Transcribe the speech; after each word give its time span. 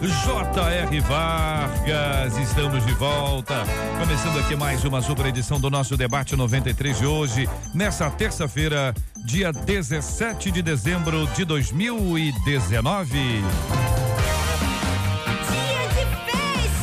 J.R. 0.00 1.00
Vargas. 1.00 2.36
Estamos 2.38 2.86
de 2.86 2.92
volta. 2.92 3.64
Começando 3.98 4.38
aqui 4.38 4.54
mais 4.54 4.84
uma 4.84 5.02
super 5.02 5.26
edição 5.26 5.58
do 5.58 5.68
nosso 5.68 5.96
debate 5.96 6.36
93 6.36 6.98
de 6.98 7.06
hoje, 7.06 7.48
nessa 7.74 8.08
terça-feira, 8.08 8.94
dia 9.24 9.50
17 9.52 10.52
de 10.52 10.62
dezembro 10.62 11.26
de 11.34 11.44
2019. 11.44 13.42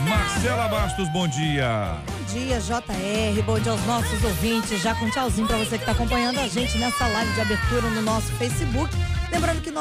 Marcela 0.05 0.68
Bastos, 0.68 1.08
bom 1.13 1.26
dia. 1.26 1.96
Bom 2.05 2.34
dia, 2.34 2.60
JR. 2.60 3.41
Bom 3.46 3.60
dia 3.60 3.72
aos 3.72 3.86
nossos 3.86 4.24
ouvintes. 4.26 4.82
Já 4.82 4.94
com 4.94 5.10
tchauzinho 5.10 5.48
para 5.48 5.58
você 5.58 5.77
que 5.77 5.84
está 5.84 5.94
acompanhando 5.94 6.40
a 6.40 6.48
gente 6.50 6.77
nessa 6.77 7.08
live 7.08 7.32
de 7.34 7.41
abertura 7.41 7.90
no 7.91 8.02
nosso 8.02 8.29
Facebook. 8.34 8.94
Lembrando 9.31 9.62
que 9.62 9.71
968038319 9.71 9.77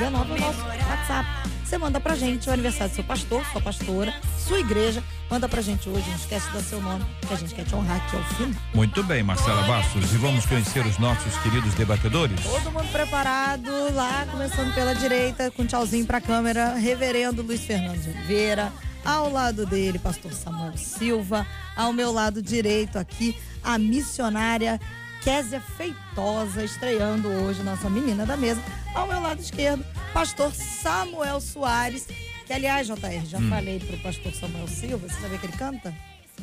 é 0.00 0.06
o 0.08 0.40
nosso 0.40 0.60
WhatsApp. 0.64 1.48
Você 1.68 1.76
manda 1.76 2.00
pra 2.00 2.16
gente 2.16 2.48
o 2.48 2.52
aniversário 2.52 2.90
do 2.90 2.94
seu 2.94 3.04
pastor, 3.04 3.44
sua 3.52 3.60
pastora, 3.60 4.14
sua 4.38 4.58
igreja. 4.58 5.04
Manda 5.30 5.46
pra 5.46 5.60
gente 5.60 5.86
hoje, 5.86 6.08
não 6.08 6.16
esquece 6.16 6.46
de 6.46 6.54
dar 6.54 6.62
seu 6.62 6.80
nome, 6.80 7.04
que 7.26 7.34
a 7.34 7.36
gente 7.36 7.54
quer 7.54 7.66
te 7.66 7.74
honrar 7.74 7.98
aqui 7.98 8.16
ao 8.16 8.24
fim. 8.36 8.56
Muito 8.72 9.02
bem, 9.02 9.22
Marcela 9.22 9.60
Bastos. 9.64 10.10
E 10.10 10.16
vamos 10.16 10.46
conhecer 10.46 10.86
os 10.86 10.96
nossos 10.96 11.36
queridos 11.40 11.74
debatedores? 11.74 12.42
Todo 12.42 12.72
mundo 12.72 12.90
preparado 12.90 13.70
lá, 13.94 14.26
começando 14.30 14.74
pela 14.74 14.94
direita, 14.94 15.50
com 15.50 15.66
tchauzinho 15.66 16.06
pra 16.06 16.22
câmera, 16.22 16.72
reverendo 16.72 17.42
Luiz 17.42 17.60
Fernando 17.60 18.00
de 18.00 18.08
Oliveira. 18.08 18.72
Ao 19.04 19.30
lado 19.30 19.66
dele, 19.66 19.98
pastor 19.98 20.32
Samuel 20.32 20.76
Silva. 20.78 21.46
Ao 21.76 21.92
meu 21.92 22.10
lado 22.10 22.40
direito 22.40 22.98
aqui, 22.98 23.36
a 23.62 23.76
missionária 23.76 24.80
Késia 25.22 25.60
Feitosa, 25.60 26.64
estreando 26.64 27.28
hoje 27.28 27.62
nossa 27.62 27.90
menina 27.90 28.24
da 28.24 28.36
mesa. 28.36 28.60
Ao 28.94 29.06
meu 29.06 29.20
lado 29.20 29.40
esquerdo, 29.40 29.84
pastor 30.12 30.52
Samuel 30.54 31.40
Soares, 31.40 32.06
que 32.46 32.52
aliás, 32.52 32.86
JR, 32.86 33.26
já 33.26 33.38
Hum. 33.38 33.48
falei 33.50 33.78
pro 33.80 33.98
pastor 33.98 34.32
Samuel 34.32 34.68
Silva, 34.68 35.08
você 35.08 35.20
sabia 35.20 35.38
que 35.38 35.46
ele 35.46 35.56
canta? 35.56 35.94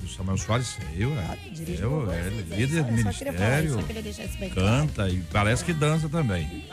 O 0.03 0.07
Samuel 0.07 0.37
Soares, 0.37 0.77
eu, 0.97 1.09
é. 1.17 1.37
dirige 1.51 1.81
Eu, 1.81 2.11
é, 2.11 2.29
líder 2.29 2.83
do 2.83 2.89
falar 2.89 2.91
ministério. 2.91 3.73
só 3.75 3.81
queria 3.83 4.01
deixar 4.01 4.25
isso 4.25 4.37
bem 4.37 4.49
claro. 4.49 4.69
Canta 4.87 5.09
e 5.09 5.21
parece 5.31 5.63
que 5.63 5.73
dança 5.73 6.09
também. 6.09 6.65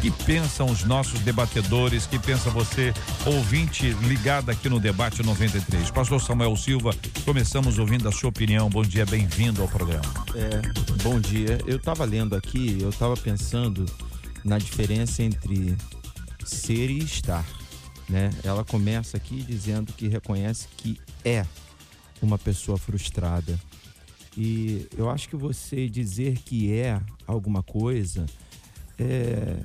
Que 0.00 0.10
pensam 0.10 0.66
os 0.66 0.82
nossos 0.84 1.20
debatedores, 1.20 2.06
que 2.06 2.18
pensa 2.18 2.48
você, 2.48 2.94
ouvinte 3.26 3.90
ligado 4.08 4.48
aqui 4.48 4.66
no 4.66 4.80
debate 4.80 5.22
93. 5.22 5.90
Pastor 5.90 6.22
Samuel 6.22 6.56
Silva, 6.56 6.94
começamos 7.22 7.78
ouvindo 7.78 8.08
a 8.08 8.12
sua 8.12 8.30
opinião. 8.30 8.70
Bom 8.70 8.82
dia, 8.82 9.04
bem-vindo 9.04 9.60
ao 9.60 9.68
programa. 9.68 10.02
É, 10.34 11.02
bom 11.02 11.20
dia. 11.20 11.58
Eu 11.66 11.76
estava 11.76 12.06
lendo 12.06 12.34
aqui, 12.34 12.78
eu 12.80 12.88
estava 12.88 13.14
pensando 13.14 13.84
na 14.42 14.56
diferença 14.56 15.22
entre 15.22 15.76
ser 16.46 16.88
e 16.88 17.00
estar, 17.00 17.44
né? 18.08 18.30
Ela 18.42 18.64
começa 18.64 19.18
aqui 19.18 19.42
dizendo 19.42 19.92
que 19.92 20.08
reconhece 20.08 20.66
que 20.78 20.98
é 21.22 21.44
uma 22.22 22.38
pessoa 22.38 22.78
frustrada. 22.78 23.60
E 24.34 24.88
eu 24.96 25.10
acho 25.10 25.28
que 25.28 25.36
você 25.36 25.90
dizer 25.90 26.38
que 26.38 26.72
é 26.72 26.98
alguma 27.26 27.62
coisa 27.62 28.24
é, 28.98 29.56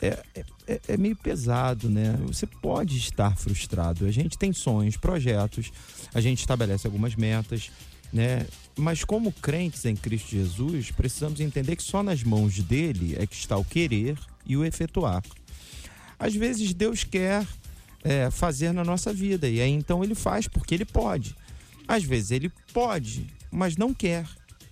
é, 0.00 0.22
é, 0.66 0.80
é 0.88 0.96
meio 0.96 1.16
pesado, 1.16 1.88
né? 1.88 2.16
Você 2.26 2.46
pode 2.46 2.96
estar 2.96 3.36
frustrado. 3.36 4.06
A 4.06 4.10
gente 4.10 4.38
tem 4.38 4.52
sonhos, 4.52 4.96
projetos, 4.96 5.72
a 6.14 6.20
gente 6.20 6.38
estabelece 6.40 6.86
algumas 6.86 7.14
metas, 7.16 7.70
né? 8.12 8.46
Mas 8.76 9.02
como 9.02 9.32
crentes 9.32 9.84
em 9.84 9.96
Cristo 9.96 10.30
Jesus, 10.30 10.90
precisamos 10.90 11.40
entender 11.40 11.76
que 11.76 11.82
só 11.82 12.02
nas 12.02 12.22
mãos 12.22 12.58
dele 12.60 13.16
é 13.18 13.26
que 13.26 13.34
está 13.34 13.56
o 13.56 13.64
querer 13.64 14.16
e 14.46 14.56
o 14.56 14.64
efetuar. 14.64 15.22
Às 16.18 16.34
vezes 16.34 16.72
Deus 16.72 17.04
quer 17.04 17.46
é, 18.04 18.30
fazer 18.30 18.72
na 18.72 18.84
nossa 18.84 19.12
vida 19.12 19.48
e 19.48 19.60
aí 19.60 19.70
então 19.70 20.02
ele 20.02 20.14
faz 20.14 20.46
porque 20.46 20.74
ele 20.74 20.84
pode. 20.84 21.34
Às 21.86 22.04
vezes 22.04 22.30
ele 22.30 22.52
pode, 22.72 23.26
mas 23.50 23.76
não 23.76 23.92
quer 23.92 24.26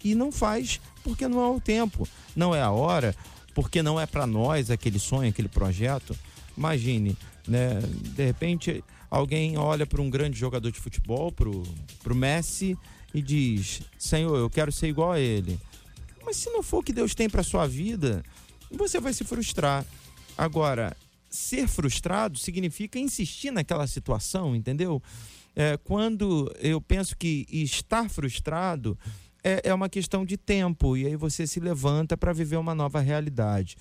e 0.04 0.14
não 0.14 0.30
faz 0.30 0.80
porque 1.02 1.26
não 1.26 1.40
é 1.40 1.48
o 1.48 1.60
tempo, 1.60 2.08
não 2.34 2.54
é 2.54 2.60
a 2.60 2.70
hora, 2.70 3.14
porque 3.56 3.82
não 3.82 3.98
é 3.98 4.04
para 4.04 4.26
nós 4.26 4.70
aquele 4.70 4.98
sonho, 4.98 5.30
aquele 5.30 5.48
projeto. 5.48 6.14
Imagine, 6.54 7.16
né? 7.48 7.80
De 8.14 8.22
repente 8.22 8.84
alguém 9.10 9.56
olha 9.56 9.86
para 9.86 10.02
um 10.02 10.10
grande 10.10 10.38
jogador 10.38 10.70
de 10.70 10.78
futebol, 10.78 11.32
pro, 11.32 11.62
pro 12.02 12.14
Messi 12.14 12.76
e 13.14 13.22
diz: 13.22 13.80
Senhor, 13.98 14.36
eu 14.36 14.50
quero 14.50 14.70
ser 14.70 14.88
igual 14.88 15.12
a 15.12 15.18
ele. 15.18 15.58
Mas 16.22 16.36
se 16.36 16.50
não 16.50 16.62
for 16.62 16.80
o 16.80 16.82
que 16.82 16.92
Deus 16.92 17.14
tem 17.14 17.30
para 17.30 17.42
sua 17.42 17.66
vida, 17.66 18.22
você 18.70 19.00
vai 19.00 19.14
se 19.14 19.24
frustrar. 19.24 19.86
Agora, 20.36 20.94
ser 21.30 21.66
frustrado 21.66 22.38
significa 22.38 22.98
insistir 22.98 23.50
naquela 23.50 23.86
situação, 23.86 24.54
entendeu? 24.54 25.02
É, 25.54 25.78
quando 25.78 26.54
eu 26.60 26.78
penso 26.78 27.16
que 27.16 27.46
estar 27.50 28.10
frustrado 28.10 28.98
é, 29.46 29.68
é 29.70 29.72
uma 29.74 29.88
questão 29.88 30.24
de 30.24 30.36
tempo, 30.36 30.96
e 30.96 31.06
aí 31.06 31.14
você 31.14 31.46
se 31.46 31.60
levanta 31.60 32.16
para 32.16 32.32
viver 32.32 32.56
uma 32.56 32.74
nova 32.74 32.98
realidade. 32.98 33.76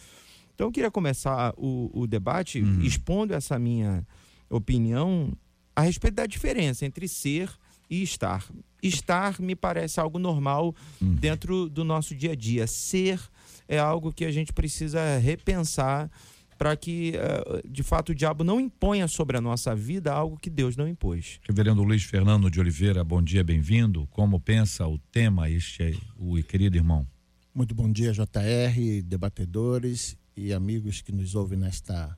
Então 0.53 0.67
eu 0.67 0.71
queria 0.71 0.91
começar 0.91 1.55
o, 1.57 1.89
o 1.91 2.05
debate 2.05 2.63
expondo 2.81 3.33
essa 3.33 3.57
minha 3.57 4.05
opinião 4.47 5.33
a 5.75 5.81
respeito 5.81 6.13
da 6.13 6.27
diferença 6.27 6.85
entre 6.85 7.07
ser 7.07 7.49
e 7.89 8.03
estar. 8.03 8.47
Estar 8.81 9.41
me 9.41 9.55
parece 9.55 9.99
algo 9.99 10.19
normal 10.19 10.73
dentro 11.01 11.67
do 11.67 11.83
nosso 11.83 12.15
dia 12.15 12.33
a 12.33 12.35
dia. 12.35 12.67
Ser 12.67 13.19
é 13.67 13.79
algo 13.79 14.13
que 14.13 14.23
a 14.23 14.31
gente 14.31 14.53
precisa 14.53 15.17
repensar 15.17 16.09
para 16.57 16.75
que, 16.75 17.13
uh, 17.15 17.67
de 17.69 17.83
fato, 17.83 18.11
o 18.11 18.15
diabo 18.15 18.43
não 18.43 18.59
imponha 18.59 19.07
sobre 19.07 19.37
a 19.37 19.41
nossa 19.41 19.75
vida 19.75 20.13
algo 20.13 20.37
que 20.37 20.49
Deus 20.49 20.77
não 20.77 20.87
impôs. 20.87 21.39
Reverendo 21.47 21.83
Luiz 21.83 22.03
Fernando 22.03 22.49
de 22.49 22.59
Oliveira, 22.59 23.03
bom 23.03 23.21
dia, 23.21 23.43
bem-vindo. 23.43 24.07
Como 24.07 24.39
pensa 24.39 24.87
o 24.87 24.97
tema 24.97 25.49
este, 25.49 25.99
o 26.17 26.35
querido 26.43 26.77
irmão? 26.77 27.05
Muito 27.53 27.75
bom 27.75 27.91
dia, 27.91 28.11
JR, 28.11 29.01
debatedores 29.03 30.17
e 30.35 30.53
amigos 30.53 31.01
que 31.01 31.11
nos 31.11 31.35
ouvem 31.35 31.57
nesta 31.57 32.17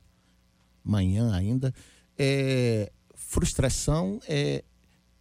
manhã 0.84 1.32
ainda. 1.32 1.72
É, 2.16 2.90
frustração 3.14 4.20
é, 4.28 4.64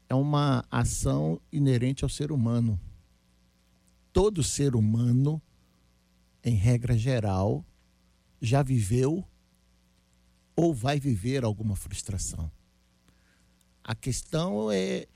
é 0.09 0.15
uma 0.15 0.65
ação 0.71 1.39
inerente 1.51 2.03
ao 2.03 2.09
ser 2.09 2.31
humano. 2.31 2.79
Todo 4.13 4.43
ser 4.43 4.75
humano, 4.75 5.41
em 6.43 6.55
regra 6.55 6.97
geral, 6.97 7.63
já 8.41 8.61
viveu 8.61 9.23
ou 10.55 10.73
vai 10.73 10.99
viver 10.99 11.43
alguma 11.43 11.75
frustração. 11.75 12.51
A 13.83 13.95
questão 13.95 14.71
é 14.71 15.07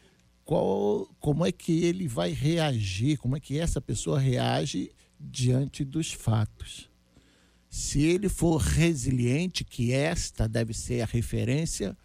qual, 0.45 1.07
como 1.19 1.45
é 1.45 1.51
que 1.51 1.83
ele 1.83 2.07
vai 2.07 2.31
reagir, 2.31 3.17
como 3.17 3.35
é 3.35 3.39
que 3.39 3.59
essa 3.59 3.81
pessoa 3.81 4.19
reage 4.19 4.91
diante 5.19 5.83
dos 5.83 6.11
fatos. 6.11 6.89
Se 7.69 8.01
ele 8.01 8.27
for 8.27 8.57
resiliente, 8.57 9.63
que 9.63 9.93
esta 9.93 10.47
deve 10.47 10.73
ser 10.73 11.01
a 11.01 11.05
referência, 11.05 11.97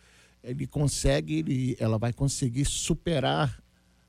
ele 0.42 0.66
consegue, 0.66 1.38
ele, 1.38 1.76
ela 1.80 1.98
vai 1.98 2.12
conseguir 2.12 2.64
superar 2.64 3.62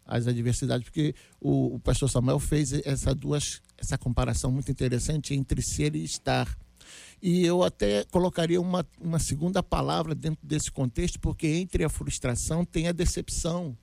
as 0.06 0.27
adversidades, 0.27 0.86
porque 0.86 1.13
o, 1.42 1.75
o 1.75 1.80
pastor 1.80 2.09
Samuel 2.09 2.39
fez 2.39 2.74
essa 2.74 3.13
duas 3.13 3.62
essa 3.77 3.98
comparação 3.98 4.51
muito 4.51 4.71
interessante 4.71 5.33
entre 5.33 5.62
ser 5.62 5.95
e 5.95 6.04
estar. 6.04 6.57
E 7.21 7.43
eu 7.43 7.63
até 7.63 8.03
colocaria 8.05 8.61
uma, 8.61 8.85
uma 9.01 9.19
segunda 9.19 9.63
palavra 9.63 10.13
dentro 10.13 10.45
desse 10.45 10.71
contexto, 10.71 11.19
porque 11.19 11.47
entre 11.47 11.83
a 11.83 11.89
frustração 11.89 12.63
tem 12.63 12.87
a 12.87 12.91
decepção. 12.91 13.75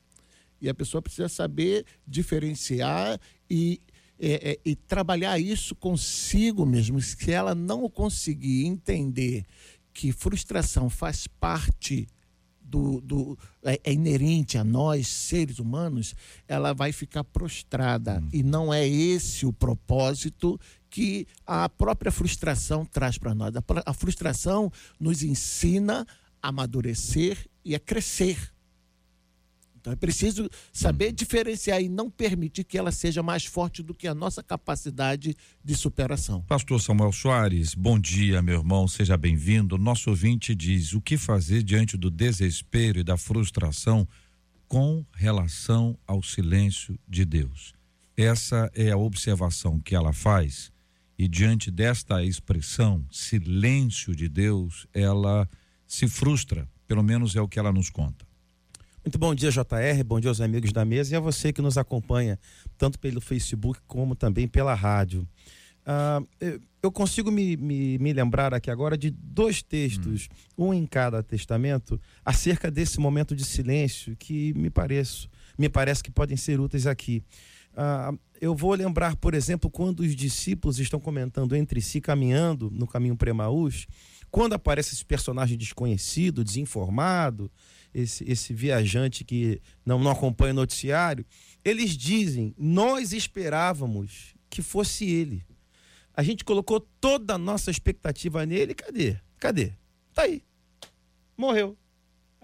E 0.60 0.68
a 0.68 0.74
pessoa 0.74 1.02
precisa 1.02 1.28
saber 1.28 1.84
diferenciar 2.06 3.20
e, 3.50 3.80
é, 4.18 4.52
é, 4.52 4.60
e 4.64 4.76
trabalhar 4.76 5.38
isso 5.38 5.74
consigo 5.74 6.64
mesmo. 6.64 7.00
Se 7.00 7.32
ela 7.32 7.54
não 7.54 7.88
conseguir 7.90 8.66
entender 8.66 9.44
que 9.92 10.12
frustração 10.12 10.88
faz 10.88 11.26
parte 11.26 12.06
do, 12.74 13.00
do 13.00 13.38
é, 13.62 13.80
é, 13.84 13.92
inerente 13.92 14.58
a 14.58 14.64
nós, 14.64 15.06
seres 15.06 15.58
humanos, 15.58 16.14
ela 16.48 16.72
vai 16.72 16.90
ficar 16.92 17.22
prostrada. 17.22 18.20
Hum. 18.20 18.28
E 18.32 18.42
não 18.42 18.74
é 18.74 18.86
esse 18.86 19.46
o 19.46 19.52
propósito 19.52 20.58
que 20.94 21.26
a 21.44 21.68
própria 21.68 22.12
frustração 22.12 22.86
traz 22.86 23.18
para 23.18 23.34
nós. 23.34 23.52
A, 23.84 23.92
frustração 23.92 24.70
nos 25.00 25.24
ensina 25.24 26.06
a 26.40 26.48
amadurecer 26.50 27.36
e 27.64 27.74
a 27.74 27.80
crescer. 27.80 28.38
Então 29.74 29.92
é 29.92 29.96
preciso 29.96 30.48
saber 30.72 31.08
uhum. 31.08 31.14
diferenciar 31.14 31.82
e 31.82 31.88
não 31.88 32.08
permitir 32.08 32.62
que 32.62 32.78
ela 32.78 32.92
seja 32.92 33.24
mais 33.24 33.44
forte 33.44 33.82
do 33.82 33.92
que 33.92 34.06
a 34.06 34.14
nossa 34.14 34.40
capacidade 34.40 35.36
de 35.64 35.74
superação. 35.74 36.42
Pastor 36.42 36.80
Samuel 36.80 37.10
Soares, 37.10 37.74
bom 37.74 37.98
dia, 37.98 38.40
meu 38.40 38.60
irmão, 38.60 38.86
seja 38.86 39.16
bem-vindo. 39.16 39.76
Nosso 39.76 40.10
ouvinte 40.10 40.54
diz: 40.54 40.92
o 40.92 41.00
que 41.00 41.16
fazer 41.16 41.64
diante 41.64 41.96
do 41.96 42.08
desespero 42.08 43.00
e 43.00 43.02
da 43.02 43.16
frustração 43.16 44.06
com 44.68 45.04
relação 45.12 45.98
ao 46.06 46.22
silêncio 46.22 46.96
de 47.08 47.24
Deus? 47.24 47.74
Essa 48.16 48.70
é 48.76 48.92
a 48.92 48.96
observação 48.96 49.80
que 49.80 49.92
ela 49.92 50.12
faz, 50.12 50.72
e 51.24 51.28
diante 51.28 51.70
desta 51.70 52.22
expressão, 52.22 53.02
silêncio 53.10 54.14
de 54.14 54.28
Deus, 54.28 54.86
ela 54.92 55.48
se 55.86 56.06
frustra, 56.06 56.68
pelo 56.86 57.02
menos 57.02 57.34
é 57.34 57.40
o 57.40 57.48
que 57.48 57.58
ela 57.58 57.72
nos 57.72 57.88
conta. 57.88 58.26
Muito 59.02 59.18
bom 59.18 59.34
dia, 59.34 59.50
JR. 59.50 60.04
Bom 60.04 60.20
dia 60.20 60.30
aos 60.30 60.42
amigos 60.42 60.70
da 60.70 60.84
mesa 60.84 61.14
e 61.14 61.16
a 61.16 61.20
você 61.20 61.50
que 61.50 61.62
nos 61.62 61.78
acompanha, 61.78 62.38
tanto 62.76 62.98
pelo 62.98 63.22
Facebook 63.22 63.80
como 63.86 64.14
também 64.14 64.46
pela 64.46 64.74
rádio. 64.74 65.26
Ah, 65.86 66.20
eu 66.82 66.92
consigo 66.92 67.32
me, 67.32 67.56
me, 67.56 67.96
me, 67.96 68.12
lembrar 68.12 68.52
aqui 68.52 68.70
agora 68.70 68.94
de 68.94 69.10
dois 69.10 69.62
textos, 69.62 70.28
hum. 70.58 70.66
um 70.66 70.74
em 70.74 70.84
cada 70.84 71.22
testamento, 71.22 71.98
acerca 72.22 72.70
desse 72.70 73.00
momento 73.00 73.34
de 73.34 73.46
silêncio 73.46 74.14
que 74.14 74.52
me 74.52 74.68
parece, 74.68 75.26
me 75.58 75.70
parece 75.70 76.02
que 76.02 76.10
podem 76.10 76.36
ser 76.36 76.60
úteis 76.60 76.86
aqui. 76.86 77.22
Ah, 77.76 78.12
eu 78.40 78.54
vou 78.54 78.74
lembrar, 78.74 79.16
por 79.16 79.34
exemplo, 79.34 79.70
quando 79.70 80.00
os 80.00 80.14
discípulos 80.14 80.78
estão 80.78 81.00
comentando 81.00 81.56
entre 81.56 81.80
si, 81.80 82.00
caminhando 82.00 82.70
no 82.70 82.86
caminho 82.86 83.16
para 83.16 83.30
Emaús, 83.30 83.86
quando 84.30 84.54
aparece 84.54 84.94
esse 84.94 85.04
personagem 85.04 85.56
desconhecido, 85.56 86.44
desinformado, 86.44 87.50
esse, 87.94 88.28
esse 88.28 88.52
viajante 88.52 89.24
que 89.24 89.60
não, 89.86 89.98
não 89.98 90.10
acompanha 90.10 90.52
o 90.52 90.56
noticiário, 90.56 91.24
eles 91.64 91.96
dizem: 91.96 92.54
Nós 92.58 93.12
esperávamos 93.12 94.34
que 94.50 94.60
fosse 94.60 95.04
ele. 95.04 95.46
A 96.12 96.22
gente 96.22 96.44
colocou 96.44 96.80
toda 97.00 97.34
a 97.34 97.38
nossa 97.38 97.70
expectativa 97.70 98.44
nele, 98.44 98.74
cadê? 98.74 99.16
Cadê? 99.38 99.72
Tá 100.12 100.22
aí. 100.22 100.42
Morreu. 101.36 101.76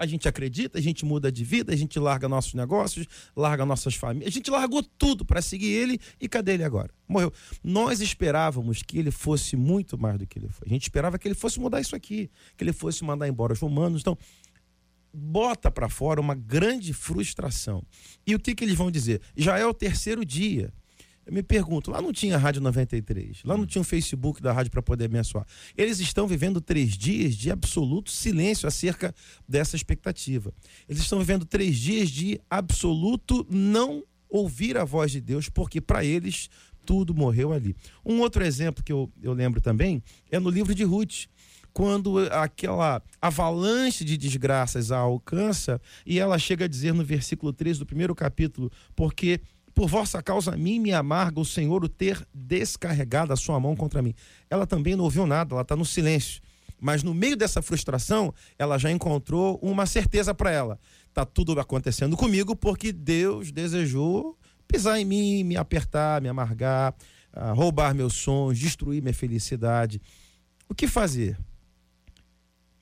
A 0.01 0.07
gente 0.07 0.27
acredita, 0.27 0.79
a 0.79 0.81
gente 0.81 1.05
muda 1.05 1.31
de 1.31 1.45
vida, 1.45 1.75
a 1.75 1.77
gente 1.77 1.99
larga 1.99 2.27
nossos 2.27 2.55
negócios, 2.55 3.07
larga 3.37 3.67
nossas 3.67 3.95
famílias, 3.95 4.29
a 4.29 4.31
gente 4.33 4.51
largou 4.51 4.83
tudo 4.83 5.27
para 5.27 5.43
seguir 5.43 5.69
ele 5.69 6.01
e 6.19 6.27
cadê 6.27 6.55
ele 6.55 6.65
agora? 6.65 6.91
Morreu. 7.07 7.31
Nós 7.63 8.01
esperávamos 8.01 8.83
que 8.83 8.99
ele 8.99 9.11
fosse 9.11 9.57
muito 9.57 9.99
mais 9.99 10.19
do 10.19 10.27
que 10.27 10.39
ele 10.39 10.49
foi. 10.49 10.69
A 10.69 10.73
gente 10.73 10.85
esperava 10.85 11.19
que 11.19 11.29
ele 11.29 11.35
fosse 11.35 11.61
mudar 11.61 11.83
isso 11.83 11.95
aqui, 11.95 12.31
que 12.57 12.65
ele 12.65 12.73
fosse 12.73 13.05
mandar 13.05 13.29
embora 13.29 13.53
os 13.53 13.61
romanos. 13.61 14.01
Então, 14.01 14.17
bota 15.13 15.71
para 15.71 15.89
fora 15.91 16.19
uma 16.19 16.35
grande 16.35 16.95
frustração. 16.95 17.85
E 18.27 18.35
o 18.35 18.39
que, 18.39 18.55
que 18.55 18.65
eles 18.65 18.77
vão 18.77 18.91
dizer? 18.91 19.21
Já 19.37 19.59
é 19.59 19.67
o 19.67 19.75
terceiro 19.75 20.25
dia. 20.25 20.73
Eu 21.31 21.35
me 21.35 21.45
pergunto, 21.45 21.93
lá 21.93 22.03
não 22.03 22.13
tinha 22.13 22.37
Rádio 22.37 22.61
93, 22.61 23.45
lá 23.45 23.57
não 23.57 23.65
tinha 23.65 23.81
o 23.81 23.85
Facebook 23.85 24.43
da 24.43 24.53
rádio 24.53 24.73
para 24.73 24.83
poder 24.83 25.05
abençoar. 25.05 25.47
Eles 25.77 26.01
estão 26.01 26.27
vivendo 26.27 26.61
três 26.61 26.99
dias 26.99 27.37
de 27.37 27.53
absoluto 27.53 28.11
silêncio 28.11 28.67
acerca 28.67 29.15
dessa 29.49 29.77
expectativa. 29.77 30.53
Eles 30.89 31.01
estão 31.01 31.21
vivendo 31.21 31.47
três 31.47 31.79
dias 31.79 32.11
de 32.11 32.41
absoluto 32.51 33.47
não 33.49 34.03
ouvir 34.29 34.77
a 34.77 34.85
voz 34.85 35.13
de 35.13 35.21
Deus, 35.21 35.49
porque 35.49 35.81
para 35.81 36.05
eles 36.05 36.51
tudo 36.85 37.15
morreu 37.15 37.53
ali. 37.53 37.77
Um 38.05 38.19
outro 38.19 38.45
exemplo 38.45 38.83
que 38.83 38.91
eu, 38.91 39.09
eu 39.23 39.33
lembro 39.33 39.61
também 39.61 40.03
é 40.33 40.41
no 40.41 40.51
livro 40.51 40.75
de 40.75 40.83
Ruth 40.83 41.29
quando 41.73 42.19
aquela 42.33 43.03
avalanche 43.21 44.05
de 44.05 44.17
desgraças 44.17 44.91
a 44.91 44.99
alcança, 44.99 45.81
e 46.05 46.19
ela 46.19 46.39
chega 46.39 46.65
a 46.65 46.69
dizer 46.69 46.93
no 46.93 47.05
versículo 47.05 47.53
13 47.53 47.79
do 47.79 47.87
primeiro 47.87 48.15
capítulo: 48.15 48.71
Porque 48.95 49.41
por 49.75 49.89
vossa 49.89 50.23
causa 50.23 50.55
a 50.55 50.57
mim 50.57 50.79
me 50.79 50.93
amarga 50.93 51.41
o 51.41 51.45
Senhor 51.45 51.85
o 51.85 51.89
ter 51.89 52.27
descarregado 52.35 53.33
a 53.33 53.37
sua 53.37 53.59
mão 53.59 53.77
contra 53.77 54.03
mim. 54.03 54.15
Ela 54.49 54.67
também 54.67 54.97
não 54.97 55.05
ouviu 55.05 55.27
nada, 55.27 55.55
ela 55.55 55.63
está 55.63 55.77
no 55.77 55.85
silêncio. 55.85 56.43
Mas 56.81 57.03
no 57.03 57.13
meio 57.13 57.37
dessa 57.37 57.61
frustração, 57.61 58.33
ela 58.59 58.79
já 58.79 58.91
encontrou 58.91 59.59
uma 59.63 59.85
certeza 59.85 60.35
para 60.35 60.51
ela. 60.51 60.79
Está 61.09 61.25
tudo 61.25 61.59
acontecendo 61.61 62.17
comigo 62.17 62.57
porque 62.57 62.93
Deus 62.93 63.53
desejou 63.53 64.37
pisar 64.67 64.99
em 64.99 65.05
mim, 65.05 65.45
me 65.45 65.57
apertar, 65.57 66.23
me 66.23 66.29
amargar, 66.29 66.95
ah, 67.33 67.53
roubar 67.53 67.95
meus 67.95 68.15
sonhos, 68.15 68.59
destruir 68.59 69.03
minha 69.03 69.13
felicidade. 69.13 70.01
O 70.69 70.75
que 70.75 70.87
fazer? 70.87 71.37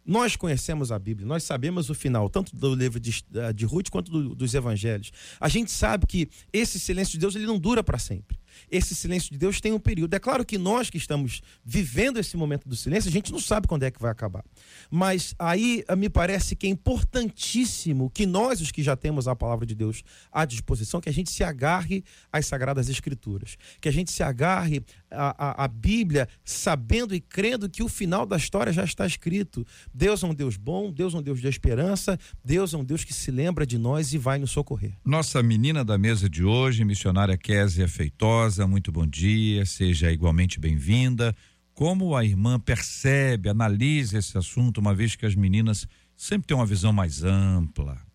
Nós 0.08 0.36
conhecemos 0.36 0.90
a 0.90 0.98
Bíblia, 0.98 1.26
nós 1.28 1.42
sabemos 1.44 1.90
o 1.90 1.94
final, 1.94 2.30
tanto 2.30 2.56
do 2.56 2.74
livro 2.74 2.98
de, 2.98 3.22
de 3.54 3.66
Ruth 3.66 3.90
quanto 3.90 4.10
do, 4.10 4.34
dos 4.34 4.54
evangelhos. 4.54 5.12
A 5.38 5.50
gente 5.50 5.70
sabe 5.70 6.06
que 6.06 6.30
esse 6.50 6.80
silêncio 6.80 7.12
de 7.12 7.18
Deus 7.18 7.36
ele 7.36 7.44
não 7.44 7.58
dura 7.58 7.84
para 7.84 7.98
sempre 7.98 8.38
esse 8.70 8.94
silêncio 8.94 9.30
de 9.30 9.38
Deus 9.38 9.60
tem 9.60 9.72
um 9.72 9.78
período. 9.78 10.14
É 10.14 10.18
claro 10.18 10.44
que 10.44 10.58
nós 10.58 10.90
que 10.90 10.96
estamos 10.96 11.42
vivendo 11.64 12.18
esse 12.18 12.36
momento 12.36 12.68
do 12.68 12.76
silêncio, 12.76 13.08
a 13.08 13.12
gente 13.12 13.30
não 13.32 13.38
sabe 13.38 13.66
quando 13.66 13.82
é 13.82 13.90
que 13.90 14.00
vai 14.00 14.10
acabar. 14.10 14.44
Mas 14.90 15.34
aí 15.38 15.84
ah, 15.86 15.96
me 15.96 16.08
parece 16.08 16.56
que 16.56 16.66
é 16.66 16.70
importantíssimo 16.70 18.10
que 18.10 18.26
nós, 18.26 18.60
os 18.60 18.70
que 18.70 18.82
já 18.82 18.96
temos 18.96 19.28
a 19.28 19.36
palavra 19.36 19.66
de 19.66 19.74
Deus 19.74 20.02
à 20.32 20.44
disposição, 20.44 21.00
que 21.00 21.08
a 21.08 21.12
gente 21.12 21.30
se 21.30 21.44
agarre 21.44 22.04
às 22.32 22.46
Sagradas 22.46 22.88
Escrituras. 22.88 23.56
Que 23.80 23.88
a 23.88 23.92
gente 23.92 24.10
se 24.10 24.22
agarre 24.22 24.84
à, 25.10 25.62
à, 25.62 25.64
à 25.64 25.68
Bíblia, 25.68 26.28
sabendo 26.44 27.14
e 27.14 27.20
crendo 27.20 27.68
que 27.68 27.82
o 27.82 27.88
final 27.88 28.26
da 28.26 28.36
história 28.36 28.72
já 28.72 28.84
está 28.84 29.06
escrito. 29.06 29.66
Deus 29.92 30.22
é 30.22 30.26
um 30.26 30.34
Deus 30.34 30.56
bom, 30.56 30.92
Deus 30.92 31.14
é 31.14 31.18
um 31.18 31.22
Deus 31.22 31.40
de 31.40 31.48
esperança, 31.48 32.18
Deus 32.44 32.74
é 32.74 32.76
um 32.76 32.84
Deus 32.84 33.04
que 33.04 33.14
se 33.14 33.30
lembra 33.30 33.66
de 33.66 33.78
nós 33.78 34.12
e 34.12 34.18
vai 34.18 34.38
nos 34.38 34.50
socorrer. 34.50 34.92
Nossa 35.04 35.42
menina 35.42 35.84
da 35.84 35.98
mesa 35.98 36.28
de 36.28 36.44
hoje, 36.44 36.84
missionária 36.84 37.36
Késia 37.36 37.88
Feitosa 37.88 38.66
muito 38.66 38.92
bom 38.92 39.06
dia, 39.06 39.64
seja 39.66 40.10
igualmente 40.12 40.60
bem-vinda. 40.60 41.34
Como 41.74 42.16
a 42.16 42.24
irmã 42.24 42.58
percebe, 42.58 43.48
analisa 43.48 44.18
esse 44.18 44.36
assunto, 44.36 44.78
uma 44.78 44.94
vez 44.94 45.14
que 45.14 45.24
as 45.24 45.34
meninas 45.34 45.86
sempre 46.16 46.48
têm 46.48 46.56
uma 46.56 46.66
visão 46.66 46.92
mais 46.92 47.22
ampla? 47.22 48.07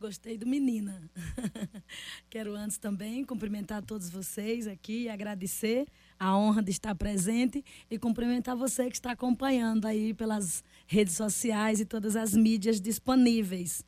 Gostei 0.00 0.38
do 0.38 0.46
menina. 0.46 0.98
Quero 2.30 2.54
antes 2.54 2.78
também 2.78 3.22
cumprimentar 3.22 3.82
todos 3.82 4.08
vocês 4.08 4.66
aqui 4.66 5.02
e 5.02 5.08
agradecer 5.10 5.86
a 6.18 6.34
honra 6.34 6.62
de 6.62 6.70
estar 6.70 6.94
presente 6.94 7.62
e 7.90 7.98
cumprimentar 7.98 8.56
você 8.56 8.88
que 8.88 8.96
está 8.96 9.10
acompanhando 9.10 9.84
aí 9.84 10.14
pelas 10.14 10.64
redes 10.86 11.16
sociais 11.16 11.80
e 11.80 11.84
todas 11.84 12.16
as 12.16 12.32
mídias 12.32 12.80
disponíveis. 12.80 13.84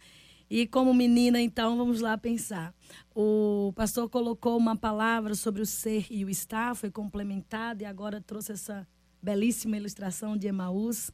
E 0.50 0.66
como 0.66 0.92
menina, 0.92 1.40
então, 1.40 1.78
vamos 1.78 2.02
lá 2.02 2.18
pensar. 2.18 2.74
O 3.14 3.72
pastor 3.74 4.06
colocou 4.10 4.58
uma 4.58 4.76
palavra 4.76 5.34
sobre 5.34 5.62
o 5.62 5.66
ser 5.66 6.04
e 6.10 6.26
o 6.26 6.28
estar, 6.28 6.76
foi 6.76 6.90
complementado 6.90 7.80
e 7.80 7.84
agora 7.86 8.20
trouxe 8.20 8.52
essa 8.52 8.86
belíssima 9.22 9.78
ilustração 9.78 10.36
de 10.36 10.46
Emaús. 10.46 11.10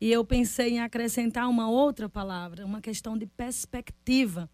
E 0.00 0.12
eu 0.12 0.24
pensei 0.24 0.74
em 0.74 0.80
acrescentar 0.80 1.48
uma 1.48 1.70
outra 1.70 2.08
palavra, 2.08 2.66
uma 2.66 2.80
questão 2.80 3.16
de 3.16 3.26
perspectiva, 3.26 4.50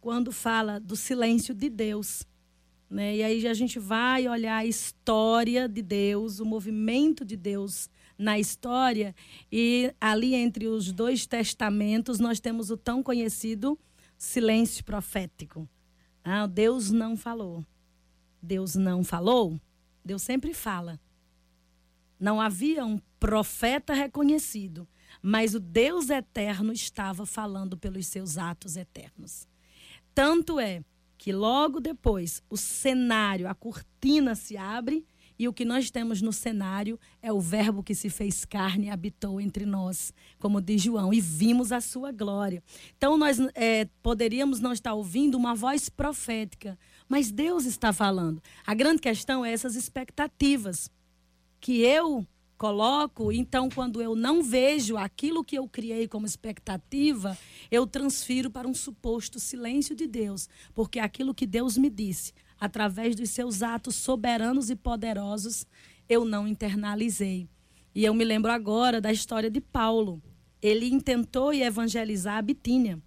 quando 0.00 0.30
fala 0.30 0.78
do 0.78 0.94
silêncio 0.94 1.54
de 1.54 1.70
Deus. 1.70 2.26
Né? 2.90 3.16
E 3.16 3.22
aí 3.22 3.48
a 3.48 3.54
gente 3.54 3.78
vai 3.78 4.28
olhar 4.28 4.56
a 4.56 4.66
história 4.66 5.66
de 5.66 5.80
Deus, 5.80 6.38
o 6.38 6.44
movimento 6.44 7.24
de 7.24 7.36
Deus 7.36 7.88
na 8.16 8.38
história, 8.38 9.14
e 9.50 9.92
ali 10.00 10.34
entre 10.34 10.68
os 10.68 10.92
dois 10.92 11.26
testamentos 11.26 12.20
nós 12.20 12.38
temos 12.38 12.70
o 12.70 12.76
tão 12.76 13.02
conhecido 13.02 13.78
silêncio 14.16 14.84
profético. 14.84 15.68
Ah, 16.22 16.46
Deus 16.46 16.90
não 16.90 17.16
falou. 17.16 17.64
Deus 18.40 18.74
não 18.74 19.02
falou? 19.02 19.58
Deus 20.04 20.22
sempre 20.22 20.52
fala. 20.52 21.00
Não 22.24 22.40
havia 22.40 22.86
um 22.86 22.98
profeta 23.20 23.92
reconhecido, 23.92 24.88
mas 25.20 25.54
o 25.54 25.60
Deus 25.60 26.08
eterno 26.08 26.72
estava 26.72 27.26
falando 27.26 27.76
pelos 27.76 28.06
seus 28.06 28.38
atos 28.38 28.78
eternos. 28.78 29.46
Tanto 30.14 30.58
é 30.58 30.82
que 31.18 31.34
logo 31.34 31.80
depois 31.80 32.42
o 32.48 32.56
cenário, 32.56 33.46
a 33.46 33.54
cortina 33.54 34.34
se 34.34 34.56
abre 34.56 35.04
e 35.38 35.46
o 35.46 35.52
que 35.52 35.66
nós 35.66 35.90
temos 35.90 36.22
no 36.22 36.32
cenário 36.32 36.98
é 37.20 37.30
o 37.30 37.42
Verbo 37.42 37.82
que 37.82 37.94
se 37.94 38.08
fez 38.08 38.46
carne 38.46 38.86
e 38.86 38.90
habitou 38.90 39.38
entre 39.38 39.66
nós, 39.66 40.10
como 40.38 40.62
diz 40.62 40.80
João, 40.80 41.12
e 41.12 41.20
vimos 41.20 41.72
a 41.72 41.80
sua 41.82 42.10
glória. 42.10 42.62
Então, 42.96 43.18
nós 43.18 43.36
é, 43.54 43.86
poderíamos 44.02 44.60
não 44.60 44.72
estar 44.72 44.94
ouvindo 44.94 45.34
uma 45.34 45.54
voz 45.54 45.90
profética, 45.90 46.78
mas 47.06 47.30
Deus 47.30 47.66
está 47.66 47.92
falando. 47.92 48.42
A 48.66 48.72
grande 48.72 49.02
questão 49.02 49.44
é 49.44 49.52
essas 49.52 49.76
expectativas 49.76 50.90
que 51.64 51.80
eu 51.80 52.26
coloco, 52.58 53.32
então 53.32 53.70
quando 53.70 54.02
eu 54.02 54.14
não 54.14 54.42
vejo 54.42 54.98
aquilo 54.98 55.42
que 55.42 55.56
eu 55.56 55.66
criei 55.66 56.06
como 56.06 56.26
expectativa, 56.26 57.38
eu 57.70 57.86
transfiro 57.86 58.50
para 58.50 58.68
um 58.68 58.74
suposto 58.74 59.40
silêncio 59.40 59.96
de 59.96 60.06
Deus, 60.06 60.46
porque 60.74 60.98
aquilo 60.98 61.34
que 61.34 61.46
Deus 61.46 61.78
me 61.78 61.88
disse, 61.88 62.34
através 62.60 63.16
dos 63.16 63.30
seus 63.30 63.62
atos 63.62 63.94
soberanos 63.94 64.68
e 64.68 64.76
poderosos, 64.76 65.66
eu 66.06 66.22
não 66.22 66.46
internalizei. 66.46 67.48
E 67.94 68.04
eu 68.04 68.12
me 68.12 68.24
lembro 68.24 68.52
agora 68.52 69.00
da 69.00 69.10
história 69.10 69.50
de 69.50 69.62
Paulo. 69.62 70.22
Ele 70.60 70.86
intentou 70.90 71.50
evangelizar 71.50 72.36
a 72.36 72.42
Bitínia. 72.42 73.00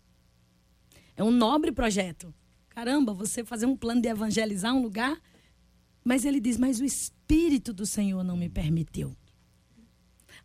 É 1.16 1.24
um 1.24 1.30
nobre 1.30 1.72
projeto. 1.72 2.34
Caramba, 2.70 3.14
você 3.14 3.44
fazer 3.44 3.68
um 3.68 3.78
plano 3.78 4.02
de 4.02 4.08
evangelizar 4.08 4.74
um 4.74 4.82
lugar 4.82 5.22
mas 6.08 6.24
ele 6.24 6.40
diz: 6.40 6.58
Mas 6.58 6.80
o 6.80 6.86
Espírito 6.86 7.17
do 7.74 7.86
Senhor 7.86 8.24
não 8.24 8.38
me 8.38 8.50
permitiu. 8.50 9.15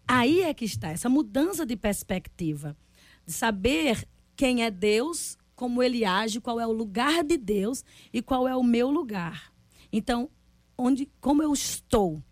Aí 0.06 0.42
é 0.42 0.52
que 0.52 0.64
está 0.64 0.90
essa 0.90 1.08
mudança 1.08 1.64
de 1.64 1.76
perspectiva, 1.76 2.76
de 3.24 3.32
saber 3.32 4.06
quem 4.36 4.64
é 4.64 4.70
Deus, 4.70 5.38
como 5.54 5.82
ele 5.82 6.04
age, 6.04 6.40
qual 6.40 6.58
é 6.58 6.66
o 6.66 6.72
lugar 6.72 7.22
de 7.22 7.36
Deus 7.36 7.84
e 8.12 8.20
qual 8.20 8.48
é 8.48 8.56
o 8.56 8.62
meu 8.62 8.90
lugar. 8.90 9.52
Então, 9.92 10.28
onde, 10.76 11.08
como 11.20 11.42
eu 11.42 11.52
estou? 11.52 12.22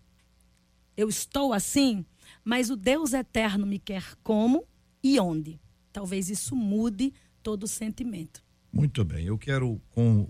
Eu 0.97 1.07
estou 1.07 1.53
assim, 1.53 2.05
mas 2.43 2.69
o 2.69 2.75
Deus 2.75 3.13
eterno 3.13 3.65
me 3.65 3.79
quer 3.79 4.15
como 4.23 4.67
e 5.01 5.19
onde? 5.19 5.59
Talvez 5.93 6.29
isso 6.29 6.55
mude 6.55 7.13
todo 7.41 7.63
o 7.63 7.67
sentimento. 7.67 8.43
Muito 8.71 9.03
bem, 9.03 9.25
eu 9.25 9.37
quero 9.37 9.81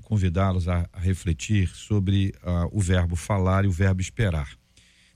convidá-los 0.01 0.67
a, 0.67 0.89
refletir 0.93 1.69
sobre 1.69 2.33
uh, 2.43 2.67
o 2.71 2.79
verbo 2.79 3.15
falar 3.15 3.65
e 3.65 3.67
o 3.67 3.71
verbo 3.71 4.01
esperar. 4.01 4.49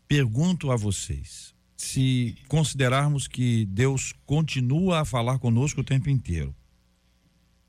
Pergunto 0.07 0.69
a 0.69 0.75
vocês: 0.75 1.55
se 1.75 2.37
considerarmos 2.47 3.27
que 3.27 3.65
Deus 3.65 4.13
continua 4.27 4.99
a 4.99 5.05
falar 5.05 5.39
conosco 5.39 5.81
o 5.81 5.83
tempo 5.83 6.07
inteiro, 6.07 6.55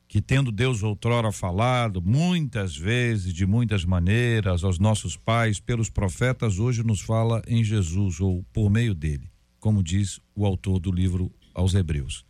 que 0.07 0.21
tendo 0.21 0.53
Deus 0.53 0.83
outrora 0.83 1.33
falado 1.33 2.03
muitas 2.03 2.77
vezes, 2.77 3.33
de 3.33 3.47
muitas 3.47 3.83
maneiras, 3.83 4.63
aos 4.63 4.79
nossos 4.79 5.17
pais, 5.17 5.59
pelos 5.59 5.89
profetas, 5.89 6.59
hoje 6.59 6.83
nos 6.83 7.01
fala 7.01 7.41
em 7.49 7.65
Jesus 7.65 8.21
ou 8.21 8.45
por 8.53 8.69
meio 8.69 8.95
dele, 8.95 9.31
como 9.59 9.83
diz 9.83 10.21
o 10.35 10.45
autor 10.45 10.79
do 10.79 10.93
livro 10.93 11.33
aos 11.55 11.75
Hebreus. 11.75 12.26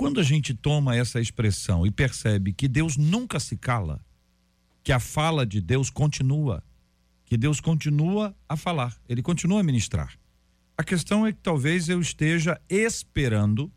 Quando 0.00 0.18
a 0.18 0.22
gente 0.22 0.54
toma 0.54 0.96
essa 0.96 1.20
expressão 1.20 1.86
e 1.86 1.90
percebe 1.90 2.54
que 2.54 2.66
Deus 2.66 2.96
nunca 2.96 3.38
se 3.38 3.54
cala, 3.54 4.02
que 4.82 4.92
a 4.92 4.98
fala 4.98 5.44
de 5.44 5.60
Deus 5.60 5.90
continua, 5.90 6.64
que 7.26 7.36
Deus 7.36 7.60
continua 7.60 8.34
a 8.48 8.56
falar, 8.56 8.98
ele 9.06 9.20
continua 9.20 9.60
a 9.60 9.62
ministrar. 9.62 10.18
A 10.74 10.82
questão 10.82 11.26
é 11.26 11.34
que 11.34 11.40
talvez 11.42 11.90
eu 11.90 12.00
esteja 12.00 12.58
esperando 12.66 13.70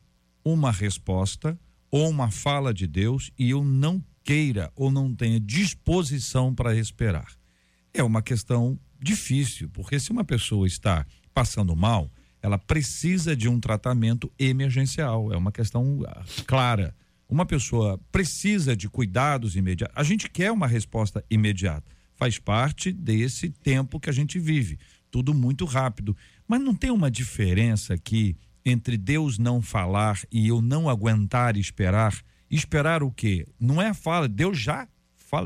uma 0.46 0.72
resposta 0.72 1.60
ou 1.92 2.08
uma 2.08 2.32
fala 2.32 2.74
de 2.74 2.88
Deus 2.88 3.30
e 3.38 3.50
eu 3.50 3.62
não 3.62 4.02
queira 4.24 4.72
ou 4.78 4.90
não 4.90 5.14
tenha 5.14 5.42
disposição 5.42 6.56
para 6.56 6.74
esperar. 6.74 7.34
É 7.94 8.02
uma 8.02 8.22
questão 8.22 8.80
difícil, 8.98 9.70
porque 9.72 10.00
se 10.00 10.10
uma 10.10 10.24
pessoa 10.24 10.66
está 10.66 11.06
passando 11.34 11.76
mal, 11.76 12.10
ela 12.44 12.58
precisa 12.58 13.38
de 13.38 13.48
um 13.48 13.58
tratamento 13.58 14.30
emergencial. 14.38 15.32
É 15.32 15.38
uma 15.38 15.52
questão 15.52 16.04
ah, 16.06 16.24
clara. 16.46 16.94
Uma 17.30 17.46
pessoa 17.46 17.98
precisa 18.12 18.76
de 18.76 18.90
cuidados 18.90 19.56
imediatos. 19.56 19.96
A 19.98 20.04
gente 20.04 20.30
quer 20.30 20.52
uma 20.52 20.68
resposta 20.68 21.24
imediata. 21.32 21.90
Faz 22.16 22.38
parte 22.38 22.92
desse 22.92 23.50
tempo 23.50 23.98
que 23.98 24.10
a 24.10 24.14
gente 24.14 24.38
vive. 24.38 24.78
Tudo 25.10 25.34
muito 25.34 25.64
rápido. 25.64 26.16
Mas 26.46 26.60
não 26.60 26.76
tem 26.76 26.92
uma 26.92 27.10
diferença 27.10 27.94
aqui 27.94 28.36
entre 28.66 28.98
Deus 28.98 29.38
não 29.38 29.62
falar 29.62 30.20
e 30.30 30.50
eu 30.50 30.62
não 30.62 30.90
aguentar 30.90 31.56
esperar? 31.56 32.14
Esperar 32.52 33.02
o 33.04 33.12
quê? 33.12 33.48
Não 33.58 33.82
é 33.82 33.90
a 33.90 33.94
fala, 33.94 34.28
Deus 34.28 34.60
já 34.60 34.86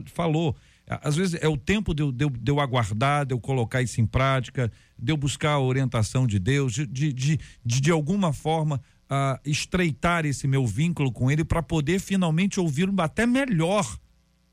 falou. 0.08 0.56
Às 0.88 1.18
vezes 1.18 1.38
é 1.42 1.48
o 1.50 1.58
tempo 1.58 1.94
de 1.94 2.02
eu, 2.02 2.12
de, 2.14 2.24
eu, 2.24 2.30
de 2.30 2.50
eu 2.50 2.62
aguardar, 2.62 3.26
de 3.26 3.34
eu 3.34 3.40
colocar 3.40 3.82
isso 3.82 4.00
em 4.00 4.06
prática, 4.06 4.72
de 4.98 5.12
eu 5.12 5.18
buscar 5.18 5.52
a 5.52 5.60
orientação 5.60 6.26
de 6.26 6.40
Deus, 6.40 6.74
de, 6.74 6.88
de, 6.88 7.14
de, 7.14 7.40
de 7.66 7.92
alguma 7.92 8.32
forma 8.32 8.82
uh, 9.12 9.38
estreitar 9.44 10.26
esse 10.26 10.48
meu 10.48 10.66
vínculo 10.66 11.12
com 11.12 11.30
Ele 11.30 11.44
para 11.44 11.62
poder 11.62 12.00
finalmente 12.00 12.58
ouvir 12.58 12.90
até 13.00 13.26
melhor, 13.26 14.00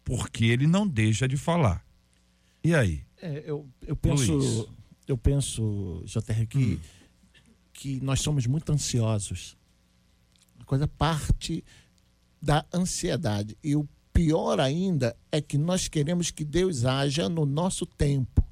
porque 0.04 0.46
Ele 0.46 0.66
não 0.66 0.88
deixa 0.88 1.28
de 1.28 1.36
falar. 1.36 1.84
E 2.64 2.74
aí? 2.74 3.04
É, 3.22 3.44
eu, 3.46 3.68
eu 3.86 3.94
penso, 3.94 4.68
eu 5.06 5.16
penso, 5.16 6.02
JR, 6.04 6.46
que, 6.48 6.58
hum. 6.58 6.80
que 7.72 8.00
nós 8.00 8.20
somos 8.20 8.44
muito 8.46 8.72
ansiosos. 8.72 9.56
A 10.58 10.64
coisa 10.64 10.88
parte 10.88 11.62
da 12.42 12.64
ansiedade. 12.72 13.56
E 13.62 13.76
o 13.76 13.88
pior 14.14 14.60
ainda 14.60 15.16
é 15.30 15.40
que 15.40 15.58
nós 15.58 15.88
queremos 15.88 16.30
que 16.30 16.44
Deus 16.44 16.84
haja 16.84 17.28
no 17.28 17.44
nosso 17.44 17.84
tempo. 17.84 18.42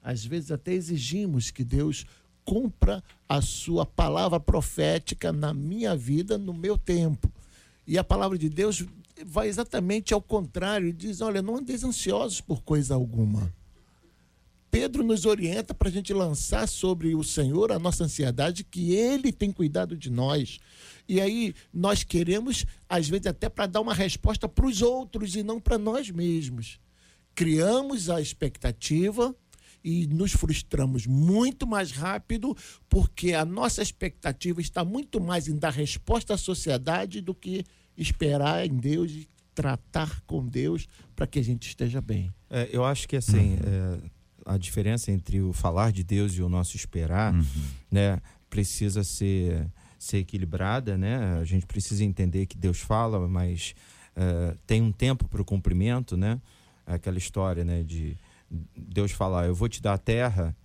Às 0.00 0.24
vezes 0.24 0.52
até 0.52 0.72
exigimos 0.72 1.50
que 1.50 1.64
Deus 1.64 2.06
cumpra 2.44 3.02
a 3.28 3.42
sua 3.42 3.84
palavra 3.84 4.40
profética 4.40 5.32
na 5.32 5.52
minha 5.52 5.94
vida, 5.94 6.38
no 6.38 6.54
meu 6.54 6.78
tempo. 6.78 7.30
E 7.86 7.98
a 7.98 8.04
palavra 8.04 8.38
de 8.38 8.48
Deus 8.48 8.86
vai 9.26 9.48
exatamente 9.48 10.14
ao 10.14 10.22
contrário, 10.22 10.92
diz: 10.92 11.20
olha, 11.20 11.42
não 11.42 11.56
andeis 11.56 11.82
ansiosos 11.82 12.40
por 12.40 12.62
coisa 12.62 12.94
alguma. 12.94 13.52
Pedro 14.70 15.02
nos 15.02 15.24
orienta 15.24 15.72
para 15.72 15.88
a 15.88 15.92
gente 15.92 16.12
lançar 16.12 16.68
sobre 16.68 17.14
o 17.14 17.24
Senhor 17.24 17.72
a 17.72 17.78
nossa 17.78 18.04
ansiedade, 18.04 18.64
que 18.64 18.92
Ele 18.92 19.32
tem 19.32 19.50
cuidado 19.50 19.96
de 19.96 20.10
nós. 20.10 20.58
E 21.08 21.20
aí 21.20 21.54
nós 21.72 22.04
queremos, 22.04 22.66
às 22.88 23.08
vezes, 23.08 23.26
até 23.26 23.48
para 23.48 23.66
dar 23.66 23.80
uma 23.80 23.94
resposta 23.94 24.48
para 24.48 24.66
os 24.66 24.82
outros 24.82 25.34
e 25.34 25.42
não 25.42 25.58
para 25.58 25.78
nós 25.78 26.10
mesmos. 26.10 26.78
Criamos 27.34 28.10
a 28.10 28.20
expectativa 28.20 29.34
e 29.82 30.06
nos 30.06 30.32
frustramos 30.32 31.06
muito 31.06 31.66
mais 31.66 31.90
rápido, 31.92 32.54
porque 32.88 33.32
a 33.32 33.44
nossa 33.44 33.80
expectativa 33.80 34.60
está 34.60 34.84
muito 34.84 35.20
mais 35.20 35.48
em 35.48 35.56
dar 35.56 35.70
resposta 35.70 36.34
à 36.34 36.38
sociedade 36.38 37.20
do 37.20 37.34
que 37.34 37.64
esperar 37.96 38.66
em 38.66 38.76
Deus 38.76 39.10
e 39.12 39.28
tratar 39.54 40.20
com 40.22 40.46
Deus 40.46 40.86
para 41.16 41.26
que 41.26 41.38
a 41.38 41.42
gente 41.42 41.68
esteja 41.68 42.00
bem. 42.00 42.30
É, 42.50 42.68
eu 42.70 42.84
acho 42.84 43.08
que 43.08 43.16
assim. 43.16 43.54
Uhum. 43.54 44.04
É 44.04 44.17
a 44.48 44.56
diferença 44.56 45.12
entre 45.12 45.40
o 45.40 45.52
falar 45.52 45.92
de 45.92 46.02
Deus 46.02 46.32
e 46.32 46.42
o 46.42 46.48
nosso 46.48 46.74
esperar, 46.76 47.34
uhum. 47.34 47.44
né, 47.90 48.20
precisa 48.48 49.04
ser 49.04 49.68
ser 49.98 50.18
equilibrada, 50.18 50.96
né? 50.96 51.38
A 51.40 51.44
gente 51.44 51.66
precisa 51.66 52.04
entender 52.04 52.46
que 52.46 52.56
Deus 52.56 52.78
fala, 52.78 53.26
mas 53.26 53.74
uh, 54.16 54.56
tem 54.64 54.80
um 54.80 54.92
tempo 54.92 55.26
para 55.26 55.42
o 55.42 55.44
cumprimento, 55.44 56.16
né? 56.16 56.40
Aquela 56.86 57.18
história, 57.18 57.64
né? 57.64 57.82
De 57.82 58.16
Deus 58.76 59.10
falar, 59.10 59.46
eu 59.46 59.54
vou 59.54 59.68
te 59.68 59.82
dar 59.82 59.94
a 59.94 59.98
terra, 59.98 60.56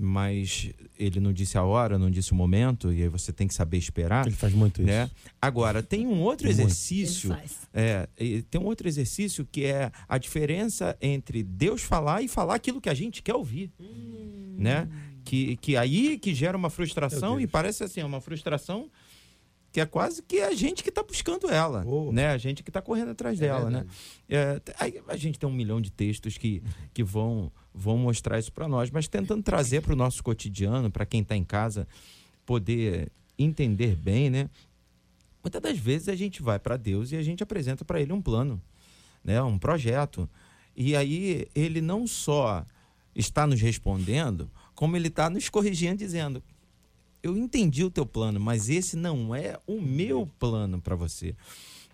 mas 0.00 0.70
ele 0.98 1.20
não 1.20 1.32
disse 1.32 1.56
a 1.56 1.62
hora, 1.62 1.98
não 1.98 2.10
disse 2.10 2.32
o 2.32 2.34
momento, 2.34 2.92
e 2.92 3.02
aí 3.02 3.08
você 3.08 3.32
tem 3.32 3.46
que 3.46 3.54
saber 3.54 3.78
esperar. 3.78 4.26
Ele 4.26 4.34
faz 4.34 4.52
muito 4.52 4.82
né? 4.82 5.04
isso. 5.04 5.14
Agora, 5.40 5.82
tem 5.82 6.06
um 6.06 6.20
outro 6.20 6.46
Muito. 6.46 6.60
exercício. 6.60 7.32
Ele 7.32 7.40
faz. 7.40 7.58
É, 7.72 8.08
tem 8.50 8.60
um 8.60 8.64
outro 8.64 8.88
exercício 8.88 9.46
que 9.50 9.64
é 9.64 9.90
a 10.08 10.18
diferença 10.18 10.96
entre 11.00 11.42
Deus 11.42 11.82
falar 11.82 12.22
e 12.22 12.28
falar 12.28 12.54
aquilo 12.56 12.80
que 12.80 12.88
a 12.88 12.94
gente 12.94 13.22
quer 13.22 13.34
ouvir. 13.34 13.70
Né? 14.58 14.88
Que, 15.24 15.56
que 15.56 15.76
aí 15.76 16.18
que 16.18 16.34
gera 16.34 16.56
uma 16.56 16.70
frustração 16.70 17.40
e 17.40 17.46
parece 17.46 17.84
assim, 17.84 18.02
uma 18.02 18.20
frustração 18.20 18.90
que 19.72 19.80
é 19.80 19.86
quase 19.86 20.22
que 20.22 20.40
a 20.40 20.52
gente 20.52 20.82
que 20.82 20.88
está 20.88 21.02
buscando 21.02 21.48
ela, 21.48 21.84
Oh. 21.86 22.10
né? 22.10 22.28
A 22.28 22.38
gente 22.38 22.62
que 22.62 22.70
está 22.70 22.82
correndo 22.82 23.10
atrás 23.12 23.38
dela, 23.38 23.70
né? 23.70 23.86
É, 24.28 24.60
aí 24.80 25.00
a 25.06 25.16
gente 25.16 25.38
tem 25.38 25.48
um 25.48 25.52
milhão 25.52 25.80
de 25.80 25.92
textos 25.92 26.36
que, 26.36 26.60
que 26.92 27.04
vão, 27.04 27.52
vão 27.74 27.96
mostrar 27.96 28.38
isso 28.38 28.52
para 28.52 28.68
nós, 28.68 28.90
mas 28.90 29.08
tentando 29.08 29.42
trazer 29.42 29.80
para 29.82 29.92
o 29.92 29.96
nosso 29.96 30.22
cotidiano, 30.22 30.90
para 30.90 31.06
quem 31.06 31.22
está 31.22 31.36
em 31.36 31.44
casa, 31.44 31.86
poder 32.44 33.10
entender 33.38 33.96
bem, 33.96 34.28
né? 34.28 34.50
Muitas 35.42 35.62
das 35.62 35.78
vezes 35.78 36.08
a 36.08 36.14
gente 36.14 36.42
vai 36.42 36.58
para 36.58 36.76
Deus 36.76 37.12
e 37.12 37.16
a 37.16 37.22
gente 37.22 37.42
apresenta 37.42 37.84
para 37.84 38.00
Ele 38.00 38.12
um 38.12 38.20
plano, 38.20 38.60
né? 39.24 39.40
Um 39.42 39.58
projeto. 39.58 40.28
E 40.76 40.94
aí 40.94 41.48
ele 41.54 41.80
não 41.80 42.06
só 42.06 42.64
está 43.14 43.46
nos 43.46 43.60
respondendo, 43.60 44.50
como 44.74 44.96
ele 44.96 45.08
está 45.08 45.28
nos 45.28 45.48
corrigindo, 45.48 45.96
dizendo: 45.96 46.42
eu 47.22 47.36
entendi 47.36 47.84
o 47.84 47.90
teu 47.90 48.06
plano, 48.06 48.40
mas 48.40 48.68
esse 48.68 48.96
não 48.96 49.34
é 49.34 49.58
o 49.66 49.80
meu 49.80 50.28
plano 50.38 50.80
para 50.80 50.96
você. 50.96 51.34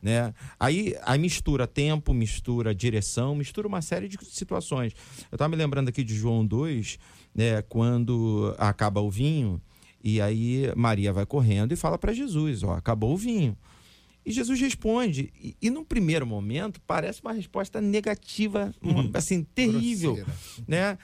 Né? 0.07 0.33
Aí, 0.61 0.95
aí 1.03 1.19
mistura 1.19 1.67
tempo, 1.67 2.15
mistura 2.15 2.73
direção, 2.73 3.35
mistura 3.35 3.67
uma 3.67 3.83
série 3.83 4.07
de 4.07 4.17
situações. 4.25 4.93
Eu 5.33 5.35
estava 5.35 5.49
me 5.49 5.57
lembrando 5.57 5.89
aqui 5.89 6.05
de 6.05 6.15
João 6.15 6.47
2, 6.47 6.97
né, 7.35 7.61
quando 7.63 8.55
acaba 8.57 9.01
o 9.01 9.11
vinho, 9.11 9.61
e 10.05 10.21
aí 10.21 10.71
Maria 10.77 11.13
vai 11.13 11.27
correndo 11.27 11.73
e 11.73 11.77
fala 11.77 11.99
para 11.99 12.13
Jesus: 12.13 12.63
Ó, 12.63 12.71
acabou 12.75 13.15
o 13.15 13.17
vinho. 13.17 13.59
E 14.25 14.31
Jesus 14.31 14.61
responde, 14.61 15.33
e, 15.43 15.57
e 15.61 15.71
num 15.71 15.85
primeiro 15.85 16.25
momento 16.25 16.81
parece 16.87 17.21
uma 17.21 17.33
resposta 17.33 17.81
negativa, 17.81 18.73
uma- 18.81 19.11
assim, 19.15 19.43
terrível 19.43 20.15
Grosseira. 20.15 20.39
né? 20.69 20.99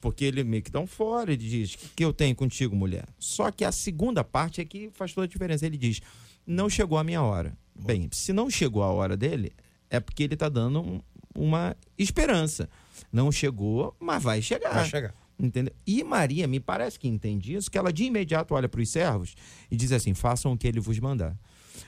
Porque 0.00 0.24
ele 0.24 0.44
meio 0.44 0.62
que 0.62 0.70
dá 0.70 0.78
um 0.78 0.86
fora, 0.86 1.32
ele 1.32 1.44
diz: 1.44 1.74
"O 1.74 1.78
que 1.96 2.04
eu 2.04 2.12
tenho 2.12 2.36
contigo, 2.36 2.76
mulher?" 2.76 3.04
Só 3.18 3.50
que 3.50 3.64
a 3.64 3.72
segunda 3.72 4.22
parte 4.22 4.60
é 4.60 4.64
que 4.64 4.90
faz 4.92 5.12
toda 5.12 5.24
a 5.24 5.28
diferença. 5.28 5.66
Ele 5.66 5.76
diz: 5.76 6.00
"Não 6.46 6.68
chegou 6.68 6.98
a 6.98 7.04
minha 7.04 7.22
hora." 7.22 7.56
Bem, 7.74 8.08
se 8.12 8.32
não 8.32 8.48
chegou 8.48 8.82
a 8.82 8.90
hora 8.92 9.16
dele, 9.16 9.52
é 9.90 9.98
porque 10.00 10.22
ele 10.22 10.34
está 10.34 10.48
dando 10.48 10.80
um- 10.80 11.00
uma 11.36 11.76
esperança. 11.98 12.68
Não 13.12 13.32
chegou, 13.32 13.94
mas 13.98 14.22
vai 14.22 14.40
chegar. 14.40 14.72
Vai 14.74 14.84
chegar. 14.88 15.14
Entendeu? 15.38 15.74
E 15.84 16.04
Maria, 16.04 16.46
me 16.46 16.60
parece 16.60 16.96
que 16.98 17.08
entende 17.08 17.54
isso, 17.54 17.68
que 17.68 17.76
ela 17.76 17.92
de 17.92 18.04
imediato 18.04 18.54
olha 18.54 18.68
para 18.68 18.80
os 18.80 18.88
servos 18.88 19.34
e 19.68 19.76
diz 19.76 19.90
assim: 19.90 20.14
façam 20.14 20.52
o 20.52 20.56
que 20.56 20.68
ele 20.68 20.78
vos 20.78 20.98
mandar. 21.00 21.36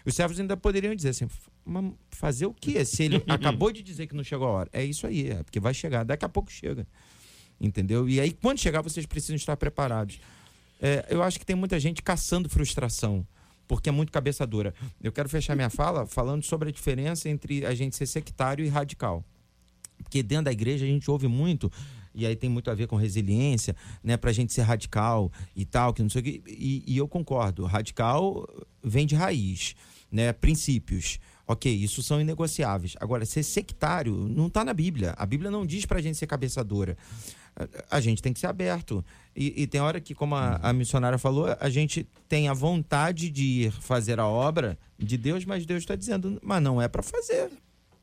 Os 0.05 0.15
servos 0.17 0.41
ainda 0.41 0.57
poderiam 0.57 0.93
dizer 0.97 1.11
assim: 1.11 1.29
"Mas 1.65 1.93
fazer 2.11 2.47
o 2.47 2.53
quê? 2.53 2.85
Se 2.85 3.05
ele 3.05 3.23
acabou 3.29 3.71
de 3.71 3.85
dizer 3.85 4.09
que 4.09 4.15
não 4.17 4.25
chegou 4.25 4.49
a 4.49 4.51
hora. 4.51 4.71
É 4.73 4.85
isso 4.85 5.07
aí, 5.07 5.31
é 5.31 5.43
porque 5.45 5.61
vai 5.61 5.73
chegar, 5.73 6.05
daqui 6.05 6.25
a 6.25 6.29
pouco 6.29 6.51
chega. 6.51 6.85
Entendeu? 7.61 8.09
E 8.09 8.21
aí, 8.21 8.33
quando 8.33 8.59
chegar, 8.59 8.83
vocês 8.83 9.07
precisam 9.07 9.37
estar 9.37 9.57
preparados. 9.57 10.19
É, 10.81 11.07
eu 11.09 11.23
acho 11.23 11.39
que 11.39 11.47
tem 11.47 11.55
muita 11.57 11.79
gente 11.81 12.03
caçando 12.03 12.49
frustração, 12.49 13.25
porque 13.66 13.88
é 13.88 13.92
muito 13.92 14.12
cabeça 14.12 14.46
dura. 14.46 14.75
Eu 15.02 15.12
quero 15.12 15.28
fechar 15.28 15.54
minha 15.54 15.70
fala 15.70 16.06
falando 16.06 16.42
sobre 16.44 16.68
a 16.68 16.73
diferença 16.73 17.28
entre 17.28 17.64
a 17.66 17.75
gente 17.75 17.96
ser 17.96 18.06
sectário 18.06 18.64
e 18.64 18.68
radical. 18.68 19.25
Porque 20.02 20.23
dentro 20.23 20.44
da 20.46 20.52
igreja 20.52 20.85
a 20.85 20.88
gente 20.88 21.11
ouve 21.11 21.26
muito, 21.26 21.70
e 22.14 22.26
aí 22.26 22.35
tem 22.35 22.49
muito 22.49 22.70
a 22.70 22.75
ver 22.75 22.87
com 22.87 22.96
resiliência, 22.96 23.76
né? 24.02 24.16
Pra 24.16 24.32
gente 24.32 24.52
ser 24.52 24.62
radical 24.62 25.30
e 25.54 25.64
tal, 25.64 25.92
que 25.92 26.02
não 26.02 26.09
sei 26.09 26.20
o 26.20 26.24
quê. 26.24 26.42
E, 26.46 26.83
e 26.87 26.96
eu 26.96 27.07
concordo, 27.07 27.64
radical 27.64 28.46
vem 28.83 29.07
de 29.07 29.14
raiz, 29.14 29.74
né? 30.11 30.33
Princípios. 30.33 31.18
Ok, 31.48 31.72
isso 31.72 32.02
são 32.02 32.20
inegociáveis. 32.20 32.96
Agora, 32.98 33.24
ser 33.24 33.42
sectário 33.44 34.12
não 34.29 34.48
está 34.48 34.64
na 34.64 34.74
Bíblia. 34.74 35.14
A 35.16 35.24
Bíblia 35.24 35.50
não 35.50 35.64
diz 35.64 35.87
pra 35.87 36.00
gente 36.00 36.18
ser 36.18 36.26
cabeça 36.26 36.64
dura. 36.64 36.96
A- 37.90 38.01
gente 38.01 38.21
tem 38.23 38.33
que 38.33 38.40
ser 38.40 38.47
aberto. 38.47 39.05
E, 39.35 39.62
e 39.62 39.66
tem 39.66 39.81
hora 39.81 40.01
que, 40.01 40.14
como 40.14 40.35
a, 40.35 40.57
a 40.62 40.73
missionária 40.73 41.19
falou, 41.19 41.47
a 41.59 41.69
gente 41.71 42.07
tem 42.29 42.49
a 42.49 42.53
vontade 42.53 43.31
de 43.31 43.42
ir 43.66 43.71
fazer 43.73 44.19
a 44.21 44.27
obra 44.27 44.79
de 44.99 45.16
Deus, 45.16 45.45
mas 45.45 45.64
Deus 45.66 45.83
está 45.83 45.95
dizendo, 45.97 46.38
mas 46.42 46.62
não 46.62 46.81
é 46.81 46.88
para 46.88 47.03
fazer. 47.03 47.51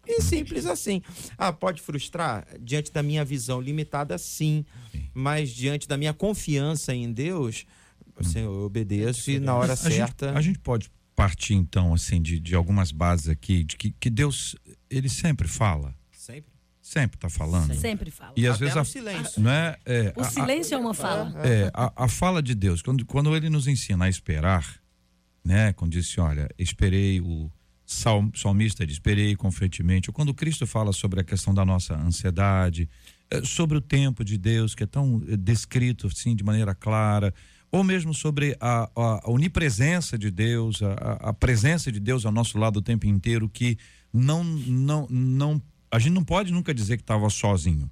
E 0.05 0.21
simples 0.21 0.65
assim. 0.65 1.01
Ah, 1.37 1.53
pode 1.53 1.81
frustrar? 1.81 2.45
Diante 2.59 2.91
da 2.91 3.01
minha 3.01 3.23
visão 3.23 3.61
limitada, 3.61 4.17
sim. 4.17 4.65
Mas 5.13 5.49
diante 5.49 5.87
da 5.87 5.95
minha 5.97 6.13
confiança 6.13 6.93
em 6.93 7.11
Deus, 7.11 7.65
assim, 8.17 8.39
eu 8.39 8.51
obedeço 8.65 9.31
e 9.31 9.39
na 9.39 9.55
hora 9.55 9.73
A 9.73 9.75
gente, 9.75 9.93
certa. 9.95 10.37
a 10.37 10.41
gente 10.41 10.59
pode 10.59 10.91
partir, 11.15 11.53
então, 11.53 11.93
assim, 11.93 12.21
de, 12.21 12.39
de 12.39 12.53
algumas 12.55 12.91
bases 12.91 13.29
aqui, 13.29 13.63
de 13.63 13.77
que, 13.77 13.91
que 13.91 14.09
Deus, 14.09 14.55
ele 14.89 15.07
sempre 15.07 15.47
fala, 15.47 15.95
Sempre. 16.11 16.51
Sempre 16.83 17.15
está 17.17 17.29
falando. 17.29 17.73
Sempre 17.73 18.11
fala. 18.11 18.33
E 18.35 18.45
às 18.45 18.57
Até 18.57 18.65
vezes 18.65 18.77
a, 18.77 18.83
silêncio. 18.83 19.41
não 19.41 19.49
é, 19.49 19.77
é, 19.85 20.13
O 20.17 20.21
a- 20.21 20.27
a- 20.27 20.29
silêncio 20.29 20.75
é 20.75 20.77
uma 20.77 20.93
fala. 20.93 21.33
É, 21.43 21.71
a, 21.73 22.03
a 22.03 22.07
fala 22.09 22.43
de 22.43 22.53
Deus, 22.53 22.81
quando, 22.81 23.05
quando 23.05 23.33
ele 23.35 23.49
nos 23.49 23.67
ensina 23.67 24.03
a 24.05 24.09
esperar, 24.09 24.75
né? 25.43 25.71
Quando 25.73 25.91
disse, 25.93 26.19
olha, 26.19 26.49
esperei, 26.59 27.21
o 27.21 27.49
sal- 27.85 28.29
salmista 28.35 28.85
diz, 28.85 28.95
esperei 28.95 29.33
confiantemente. 29.35 30.09
Ou 30.09 30.13
quando 30.13 30.33
Cristo 30.33 30.67
fala 30.67 30.91
sobre 30.91 31.21
a 31.21 31.23
questão 31.23 31.53
da 31.53 31.63
nossa 31.65 31.95
ansiedade, 31.95 32.89
eh, 33.31 33.41
sobre 33.45 33.77
o 33.77 33.81
tempo 33.81 34.23
de 34.23 34.37
Deus, 34.37 34.75
que 34.75 34.83
é 34.83 34.87
tão 34.87 35.23
eh, 35.27 35.37
descrito 35.37 36.07
assim 36.07 36.35
de 36.35 36.43
maneira 36.43 36.75
clara, 36.75 37.33
ou 37.71 37.83
mesmo 37.83 38.13
sobre 38.13 38.55
a, 38.59 38.83
a- 38.95 39.21
a 39.23 39.31
onipresença 39.31 40.17
de 40.17 40.29
Deus, 40.29 40.81
a, 40.83 40.93
a- 40.93 41.29
a 41.29 41.33
presença 41.33 41.91
de 41.91 41.99
Deus 41.99 42.25
ao 42.25 42.31
nosso 42.31 42.57
lado 42.57 42.77
o 42.77 42.81
tempo 42.81 43.07
inteiro, 43.07 43.49
que 43.49 43.77
não, 44.13 44.43
não, 44.43 45.07
não, 45.09 45.61
a 45.95 45.99
gente 45.99 46.13
não 46.13 46.23
pode 46.23 46.51
nunca 46.51 46.73
dizer 46.73 46.97
que 46.97 47.03
estava 47.03 47.29
sozinho 47.29 47.89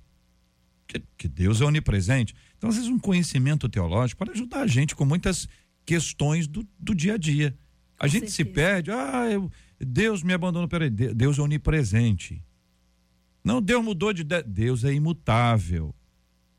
que, 0.87 1.01
que 1.17 1.27
Deus 1.27 1.61
é 1.61 1.65
onipresente. 1.65 2.35
Então, 2.57 2.69
às 2.69 2.75
vezes, 2.75 2.89
um 2.89 2.99
conhecimento 2.99 3.69
teológico 3.69 4.19
pode 4.19 4.31
ajudar 4.31 4.61
a 4.61 4.67
gente 4.67 4.93
com 4.95 5.05
muitas 5.05 5.47
questões 5.85 6.47
do, 6.47 6.67
do 6.77 6.93
dia 6.93 7.13
a 7.13 7.17
dia. 7.17 7.57
A 7.97 8.07
gente 8.07 8.29
se 8.29 8.37
certeza. 8.37 8.53
perde, 8.55 8.91
ah, 8.91 9.29
eu- 9.31 9.49
Deus 9.79 10.21
me 10.21 10.33
abandonou. 10.33 10.67
Peraí, 10.67 10.89
De- 10.89 11.13
Deus 11.13 11.37
é 11.39 11.41
onipresente. 11.41 12.43
Não, 13.43 13.61
Deus 13.61 13.83
mudou 13.83 14.11
de. 14.11 14.23
de- 14.23 14.43
Deus 14.43 14.83
é 14.83 14.93
imutável. 14.93 15.95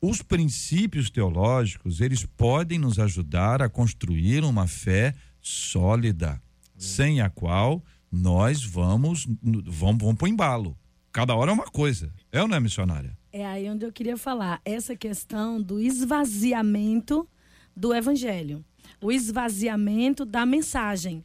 Os 0.01 0.21
princípios 0.21 1.09
teológicos, 1.09 2.01
eles 2.01 2.25
podem 2.25 2.77
nos 2.79 2.99
ajudar 2.99 3.61
a 3.61 3.69
construir 3.69 4.43
uma 4.43 4.67
fé 4.67 5.13
sólida, 5.41 6.41
sem 6.77 7.21
a 7.21 7.29
qual 7.29 7.83
nós 8.11 8.63
vamos, 8.63 9.25
vamos, 9.41 10.01
vamos 10.03 10.15
pro 10.17 10.27
embalo. 10.27 10.77
Cada 11.13 11.35
hora 11.35 11.51
é 11.51 11.53
uma 11.53 11.65
coisa. 11.65 12.11
É 12.31 12.41
ou 12.41 12.47
não 12.47 12.57
é, 12.57 12.59
missionária? 12.59 13.15
É 13.31 13.45
aí 13.45 13.69
onde 13.69 13.85
eu 13.85 13.93
queria 13.93 14.17
falar. 14.17 14.59
Essa 14.65 14.95
questão 14.95 15.61
do 15.61 15.79
esvaziamento 15.79 17.29
do 17.75 17.93
evangelho. 17.93 18.65
O 18.99 19.11
esvaziamento 19.11 20.25
da 20.25 20.43
mensagem. 20.43 21.23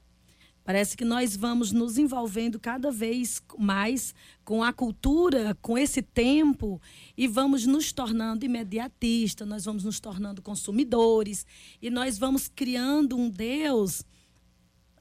Parece 0.62 0.94
que 0.94 1.06
nós 1.06 1.34
vamos 1.34 1.72
nos 1.72 1.96
envolvendo 1.96 2.60
cada 2.60 2.90
vez 2.90 3.42
mais 3.58 4.14
com 4.44 4.62
a 4.62 4.74
cultura, 4.74 5.56
com 5.62 5.78
esse 5.78 6.02
tempo, 6.02 6.78
e 7.16 7.26
vamos 7.26 7.64
nos 7.64 7.90
tornando 7.90 8.44
imediatistas, 8.44 9.48
nós 9.48 9.64
vamos 9.64 9.84
nos 9.84 9.98
tornando 9.98 10.42
consumidores, 10.42 11.46
e 11.80 11.88
nós 11.88 12.18
vamos 12.18 12.48
criando 12.54 13.16
um 13.16 13.30
Deus 13.30 14.04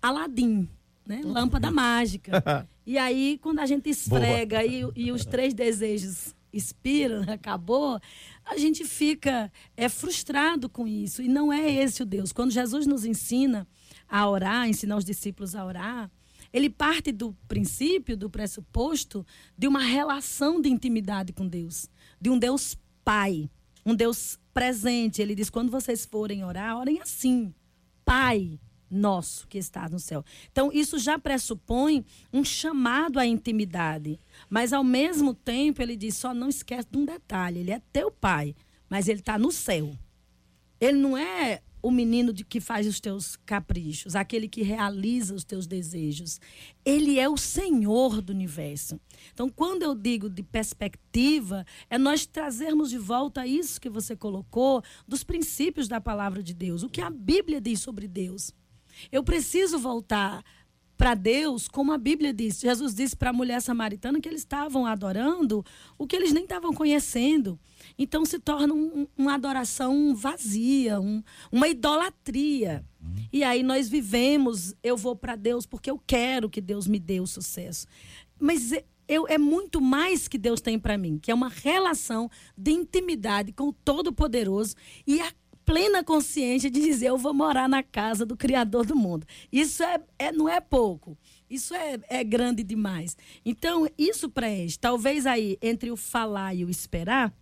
Aladim, 0.02 0.70
né? 1.06 1.22
Lâmpada 1.26 1.70
mágica. 1.70 2.66
E 2.88 2.98
aí, 2.98 3.38
quando 3.44 3.60
a 3.60 3.66
gente 3.66 3.90
esfrega 3.90 4.64
e, 4.64 4.90
e 4.96 5.12
os 5.12 5.26
três 5.26 5.54
desejos 5.54 6.34
expiram, 6.54 7.22
acabou, 7.30 8.00
a 8.46 8.58
gente 8.58 8.86
fica 8.86 9.52
é 9.76 9.90
frustrado 9.90 10.70
com 10.70 10.88
isso. 10.88 11.22
E 11.22 11.28
não 11.28 11.52
é 11.52 11.70
esse 11.70 12.02
o 12.02 12.06
Deus. 12.06 12.32
Quando 12.32 12.52
Jesus 12.52 12.88
nos 12.88 13.04
ensina 13.04 13.68
a 14.08 14.30
orar, 14.30 14.70
ensinar 14.70 14.96
os 14.96 15.04
discípulos 15.04 15.54
a 15.54 15.66
orar, 15.66 16.10
ele 16.54 16.70
parte 16.70 17.12
do 17.12 17.36
princípio, 17.46 18.16
do 18.16 18.30
pressuposto 18.30 19.26
de 19.58 19.68
uma 19.68 19.82
relação 19.82 20.62
de 20.62 20.70
intimidade 20.70 21.34
com 21.34 21.46
Deus, 21.46 21.90
de 22.22 22.30
um 22.30 22.40
Deus 22.40 22.78
Pai, 23.04 23.50
um 23.86 23.94
Deus 23.94 24.40
presente. 24.54 25.22
Ele 25.22 25.36
diz: 25.36 25.50
quando 25.50 25.70
vocês 25.70 26.06
forem 26.06 26.46
orar, 26.46 26.78
orem 26.78 27.02
assim, 27.02 27.54
Pai 28.06 28.58
nosso 28.90 29.48
que 29.48 29.58
está 29.58 29.88
no 29.90 30.00
céu. 30.00 30.24
Então, 30.52 30.72
isso 30.72 30.98
já 30.98 31.20
pressupõe 31.20 32.06
um 32.32 32.44
chamado 32.44 33.20
à 33.20 33.26
intimidade. 33.26 34.20
Mas, 34.50 34.74
ao 34.74 34.84
mesmo 34.84 35.34
tempo, 35.34 35.82
ele 35.82 35.96
diz: 35.96 36.16
só 36.16 36.34
não 36.34 36.50
esquece 36.50 36.88
de 36.92 36.98
um 36.98 37.06
detalhe: 37.06 37.60
ele 37.60 37.72
é 37.72 37.82
teu 37.92 38.12
pai, 38.12 38.56
mas 38.90 39.08
ele 39.08 39.20
está 39.20 39.38
no 39.38 39.52
céu. 39.52 39.98
Ele 40.80 40.98
não 40.98 41.18
é 41.18 41.62
o 41.82 41.92
menino 41.92 42.34
de 42.34 42.44
que 42.44 42.60
faz 42.60 42.88
os 42.88 43.00
teus 43.00 43.36
caprichos, 43.46 44.16
aquele 44.16 44.48
que 44.48 44.62
realiza 44.62 45.34
os 45.34 45.44
teus 45.44 45.68
desejos. 45.68 46.40
Ele 46.84 47.20
é 47.20 47.30
o 47.30 47.38
Senhor 47.38 48.22
do 48.22 48.32
universo. 48.32 49.00
Então, 49.34 49.50
quando 49.50 49.84
eu 49.84 49.96
digo 49.96 50.30
de 50.30 50.44
perspectiva, 50.44 51.66
é 51.90 51.98
nós 51.98 52.26
trazermos 52.26 52.90
de 52.90 52.98
volta 52.98 53.48
isso 53.48 53.80
que 53.80 53.90
você 53.90 54.16
colocou 54.16 54.84
dos 55.08 55.24
princípios 55.24 55.88
da 55.88 56.02
palavra 56.02 56.44
de 56.44 56.54
Deus, 56.54 56.84
o 56.84 56.90
que 56.90 57.02
a 57.02 57.10
Bíblia 57.10 57.62
diz 57.62 57.80
sobre 57.80 58.08
Deus. 58.08 58.52
Eu 59.12 59.24
preciso 59.24 59.78
voltar 59.80 60.44
para 60.98 61.14
Deus, 61.14 61.68
como 61.68 61.94
a 61.94 61.98
Bíblia 61.98 62.34
diz. 62.34 62.60
Jesus 62.60 62.96
disse 62.96 63.16
para 63.16 63.30
a 63.30 63.34
mulher 63.34 63.62
samaritana 63.62 64.20
que 64.20 64.28
eles 64.28 64.42
estavam 64.42 64.86
adorando 64.86 65.64
o 65.98 66.08
que 66.08 66.16
eles 66.16 66.34
nem 66.34 66.44
estavam 66.44 66.74
conhecendo. 66.74 67.60
Então 67.98 68.26
se 68.26 68.40
torna 68.40 68.74
um, 68.74 69.08
uma 69.16 69.36
adoração 69.36 70.16
vazia, 70.16 71.00
um, 71.00 71.22
uma 71.52 71.68
idolatria. 71.68 72.84
E 73.32 73.44
aí 73.44 73.62
nós 73.62 73.88
vivemos, 73.88 74.74
eu 74.84 74.98
vou 74.98 75.16
para 75.16 75.36
Deus 75.36 75.66
porque 75.66 75.90
eu 75.90 76.02
quero 76.06 76.50
que 76.50 76.60
Deus 76.60 76.88
me 76.88 77.00
dê 77.00 77.22
o 77.22 77.28
sucesso. 77.28 77.86
Mas 78.40 78.74
eu, 79.08 79.26
é 79.28 79.38
muito 79.38 79.80
mais 79.80 80.28
que 80.28 80.38
Deus 80.38 80.60
tem 80.60 80.78
para 80.78 80.98
mim, 80.98 81.18
que 81.18 81.32
é 81.32 81.34
uma 81.34 81.48
relação 81.48 82.30
de 82.58 82.72
intimidade 82.72 83.54
com 83.54 83.70
o 83.70 83.74
Todo-Poderoso 83.74 84.76
e 85.06 85.22
a 85.22 85.32
plena 85.68 86.02
consciência 86.02 86.72
de 86.72 86.80
dizer 86.80 87.08
eu 87.08 87.18
vou 87.18 87.34
morar 87.34 87.68
na 87.68 87.84
casa 87.84 88.26
do 88.26 88.38
Criador 88.38 88.86
do 88.86 88.96
mundo. 88.96 89.28
Isso 89.52 89.84
é, 89.84 90.00
é 90.18 90.32
não 90.32 90.48
é 90.48 90.62
pouco. 90.62 91.18
Isso 91.50 91.76
é, 91.76 92.00
é 92.10 92.24
grande 92.24 92.64
demais. 92.64 93.18
Então, 93.46 93.86
isso 93.98 94.30
preenche. 94.30 94.80
Talvez 94.80 95.26
aí, 95.26 95.58
entre 95.62 95.92
o 95.92 95.98
falar 95.98 96.56
e 96.56 96.64
o 96.64 96.70
esperar, 96.70 97.34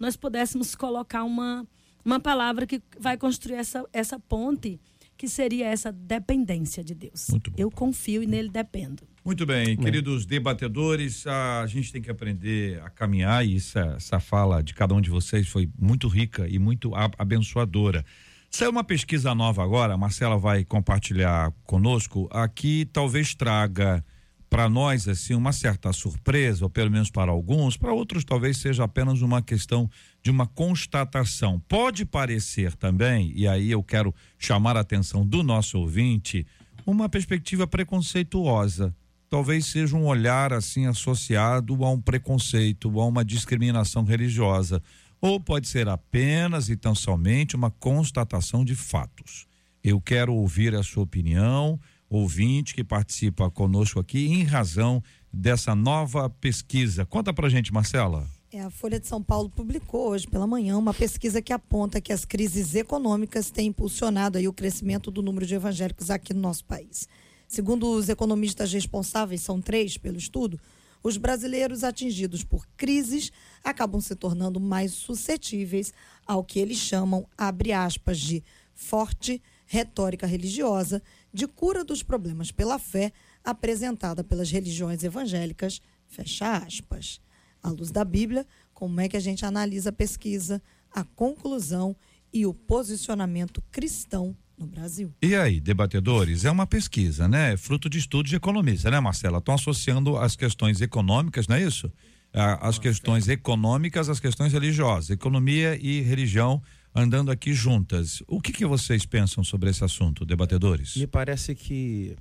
nós 0.00 0.16
pudéssemos 0.16 0.74
colocar 0.74 1.24
uma, 1.24 1.68
uma 2.02 2.18
palavra 2.18 2.66
que 2.66 2.82
vai 2.98 3.18
construir 3.18 3.56
essa, 3.56 3.84
essa 3.92 4.18
ponte, 4.18 4.80
que 5.14 5.28
seria 5.28 5.66
essa 5.66 5.92
dependência 5.92 6.82
de 6.82 6.94
Deus. 6.94 7.28
Eu 7.54 7.70
confio 7.70 8.22
e 8.22 8.26
nele 8.26 8.48
dependo. 8.48 9.06
Muito 9.24 9.46
bem, 9.46 9.74
queridos 9.74 10.26
debatedores, 10.26 11.26
a 11.26 11.66
gente 11.66 11.90
tem 11.90 12.02
que 12.02 12.10
aprender 12.10 12.78
a 12.82 12.90
caminhar 12.90 13.44
e 13.44 13.56
essa, 13.56 13.94
essa 13.96 14.20
fala 14.20 14.62
de 14.62 14.74
cada 14.74 14.92
um 14.92 15.00
de 15.00 15.08
vocês 15.08 15.48
foi 15.48 15.66
muito 15.78 16.08
rica 16.08 16.46
e 16.46 16.58
muito 16.58 16.92
abençoadora. 17.16 18.04
Saiu 18.50 18.70
uma 18.70 18.84
pesquisa 18.84 19.34
nova 19.34 19.64
agora, 19.64 19.94
a 19.94 19.96
Marcela 19.96 20.36
vai 20.36 20.62
compartilhar 20.62 21.50
conosco, 21.64 22.28
aqui 22.30 22.86
talvez 22.92 23.34
traga 23.34 24.04
para 24.50 24.68
nós 24.68 25.08
assim 25.08 25.32
uma 25.32 25.54
certa 25.54 25.90
surpresa, 25.90 26.66
ou 26.66 26.68
pelo 26.68 26.90
menos 26.90 27.10
para 27.10 27.32
alguns, 27.32 27.78
para 27.78 27.94
outros 27.94 28.26
talvez 28.26 28.58
seja 28.58 28.84
apenas 28.84 29.22
uma 29.22 29.40
questão 29.40 29.90
de 30.22 30.30
uma 30.30 30.46
constatação. 30.46 31.58
Pode 31.66 32.04
parecer 32.04 32.76
também, 32.76 33.32
e 33.34 33.48
aí 33.48 33.70
eu 33.70 33.82
quero 33.82 34.14
chamar 34.38 34.76
a 34.76 34.80
atenção 34.80 35.26
do 35.26 35.42
nosso 35.42 35.78
ouvinte, 35.78 36.46
uma 36.84 37.08
perspectiva 37.08 37.66
preconceituosa. 37.66 38.94
Talvez 39.34 39.66
seja 39.66 39.96
um 39.96 40.06
olhar 40.06 40.52
assim 40.52 40.86
associado 40.86 41.84
a 41.84 41.90
um 41.90 42.00
preconceito, 42.00 43.00
a 43.00 43.04
uma 43.04 43.24
discriminação 43.24 44.04
religiosa, 44.04 44.80
ou 45.20 45.40
pode 45.40 45.66
ser 45.66 45.88
apenas 45.88 46.68
e 46.68 46.76
tão 46.76 46.94
somente 46.94 47.56
uma 47.56 47.68
constatação 47.68 48.64
de 48.64 48.76
fatos. 48.76 49.48
Eu 49.82 50.00
quero 50.00 50.32
ouvir 50.32 50.72
a 50.76 50.84
sua 50.84 51.02
opinião 51.02 51.80
ouvinte 52.08 52.76
que 52.76 52.84
participa 52.84 53.50
conosco 53.50 53.98
aqui 53.98 54.24
em 54.28 54.44
razão 54.44 55.02
dessa 55.32 55.74
nova 55.74 56.30
pesquisa. 56.30 57.04
Conta 57.04 57.34
pra 57.34 57.48
gente, 57.48 57.72
Marcela. 57.72 58.30
É, 58.52 58.60
a 58.60 58.70
Folha 58.70 59.00
de 59.00 59.08
São 59.08 59.20
Paulo 59.20 59.50
publicou 59.50 60.10
hoje 60.10 60.28
pela 60.28 60.46
manhã 60.46 60.78
uma 60.78 60.94
pesquisa 60.94 61.42
que 61.42 61.52
aponta 61.52 62.00
que 62.00 62.12
as 62.12 62.24
crises 62.24 62.76
econômicas 62.76 63.50
têm 63.50 63.66
impulsionado 63.66 64.38
aí 64.38 64.46
o 64.46 64.52
crescimento 64.52 65.10
do 65.10 65.22
número 65.22 65.44
de 65.44 65.56
evangélicos 65.56 66.08
aqui 66.08 66.32
no 66.32 66.40
nosso 66.40 66.64
país. 66.64 67.08
Segundo 67.54 67.88
os 67.88 68.08
economistas 68.08 68.72
responsáveis, 68.72 69.40
são 69.40 69.60
três 69.60 69.96
pelo 69.96 70.18
estudo, 70.18 70.58
os 71.04 71.16
brasileiros 71.16 71.84
atingidos 71.84 72.42
por 72.42 72.66
crises 72.76 73.30
acabam 73.62 74.00
se 74.00 74.16
tornando 74.16 74.58
mais 74.58 74.90
suscetíveis 74.90 75.92
ao 76.26 76.42
que 76.42 76.58
eles 76.58 76.78
chamam, 76.78 77.28
abre 77.38 77.72
aspas, 77.72 78.18
de 78.18 78.42
forte 78.74 79.40
retórica 79.66 80.26
religiosa 80.26 81.00
de 81.32 81.46
cura 81.46 81.84
dos 81.84 82.02
problemas 82.02 82.50
pela 82.50 82.76
fé 82.76 83.12
apresentada 83.44 84.24
pelas 84.24 84.50
religiões 84.50 85.04
evangélicas, 85.04 85.80
fecha 86.08 86.56
aspas. 86.56 87.20
À 87.62 87.70
luz 87.70 87.92
da 87.92 88.04
Bíblia, 88.04 88.44
como 88.72 89.00
é 89.00 89.08
que 89.08 89.16
a 89.16 89.20
gente 89.20 89.46
analisa 89.46 89.90
a 89.90 89.92
pesquisa, 89.92 90.60
a 90.90 91.04
conclusão 91.04 91.94
e 92.32 92.44
o 92.46 92.52
posicionamento 92.52 93.62
cristão 93.70 94.36
no 94.58 94.66
Brasil. 94.66 95.12
E 95.20 95.34
aí, 95.34 95.60
debatedores, 95.60 96.44
é 96.44 96.50
uma 96.50 96.66
pesquisa, 96.66 97.28
né? 97.28 97.56
Fruto 97.56 97.88
de 97.88 97.98
estudos 97.98 98.30
de 98.30 98.36
economista, 98.36 98.90
né, 98.90 99.00
Marcela? 99.00 99.38
Estão 99.38 99.54
associando 99.54 100.16
as 100.16 100.36
questões 100.36 100.80
econômicas, 100.80 101.46
não 101.48 101.56
é 101.56 101.62
isso? 101.62 101.92
As 102.32 102.78
questões 102.78 103.28
econômicas 103.28 104.08
às 104.08 104.18
questões 104.18 104.52
religiosas. 104.52 105.10
Economia 105.10 105.78
e 105.80 106.00
religião 106.00 106.60
andando 106.94 107.30
aqui 107.30 107.52
juntas. 107.52 108.22
O 108.26 108.40
que, 108.40 108.52
que 108.52 108.66
vocês 108.66 109.04
pensam 109.06 109.42
sobre 109.44 109.70
esse 109.70 109.84
assunto, 109.84 110.24
debatedores? 110.24 110.96
Me 110.96 111.06
parece 111.06 111.54
que 111.54 112.16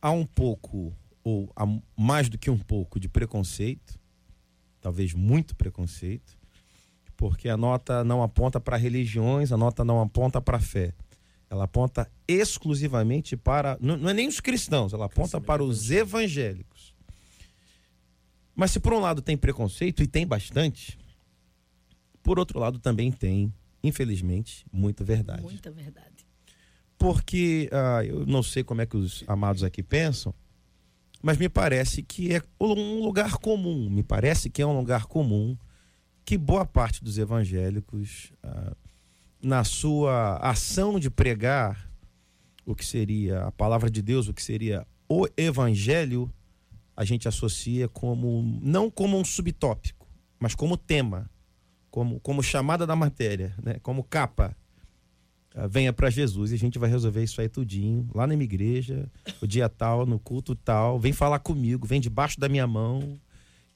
há 0.00 0.10
um 0.10 0.24
pouco, 0.24 0.94
ou 1.22 1.52
há 1.56 1.66
mais 1.96 2.28
do 2.28 2.38
que 2.38 2.50
um 2.50 2.58
pouco, 2.58 3.00
de 3.00 3.08
preconceito, 3.08 3.98
talvez 4.80 5.12
muito 5.12 5.56
preconceito, 5.56 6.38
porque 7.16 7.48
a 7.48 7.56
nota 7.56 8.04
não 8.04 8.22
aponta 8.22 8.60
para 8.60 8.76
religiões, 8.76 9.50
a 9.50 9.56
nota 9.56 9.84
não 9.84 10.00
aponta 10.00 10.40
para 10.40 10.58
a 10.58 10.60
fé. 10.60 10.92
Ela 11.48 11.64
aponta 11.64 12.10
exclusivamente 12.26 13.36
para. 13.36 13.78
Não, 13.80 13.96
não 13.96 14.10
é 14.10 14.14
nem 14.14 14.28
os 14.28 14.40
cristãos, 14.40 14.92
ela 14.92 15.06
aponta 15.06 15.40
para 15.40 15.62
os 15.62 15.90
evangélicos. 15.90 16.94
Mas 18.54 18.70
se 18.70 18.80
por 18.80 18.92
um 18.92 19.00
lado 19.00 19.22
tem 19.22 19.36
preconceito, 19.36 20.02
e 20.02 20.06
tem 20.06 20.26
bastante, 20.26 20.98
por 22.22 22.38
outro 22.38 22.58
lado 22.58 22.78
também 22.78 23.12
tem 23.12 23.52
infelizmente, 23.86 24.66
muita 24.72 25.04
verdade. 25.04 25.42
Muita 25.42 25.70
verdade. 25.70 26.26
Porque 26.98 27.70
uh, 27.72 28.02
eu 28.02 28.26
não 28.26 28.42
sei 28.42 28.64
como 28.64 28.80
é 28.80 28.86
que 28.86 28.96
os 28.96 29.22
amados 29.26 29.62
aqui 29.62 29.82
pensam, 29.82 30.34
mas 31.22 31.38
me 31.38 31.48
parece 31.48 32.02
que 32.02 32.34
é 32.34 32.42
um 32.60 33.00
lugar 33.00 33.36
comum, 33.38 33.88
me 33.90 34.02
parece 34.02 34.50
que 34.50 34.62
é 34.62 34.66
um 34.66 34.76
lugar 34.76 35.06
comum 35.06 35.56
que 36.24 36.36
boa 36.36 36.66
parte 36.66 37.04
dos 37.04 37.18
evangélicos, 37.18 38.32
uh, 38.44 38.76
na 39.46 39.64
sua 39.64 40.36
ação 40.38 40.98
de 40.98 41.08
pregar 41.08 41.90
o 42.64 42.74
que 42.74 42.84
seria 42.84 43.44
a 43.44 43.52
palavra 43.52 43.88
de 43.88 44.02
Deus, 44.02 44.28
o 44.28 44.34
que 44.34 44.42
seria 44.42 44.86
o 45.08 45.26
evangelho, 45.36 46.32
a 46.96 47.04
gente 47.04 47.28
associa 47.28 47.88
como, 47.88 48.58
não 48.60 48.90
como 48.90 49.18
um 49.18 49.24
subtópico, 49.24 50.08
mas 50.40 50.54
como 50.54 50.76
tema 50.76 51.30
como, 51.96 52.20
como 52.20 52.42
chamada 52.42 52.86
da 52.86 52.94
matéria, 52.94 53.54
né? 53.62 53.78
como 53.82 54.04
capa. 54.04 54.54
Uh, 55.54 55.66
venha 55.66 55.94
para 55.94 56.10
Jesus 56.10 56.52
e 56.52 56.54
a 56.54 56.58
gente 56.58 56.78
vai 56.78 56.90
resolver 56.90 57.24
isso 57.24 57.40
aí 57.40 57.48
tudinho, 57.48 58.06
lá 58.14 58.26
na 58.26 58.34
minha 58.34 58.44
igreja, 58.44 59.10
o 59.40 59.46
dia 59.46 59.66
tal, 59.66 60.04
no 60.04 60.18
culto 60.18 60.54
tal, 60.54 61.00
vem 61.00 61.14
falar 61.14 61.38
comigo, 61.38 61.86
vem 61.86 61.98
debaixo 61.98 62.38
da 62.38 62.50
minha 62.50 62.66
mão 62.66 63.18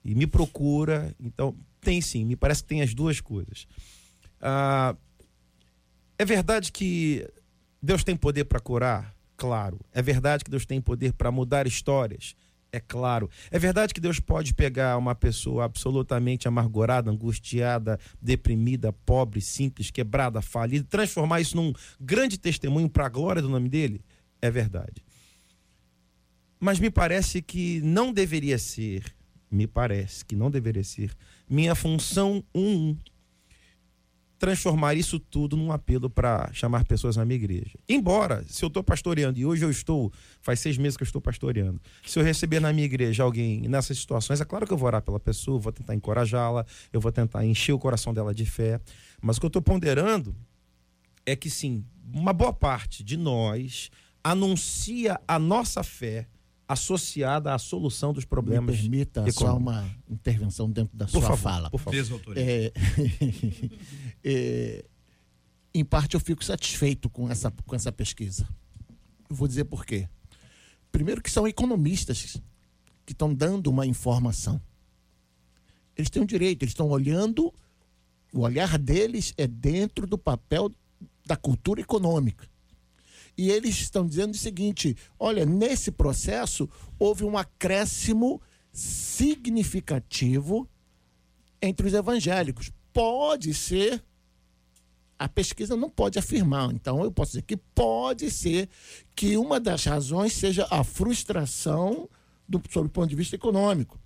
e 0.05 0.15
me 0.15 0.27
procura. 0.27 1.15
Então, 1.19 1.57
tem 1.81 2.03
sim, 2.03 2.27
me 2.27 2.37
parece 2.37 2.63
que 2.63 2.69
tem 2.69 2.83
as 2.83 2.93
duas 2.93 3.23
coisas. 3.23 3.67
Uh, 4.43 4.95
é 6.21 6.25
verdade 6.27 6.71
que 6.71 7.27
Deus 7.83 8.05
tem 8.05 8.15
poder 8.15 8.45
para 8.45 8.61
curar? 8.61 9.17
Claro. 9.39 9.81
É 9.91 10.03
verdade 10.03 10.45
que 10.45 10.51
Deus 10.51 10.67
tem 10.67 10.79
poder 10.79 11.15
para 11.15 11.31
mudar 11.31 11.67
histórias? 11.67 12.37
É 12.71 12.79
claro. 12.79 13.31
É 13.51 13.59
verdade 13.59 13.95
que 13.95 14.03
Deus 14.03 14.21
pode 14.21 14.53
pegar 14.53 14.99
uma 14.99 15.15
pessoa 15.15 15.65
absolutamente 15.65 16.47
amargurada, 16.47 17.11
angustiada, 17.11 17.99
deprimida, 18.21 18.93
pobre, 18.93 19.41
simples, 19.41 19.91
quebrada, 19.91 20.43
falida, 20.43 20.87
transformar 20.91 21.41
isso 21.41 21.57
num 21.57 21.73
grande 21.99 22.37
testemunho 22.37 22.91
para 22.91 23.07
a 23.07 23.09
glória 23.09 23.41
do 23.41 23.49
nome 23.49 23.71
dele? 23.71 24.05
É 24.43 24.51
verdade. 24.51 25.03
Mas 26.61 26.79
me 26.79 26.91
parece 26.91 27.41
que 27.41 27.81
não 27.81 28.13
deveria 28.13 28.59
ser, 28.59 29.07
me 29.51 29.67
parece 29.67 30.23
que 30.23 30.37
não 30.37 30.51
deveria 30.51 30.85
ser, 30.85 31.17
minha 31.49 31.75
função 31.75 32.45
um 32.55 32.95
transformar 34.41 34.95
isso 34.95 35.21
tudo 35.21 35.55
num 35.55 35.71
apelo 35.71 36.09
para 36.09 36.51
chamar 36.55 36.87
pessoas 36.87 37.15
na 37.15 37.27
minha 37.27 37.37
igreja. 37.37 37.79
Embora, 37.87 38.43
se 38.49 38.65
eu 38.65 38.69
estou 38.69 38.83
pastoreando, 38.83 39.39
e 39.39 39.45
hoje 39.45 39.63
eu 39.63 39.71
estou, 39.71 40.11
faz 40.41 40.61
seis 40.61 40.79
meses 40.79 40.97
que 40.97 41.03
eu 41.03 41.07
estou 41.07 41.21
pastoreando, 41.21 41.79
se 42.07 42.19
eu 42.19 42.25
receber 42.25 42.59
na 42.59 42.73
minha 42.73 42.87
igreja 42.87 43.23
alguém 43.23 43.69
nessas 43.69 43.99
situações, 43.99 44.41
é 44.41 44.45
claro 44.47 44.67
que 44.67 44.73
eu 44.73 44.79
vou 44.79 44.87
orar 44.87 45.03
pela 45.03 45.21
pessoa, 45.21 45.59
vou 45.59 45.71
tentar 45.71 45.95
encorajá-la, 45.95 46.65
eu 46.91 47.03
vou 47.03 47.13
tentar 47.13 47.45
encher 47.45 47.75
o 47.75 47.79
coração 47.79 48.15
dela 48.15 48.33
de 48.33 48.47
fé. 48.47 48.81
Mas 49.21 49.37
o 49.37 49.41
que 49.41 49.45
eu 49.45 49.49
estou 49.49 49.61
ponderando 49.61 50.35
é 51.27 51.37
que 51.37 51.51
sim, 51.51 51.85
uma 52.11 52.33
boa 52.33 52.53
parte 52.53 53.05
de 53.05 53.19
nós 53.19 53.91
anuncia 54.25 55.21
a 55.29 55.39
nossa 55.39 55.83
fé 55.83 56.27
associada 56.73 57.53
à 57.53 57.59
solução 57.59 58.13
dos 58.13 58.25
problemas. 58.25 58.77
Me 58.77 58.81
permita 58.83 59.29
econômicos. 59.29 59.35
só 59.35 59.57
uma 59.57 59.91
intervenção 60.09 60.71
dentro 60.71 60.97
da 60.97 61.05
por 61.07 61.11
sua 61.11 61.23
favor, 61.23 61.37
fala. 61.37 61.71
Por 61.71 61.81
favor. 61.81 62.01
É, 62.37 62.73
é, 64.23 64.85
em 65.75 65.85
parte 65.85 66.15
eu 66.15 66.21
fico 66.21 66.45
satisfeito 66.45 67.11
com 67.11 67.29
essa, 67.29 67.51
com 67.67 67.75
essa 67.75 67.91
pesquisa. 67.91 68.49
Eu 69.29 69.35
vou 69.35 69.49
dizer 69.49 69.65
por 69.65 69.85
quê. 69.85 70.09
Primeiro 70.93 71.21
que 71.21 71.31
são 71.31 71.47
economistas 71.47 72.41
que 73.05 73.13
estão 73.13 73.35
dando 73.35 73.67
uma 73.67 73.85
informação. 73.85 74.61
Eles 75.97 76.09
têm 76.09 76.23
um 76.23 76.27
direito, 76.27 76.63
eles 76.63 76.71
estão 76.71 76.89
olhando, 76.89 77.53
o 78.33 78.41
olhar 78.41 78.79
deles 78.79 79.35
é 79.37 79.47
dentro 79.47 80.07
do 80.07 80.17
papel 80.17 80.71
da 81.27 81.37
cultura 81.37 81.81
econômica. 81.81 82.49
E 83.41 83.51
eles 83.51 83.81
estão 83.81 84.07
dizendo 84.07 84.35
o 84.35 84.37
seguinte: 84.37 84.95
olha, 85.19 85.47
nesse 85.47 85.91
processo 85.91 86.69
houve 86.99 87.25
um 87.25 87.39
acréscimo 87.39 88.39
significativo 88.71 90.69
entre 91.63 91.87
os 91.87 91.95
evangélicos. 91.95 92.71
Pode 92.93 93.55
ser, 93.55 94.05
a 95.19 95.27
pesquisa 95.27 95.75
não 95.75 95.89
pode 95.89 96.19
afirmar, 96.19 96.71
então 96.75 97.03
eu 97.03 97.11
posso 97.11 97.31
dizer 97.31 97.43
que 97.45 97.57
pode 97.57 98.31
ser 98.31 98.69
que 99.17 99.39
uma 99.39 99.59
das 99.59 99.85
razões 99.85 100.35
seja 100.35 100.69
a 100.71 100.85
frustração 100.85 102.11
do, 102.47 102.61
sob 102.69 102.89
o 102.89 102.91
ponto 102.91 103.09
de 103.09 103.17
vista 103.17 103.37
econômico. 103.37 103.99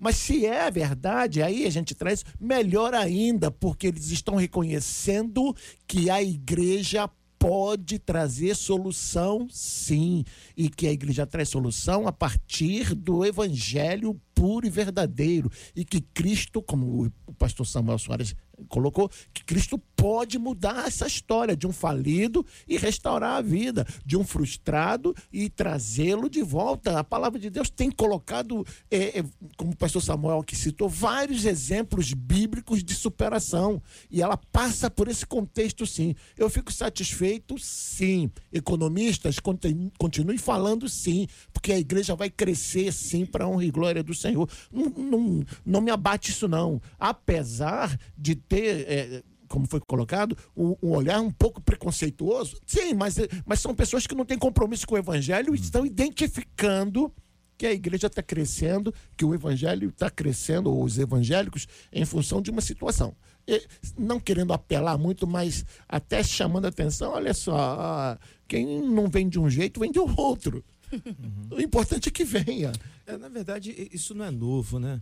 Mas 0.00 0.16
se 0.16 0.46
é 0.46 0.68
verdade, 0.68 1.44
aí 1.44 1.64
a 1.64 1.70
gente 1.70 1.94
traz 1.94 2.24
melhor 2.40 2.92
ainda, 2.92 3.52
porque 3.52 3.86
eles 3.86 4.10
estão 4.10 4.34
reconhecendo 4.34 5.54
que 5.86 6.10
a 6.10 6.20
igreja 6.20 7.08
pode 7.40 7.98
trazer 7.98 8.54
solução, 8.54 9.48
sim, 9.50 10.24
e 10.54 10.68
que 10.68 10.86
a 10.86 10.92
igreja 10.92 11.26
traz 11.26 11.48
solução 11.48 12.06
a 12.06 12.12
partir 12.12 12.94
do 12.94 13.24
evangelho 13.24 14.20
puro 14.34 14.66
e 14.66 14.70
verdadeiro, 14.70 15.50
e 15.74 15.82
que 15.82 16.02
Cristo, 16.02 16.60
como 16.60 17.10
o 17.26 17.32
pastor 17.32 17.66
Samuel 17.66 17.98
Soares 17.98 18.36
colocou 18.68 19.10
que 19.32 19.42
Cristo 19.42 19.78
pode 20.00 20.38
mudar 20.38 20.86
essa 20.86 21.06
história 21.06 21.54
de 21.54 21.66
um 21.66 21.72
falido 21.72 22.44
e 22.66 22.78
restaurar 22.78 23.36
a 23.36 23.42
vida, 23.42 23.86
de 24.02 24.16
um 24.16 24.24
frustrado 24.24 25.14
e 25.30 25.50
trazê-lo 25.50 26.30
de 26.30 26.42
volta. 26.42 26.98
A 26.98 27.04
palavra 27.04 27.38
de 27.38 27.50
Deus 27.50 27.68
tem 27.68 27.90
colocado, 27.90 28.66
é, 28.90 29.18
é, 29.18 29.24
como 29.58 29.72
o 29.72 29.76
pastor 29.76 30.00
Samuel 30.00 30.42
que 30.42 30.56
citou, 30.56 30.88
vários 30.88 31.44
exemplos 31.44 32.14
bíblicos 32.14 32.82
de 32.82 32.94
superação. 32.94 33.82
E 34.10 34.22
ela 34.22 34.38
passa 34.38 34.90
por 34.90 35.06
esse 35.06 35.26
contexto, 35.26 35.84
sim. 35.86 36.14
Eu 36.34 36.48
fico 36.48 36.72
satisfeito, 36.72 37.58
sim. 37.58 38.30
Economistas, 38.50 39.36
continuem 39.38 40.38
falando, 40.38 40.88
sim, 40.88 41.26
porque 41.52 41.74
a 41.74 41.78
igreja 41.78 42.16
vai 42.16 42.30
crescer, 42.30 42.90
sim, 42.90 43.26
para 43.26 43.44
a 43.44 43.48
honra 43.48 43.66
e 43.66 43.70
glória 43.70 44.02
do 44.02 44.14
Senhor. 44.14 44.48
Não, 44.72 44.86
não, 44.86 45.44
não 45.66 45.80
me 45.82 45.90
abate 45.90 46.30
isso, 46.30 46.48
não. 46.48 46.80
Apesar 46.98 47.98
de 48.16 48.34
ter, 48.34 48.86
é, 48.88 49.22
como 49.50 49.66
foi 49.66 49.80
colocado, 49.80 50.38
um, 50.56 50.76
um, 50.80 50.90
olhar 50.92 51.20
um 51.20 51.30
pouco 51.30 51.60
preconceituoso. 51.60 52.56
Sim, 52.64 52.94
mas, 52.94 53.16
mas 53.44 53.58
são 53.58 53.74
pessoas 53.74 54.06
que 54.06 54.14
não 54.14 54.24
têm 54.24 54.38
compromisso 54.38 54.86
com 54.86 54.94
o 54.94 54.98
evangelho 54.98 55.54
e 55.54 55.58
estão 55.58 55.84
identificando 55.84 57.12
que 57.58 57.66
a 57.66 57.72
igreja 57.72 58.06
está 58.06 58.22
crescendo, 58.22 58.94
que 59.16 59.24
o 59.24 59.34
evangelho 59.34 59.90
está 59.90 60.08
crescendo, 60.08 60.70
ou 60.70 60.84
os 60.84 60.98
evangélicos, 60.98 61.66
em 61.92 62.04
função 62.06 62.40
de 62.40 62.50
uma 62.50 62.60
situação. 62.60 63.14
E, 63.46 63.66
não 63.98 64.20
querendo 64.20 64.52
apelar 64.52 64.96
muito, 64.96 65.26
mas 65.26 65.66
até 65.86 66.22
chamando 66.22 66.66
a 66.66 66.68
atenção, 66.68 67.12
olha 67.12 67.34
só, 67.34 68.16
quem 68.46 68.80
não 68.80 69.08
vem 69.10 69.28
de 69.28 69.38
um 69.38 69.50
jeito, 69.50 69.80
vem 69.80 69.90
de 69.90 69.98
outro. 69.98 70.64
Uhum. 70.92 71.48
O 71.56 71.60
importante 71.60 72.08
é 72.08 72.12
que 72.12 72.24
venha. 72.24 72.72
É, 73.06 73.16
na 73.16 73.28
verdade, 73.28 73.88
isso 73.92 74.14
não 74.14 74.24
é 74.24 74.30
novo, 74.30 74.78
né? 74.78 75.00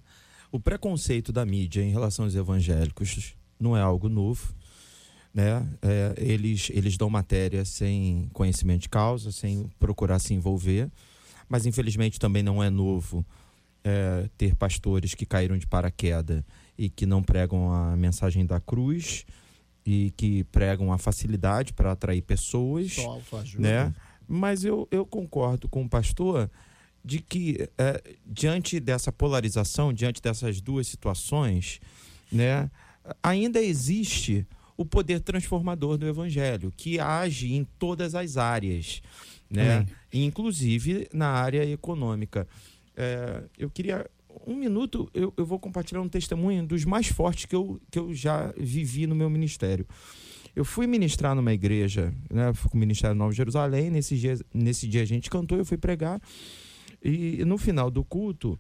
O 0.50 0.58
preconceito 0.58 1.32
da 1.32 1.46
mídia 1.46 1.82
em 1.82 1.90
relação 1.90 2.24
aos 2.24 2.34
evangélicos 2.34 3.36
não 3.58 3.76
é 3.76 3.80
algo 3.80 4.08
novo. 4.08 4.54
Né? 5.32 5.66
É, 5.82 6.14
eles, 6.16 6.70
eles 6.72 6.96
dão 6.96 7.08
matéria 7.08 7.64
sem 7.64 8.28
conhecimento 8.32 8.82
de 8.82 8.88
causa, 8.88 9.30
sem 9.30 9.70
procurar 9.78 10.18
se 10.18 10.34
envolver. 10.34 10.90
Mas, 11.48 11.66
infelizmente, 11.66 12.18
também 12.18 12.42
não 12.42 12.62
é 12.62 12.70
novo 12.70 13.24
é, 13.84 14.28
ter 14.36 14.54
pastores 14.54 15.14
que 15.14 15.24
caíram 15.24 15.56
de 15.56 15.66
paraquedas 15.66 16.42
e 16.76 16.88
que 16.88 17.06
não 17.06 17.22
pregam 17.22 17.72
a 17.72 17.96
mensagem 17.96 18.44
da 18.44 18.60
cruz 18.60 19.24
e 19.84 20.12
que 20.16 20.44
pregam 20.44 20.92
a 20.92 20.98
facilidade 20.98 21.72
para 21.72 21.92
atrair 21.92 22.22
pessoas. 22.22 22.92
Só 22.92 23.42
né? 23.58 23.94
Mas 24.26 24.62
eu, 24.62 24.86
eu 24.90 25.06
concordo 25.06 25.68
com 25.68 25.84
o 25.84 25.88
pastor 25.88 26.50
de 27.02 27.20
que, 27.20 27.68
é, 27.78 28.02
diante 28.26 28.78
dessa 28.78 29.10
polarização, 29.10 29.92
diante 29.92 30.20
dessas 30.20 30.60
duas 30.60 30.86
situações, 30.86 31.80
né, 32.30 32.70
ainda 33.22 33.62
existe 33.62 34.46
o 34.76 34.84
poder 34.84 35.20
transformador 35.20 35.98
do 35.98 36.06
evangelho, 36.06 36.72
que 36.76 37.00
age 37.00 37.52
em 37.52 37.64
todas 37.78 38.14
as 38.14 38.36
áreas, 38.36 39.02
né? 39.50 39.86
inclusive 40.12 41.08
na 41.12 41.28
área 41.28 41.64
econômica. 41.68 42.46
É, 42.96 43.42
eu 43.58 43.68
queria. 43.68 44.08
Um 44.46 44.54
minuto, 44.54 45.10
eu, 45.12 45.34
eu 45.36 45.44
vou 45.44 45.58
compartilhar 45.58 46.00
um 46.00 46.08
testemunho 46.08 46.64
dos 46.64 46.84
mais 46.84 47.08
fortes 47.08 47.46
que 47.46 47.56
eu, 47.56 47.80
que 47.90 47.98
eu 47.98 48.14
já 48.14 48.52
vivi 48.56 49.06
no 49.06 49.14
meu 49.14 49.28
ministério. 49.28 49.86
Eu 50.54 50.64
fui 50.64 50.86
ministrar 50.86 51.34
numa 51.34 51.52
igreja, 51.52 52.14
né? 52.30 52.52
Fui 52.54 52.70
com 52.70 52.76
o 52.76 52.80
Ministério 52.80 53.16
Novo 53.16 53.32
Jerusalém. 53.32 53.90
Nesse 53.90 54.16
dia, 54.16 54.38
nesse 54.54 54.86
dia 54.86 55.02
a 55.02 55.04
gente 55.04 55.28
cantou, 55.28 55.58
eu 55.58 55.64
fui 55.64 55.76
pregar. 55.76 56.20
E 57.02 57.44
no 57.44 57.58
final 57.58 57.90
do 57.90 58.04
culto, 58.04 58.58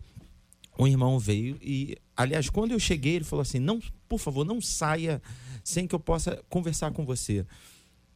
um 0.78 0.86
irmão 0.86 1.18
veio 1.18 1.56
e, 1.60 1.96
aliás, 2.18 2.50
quando 2.50 2.72
eu 2.72 2.80
cheguei, 2.80 3.14
ele 3.14 3.24
falou 3.24 3.42
assim: 3.42 3.60
não, 3.60 3.80
por 4.08 4.18
favor, 4.18 4.44
não 4.44 4.60
saia 4.60 5.22
sem 5.62 5.86
que 5.86 5.94
eu 5.94 6.00
possa 6.00 6.42
conversar 6.48 6.90
com 6.90 7.06
você. 7.06 7.46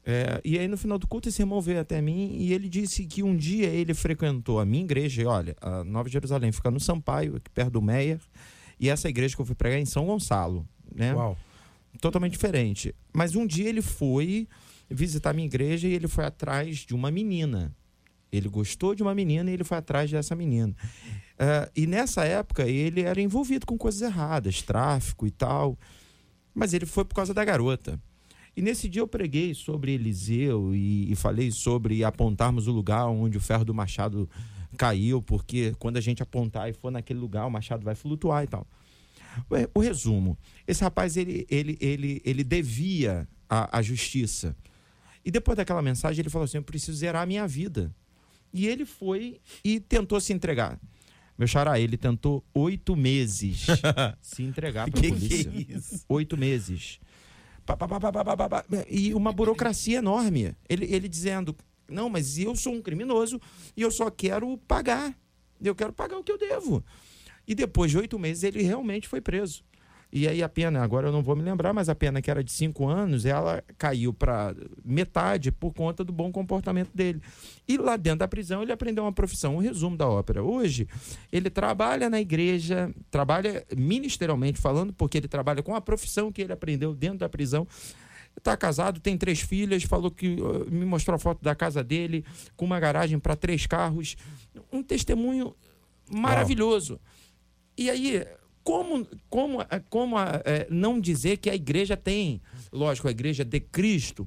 É, 0.05 0.41
e 0.45 0.59
aí, 0.59 0.67
no 0.67 0.77
final 0.77 0.99
do 0.99 1.07
culto, 1.07 1.29
esse 1.29 1.41
irmão 1.41 1.61
veio 1.61 1.81
até 1.81 2.03
mim 2.03 2.37
e 2.37 2.53
ele 2.53 2.69
disse 2.69 3.07
que 3.07 3.23
um 3.23 3.37
dia 3.37 3.69
ele 3.69 3.95
frequentou 3.95 4.59
a 4.59 4.67
minha 4.67 4.83
igreja. 4.83 5.23
E 5.23 5.27
olha, 5.27 5.57
a 5.61 5.85
Nova 5.85 6.09
Jerusalém 6.09 6.51
fica 6.51 6.71
no 6.71 6.81
Sampaio, 6.81 7.37
aqui 7.37 7.49
perto 7.51 7.75
do 7.75 7.83
Meyer. 7.83 8.21
E 8.81 8.89
essa 8.89 9.09
igreja 9.09 9.37
que 9.37 9.41
eu 9.41 9.47
fui 9.47 9.55
pregar 9.55 9.79
é 9.79 9.81
em 9.81 9.87
São 9.87 10.05
Gonçalo. 10.05 10.67
Né? 10.93 11.15
Uau. 11.15 11.39
Totalmente 12.01 12.33
diferente. 12.33 12.93
Mas 13.13 13.37
um 13.37 13.47
dia 13.47 13.69
ele 13.69 13.83
foi 13.83 14.49
visitar 14.91 15.31
a 15.31 15.33
minha 15.33 15.47
igreja 15.47 15.87
e 15.87 15.93
ele 15.93 16.09
foi 16.09 16.25
atrás 16.25 16.79
de 16.79 16.95
uma 16.95 17.11
menina. 17.11 17.73
Ele 18.33 18.49
gostou 18.49 18.95
de 18.95 19.03
uma 19.03 19.15
menina 19.15 19.51
e 19.51 19.53
ele 19.55 19.63
foi 19.63 19.77
atrás 19.77 20.11
dessa 20.11 20.35
menina. 20.35 20.75
Uh, 21.43 21.69
e 21.75 21.89
nessa 21.89 22.25
época 22.25 22.69
ele 22.69 23.01
era 23.01 23.21
envolvido 23.21 23.67
com 23.67 23.77
coisas 23.77 24.01
erradas, 24.01 24.63
tráfico 24.63 25.27
e 25.27 25.31
tal. 25.33 25.77
Mas 26.55 26.73
ele 26.73 26.87
foi 26.87 27.05
por 27.05 27.17
causa 27.17 27.35
da 27.35 27.45
garota. 27.45 28.01
E 28.57 28.63
nesse 28.63 28.89
dia 28.89 29.03
eu 29.03 29.09
preguei 29.09 29.53
sobre 29.53 29.93
Eliseu 29.93 30.73
e, 30.73 31.11
e, 31.11 31.17
falei 31.17 31.51
sobre 31.51 32.05
apontarmos 32.05 32.69
o 32.69 32.71
lugar 32.71 33.07
onde 33.07 33.37
o 33.37 33.41
ferro 33.41 33.65
do 33.65 33.75
machado 33.75 34.31
caiu, 34.77 35.21
porque 35.21 35.75
quando 35.81 35.97
a 35.97 36.01
gente 36.01 36.23
apontar 36.23 36.69
e 36.69 36.73
for 36.73 36.93
naquele 36.93 37.19
lugar, 37.19 37.47
o 37.47 37.51
machado 37.51 37.83
vai 37.83 37.97
flutuar 37.97 38.45
e 38.45 38.47
tal. 38.47 38.65
O, 39.75 39.81
resumo: 39.81 40.39
esse 40.65 40.85
rapaz 40.85 41.17
ele, 41.17 41.45
ele, 41.51 41.77
ele, 41.81 42.23
ele 42.25 42.45
devia 42.45 43.27
a, 43.49 43.79
a 43.79 43.83
justiça. 43.83 44.55
E 45.25 45.31
depois 45.31 45.57
daquela 45.57 45.83
mensagem 45.83 46.21
ele 46.21 46.31
falou 46.31 46.45
assim: 46.45 46.59
Eu 46.59 46.63
preciso 46.63 46.99
zerar 46.99 47.23
a 47.23 47.27
minha 47.27 47.49
vida. 47.49 47.93
E 48.53 48.69
ele 48.69 48.85
foi 48.85 49.41
e 49.65 49.81
tentou 49.81 50.21
se 50.21 50.33
entregar. 50.33 50.79
Meu 51.37 51.49
xará, 51.49 51.79
ele 51.81 51.97
tentou 51.97 52.45
oito 52.55 52.95
meses 52.95 53.67
se 54.21 54.43
entregar 54.43 54.91
para 54.91 55.01
a 55.01 55.03
polícia. 55.03 55.51
Que 55.51 55.73
é 55.73 55.77
isso? 55.77 56.05
Oito 56.09 56.37
meses. 56.37 57.01
E 58.89 59.15
uma 59.15 59.33
burocracia 59.33 59.99
enorme. 59.99 60.55
Ele, 60.69 60.85
ele 60.93 61.09
dizendo: 61.09 61.57
Não, 61.89 62.09
mas 62.11 62.39
eu 62.39 62.55
sou 62.55 62.75
um 62.75 62.83
criminoso 62.83 63.41
e 63.77 63.83
eu 63.83 63.91
só 63.91 64.11
quero 64.11 64.57
pagar. 64.69 65.17
Eu 65.61 65.75
quero 65.75 65.93
pagar 65.93 66.19
o 66.19 66.25
que 66.25 66.33
eu 66.33 66.39
devo. 66.39 66.85
E 67.47 67.55
depois 67.55 67.91
de 67.91 67.99
oito 67.99 68.19
meses, 68.19 68.43
ele 68.43 68.63
realmente 68.63 69.09
foi 69.09 69.21
preso. 69.21 69.65
E 70.15 70.29
aí 70.29 70.43
a 70.43 70.49
pena, 70.49 70.83
agora 70.83 71.09
eu 71.09 71.13
não 71.13 71.23
vou 71.23 71.35
me 71.35 71.43
lembrar, 71.43 71.73
mas 71.73 71.89
a 71.89 71.95
pena 71.95 72.21
que 72.21 72.31
era 72.31 72.45
de 72.45 72.53
cinco 72.53 72.87
anos, 72.87 73.25
ela 73.25 73.65
caiu 73.79 74.13
para 74.13 74.55
metade 74.85 75.51
por 75.51 75.73
conta 75.73 76.05
do 76.05 76.13
bom 76.13 76.31
comportamento 76.31 76.91
dele. 76.95 77.23
E 77.67 77.79
lá 77.79 77.97
dentro 77.97 78.19
da 78.19 78.29
prisão 78.29 78.63
ele 78.63 78.73
aprendeu 78.73 79.05
uma 79.05 79.13
profissão. 79.13 79.57
Um 79.57 79.61
resumo 79.61 79.97
da 79.97 80.07
ópera. 80.07 80.43
Hoje, 80.43 80.87
ele 81.33 81.49
trabalha 81.49 82.11
na 82.11 82.21
igreja, 82.21 82.95
trabalha 83.11 83.65
ministerialmente 83.75 84.61
falando, 84.61 84.93
porque 84.93 85.17
ele 85.17 85.29
trabalha 85.29 85.63
com 85.63 85.75
a 85.75 85.81
profissão 85.81 86.31
que 86.31 86.43
ele 86.43 86.53
aprendeu 86.53 86.95
dentro 86.95 87.19
da 87.19 87.29
prisão. 87.29 87.67
Está 88.37 88.55
casado, 88.55 89.01
tem 89.01 89.17
três 89.17 89.41
filhas, 89.41 89.83
falou 89.85 90.11
que 90.11 90.37
me 90.71 90.85
mostrou 90.85 91.15
a 91.15 91.19
foto 91.19 91.43
da 91.43 91.55
casa 91.55 91.83
dele, 91.83 92.23
com 92.55 92.67
uma 92.67 92.79
garagem 92.79 93.19
para 93.19 93.35
três 93.35 93.67
carros. 93.67 94.17
Um 94.71 94.83
testemunho 94.83 95.55
maravilhoso. 96.11 97.01
E 97.79 97.89
aí, 97.89 98.27
como, 98.65 99.07
como, 99.29 99.63
é, 99.63 99.81
como 99.91 100.19
é, 100.19 100.67
não 100.71 101.01
dizer 101.01 101.39
que 101.39 101.51
a 101.51 101.55
igreja 101.55 101.97
tem, 101.97 102.41
lógico, 102.73 103.09
a 103.09 103.11
igreja 103.11 103.45
de 103.45 103.61
Cristo 103.61 104.27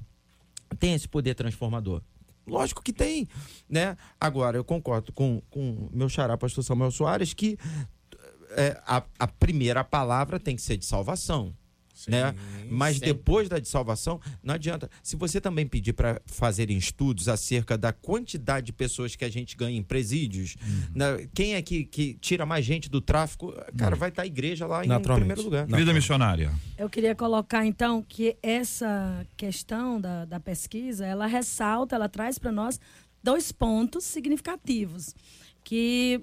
tem 0.78 0.94
esse 0.94 1.08
poder 1.08 1.34
transformador? 1.34 2.02
Lógico 2.46 2.82
que 2.82 2.92
tem, 2.92 3.26
né? 3.68 3.96
Agora, 4.20 4.56
eu 4.56 4.64
concordo 4.64 5.12
com 5.12 5.42
o 5.52 5.90
meu 5.92 6.08
xará, 6.08 6.36
pastor 6.36 6.62
Samuel 6.62 6.92
Soares, 6.92 7.34
que 7.34 7.58
é, 8.50 8.80
a, 8.86 9.02
a 9.18 9.26
primeira 9.26 9.82
palavra 9.82 10.38
tem 10.38 10.54
que 10.54 10.62
ser 10.62 10.76
de 10.76 10.86
salvação. 10.86 11.52
Né? 12.08 12.34
Mas 12.68 12.96
sempre. 12.96 13.12
depois 13.12 13.48
da 13.48 13.58
de 13.58 13.68
salvação, 13.68 14.20
não 14.42 14.54
adianta. 14.54 14.90
Se 15.02 15.16
você 15.16 15.40
também 15.40 15.66
pedir 15.66 15.92
para 15.92 16.20
fazerem 16.26 16.76
estudos 16.76 17.28
acerca 17.28 17.76
da 17.78 17.92
quantidade 17.92 18.66
de 18.66 18.72
pessoas 18.72 19.16
que 19.16 19.24
a 19.24 19.30
gente 19.30 19.56
ganha 19.56 19.78
em 19.78 19.82
presídios, 19.82 20.56
né? 20.94 21.28
quem 21.34 21.54
é 21.54 21.62
que, 21.62 21.84
que 21.84 22.14
tira 22.14 22.44
mais 22.44 22.64
gente 22.64 22.90
do 22.90 23.00
tráfico, 23.00 23.54
cara, 23.76 23.96
vai 23.96 24.10
estar 24.10 24.22
a 24.22 24.26
igreja 24.26 24.66
lá 24.66 24.84
em 24.84 25.00
primeiro 25.00 25.42
lugar. 25.42 25.66
Vida 25.66 25.92
missionária. 25.92 26.52
Eu 26.76 26.90
queria 26.90 27.14
colocar 27.14 27.64
então 27.64 28.02
que 28.02 28.36
essa 28.42 29.26
questão 29.36 30.00
da, 30.00 30.24
da 30.24 30.40
pesquisa, 30.40 31.06
ela 31.06 31.26
ressalta, 31.26 31.94
ela 31.94 32.08
traz 32.08 32.38
para 32.38 32.52
nós 32.52 32.80
dois 33.22 33.50
pontos 33.50 34.04
significativos. 34.04 35.14
Que, 35.64 36.22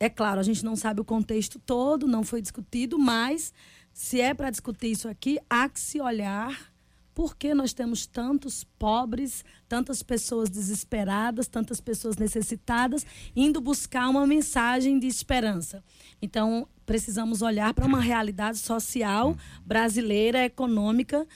é 0.00 0.08
claro, 0.08 0.40
a 0.40 0.42
gente 0.42 0.64
não 0.64 0.74
sabe 0.74 1.00
o 1.00 1.04
contexto 1.04 1.58
todo, 1.58 2.08
não 2.08 2.24
foi 2.24 2.42
discutido, 2.42 2.98
mas 2.98 3.52
se 3.92 4.20
é 4.20 4.32
para 4.34 4.50
discutir 4.50 4.88
isso 4.88 5.08
aqui, 5.08 5.38
há 5.48 5.68
que 5.68 5.80
se 5.80 6.00
olhar 6.00 6.72
por 7.14 7.36
que 7.36 7.54
nós 7.54 7.72
temos 7.72 8.06
tantos 8.06 8.64
pobres, 8.78 9.44
tantas 9.68 10.02
pessoas 10.02 10.48
desesperadas, 10.48 11.46
tantas 11.46 11.80
pessoas 11.80 12.16
necessitadas, 12.16 13.04
indo 13.36 13.60
buscar 13.60 14.08
uma 14.08 14.26
mensagem 14.26 14.98
de 14.98 15.06
esperança. 15.06 15.84
Então, 16.20 16.66
precisamos 16.86 17.42
olhar 17.42 17.74
para 17.74 17.86
uma 17.86 18.00
realidade 18.00 18.58
social 18.58 19.36
brasileira, 19.64 20.44
econômica, 20.44 21.26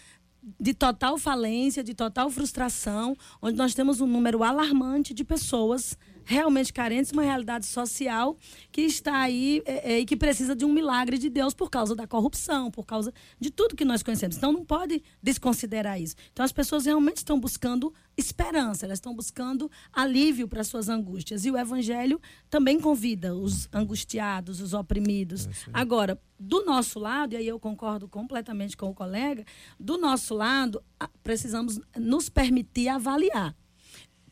de 0.59 0.73
total 0.73 1.19
falência, 1.19 1.83
de 1.83 1.93
total 1.93 2.31
frustração, 2.31 3.17
onde 3.43 3.57
nós 3.57 3.75
temos 3.75 4.01
um 4.01 4.07
número 4.07 4.45
alarmante 4.45 5.13
de 5.13 5.25
pessoas 5.25 5.99
realmente 6.27 6.73
carentes, 6.73 7.13
uma 7.13 7.23
realidade 7.23 7.65
social 7.65 8.37
que 8.73 8.83
está 8.83 9.21
aí 9.21 9.63
é, 9.65 9.93
é, 9.93 10.01
e 10.01 10.05
que 10.05 10.17
precisa 10.17 10.57
de 10.57 10.65
um 10.65 10.73
milagre 10.73 11.17
de 11.17 11.31
Deus 11.31 11.55
por 11.55 11.71
causa 11.71 11.95
da 11.95 12.07
corrupção, 12.07 12.71
por 12.71 12.85
causa 12.85 13.15
de 13.39 13.51
tudo 13.51 13.77
que 13.77 13.85
nós 13.85 14.03
conhecemos. 14.03 14.37
Então 14.37 14.53
não 14.53 14.65
pode 14.65 15.03
desconsiderar 15.23 16.01
isso. 16.01 16.17
Então 16.33 16.45
as 16.45 16.53
pessoas 16.53 16.85
realmente 16.85 17.19
estão 17.19 17.39
buscando 17.39 17.95
esperança, 18.17 18.85
elas 18.85 18.99
estão 18.99 19.15
buscando 19.15 19.71
alívio 19.93 20.49
para 20.49 20.65
suas 20.65 20.89
angústias. 20.89 21.45
E 21.45 21.51
o 21.51 21.57
evangelho 21.57 22.21
também 22.51 22.81
convida 22.81 23.35
os 23.35 23.69
angustiados, 23.73 24.61
os 24.61 24.75
oprimidos. 24.75 25.49
Agora, 25.73 26.21
do 26.39 26.65
nosso 26.65 26.99
lado, 26.99 27.35
e 27.35 27.37
aí 27.37 27.47
eu 27.47 27.61
concordo 27.61 28.09
completamente 28.09 28.77
com 28.77 28.91
o 28.91 28.95
colega, 28.95 29.45
do 29.79 29.97
nosso 29.97 30.35
lado, 30.35 30.83
precisamos 31.23 31.79
nos 31.97 32.29
permitir 32.29 32.89
avaliar. 32.89 33.55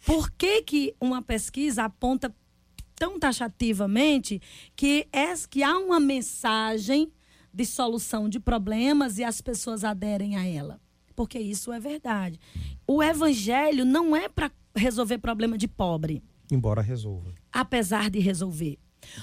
Por 0.07 0.31
que, 0.31 0.63
que 0.63 0.95
uma 1.01 1.23
pesquisa 1.23 1.85
aponta 1.85 2.35
tão 2.95 3.19
taxativamente 3.19 4.41
que, 4.77 5.07
é, 5.13 5.33
que 5.49 5.63
há 5.63 5.77
uma 5.79 5.99
mensagem 5.99 7.11
de 7.53 7.65
solução 7.65 8.29
de 8.29 8.39
problemas 8.39 9.19
e 9.19 9.25
as 9.25 9.41
pessoas 9.41 9.85
aderem 9.85 10.37
a 10.37 10.47
ela? 10.47 10.81
Porque 11.15 11.39
isso 11.39 11.73
é 11.73 11.79
verdade. 11.79 12.39
O 12.87 13.03
evangelho 13.03 13.85
não 13.85 14.17
é 14.17 14.29
para 14.29 14.51
resolver 14.75 15.19
problema 15.19 15.57
de 15.57 15.69
pobre 15.69 16.23
Embora 16.51 16.83
resolva. 16.83 17.33
apesar 17.53 18.11
de 18.11 18.19
resolver. 18.19 18.79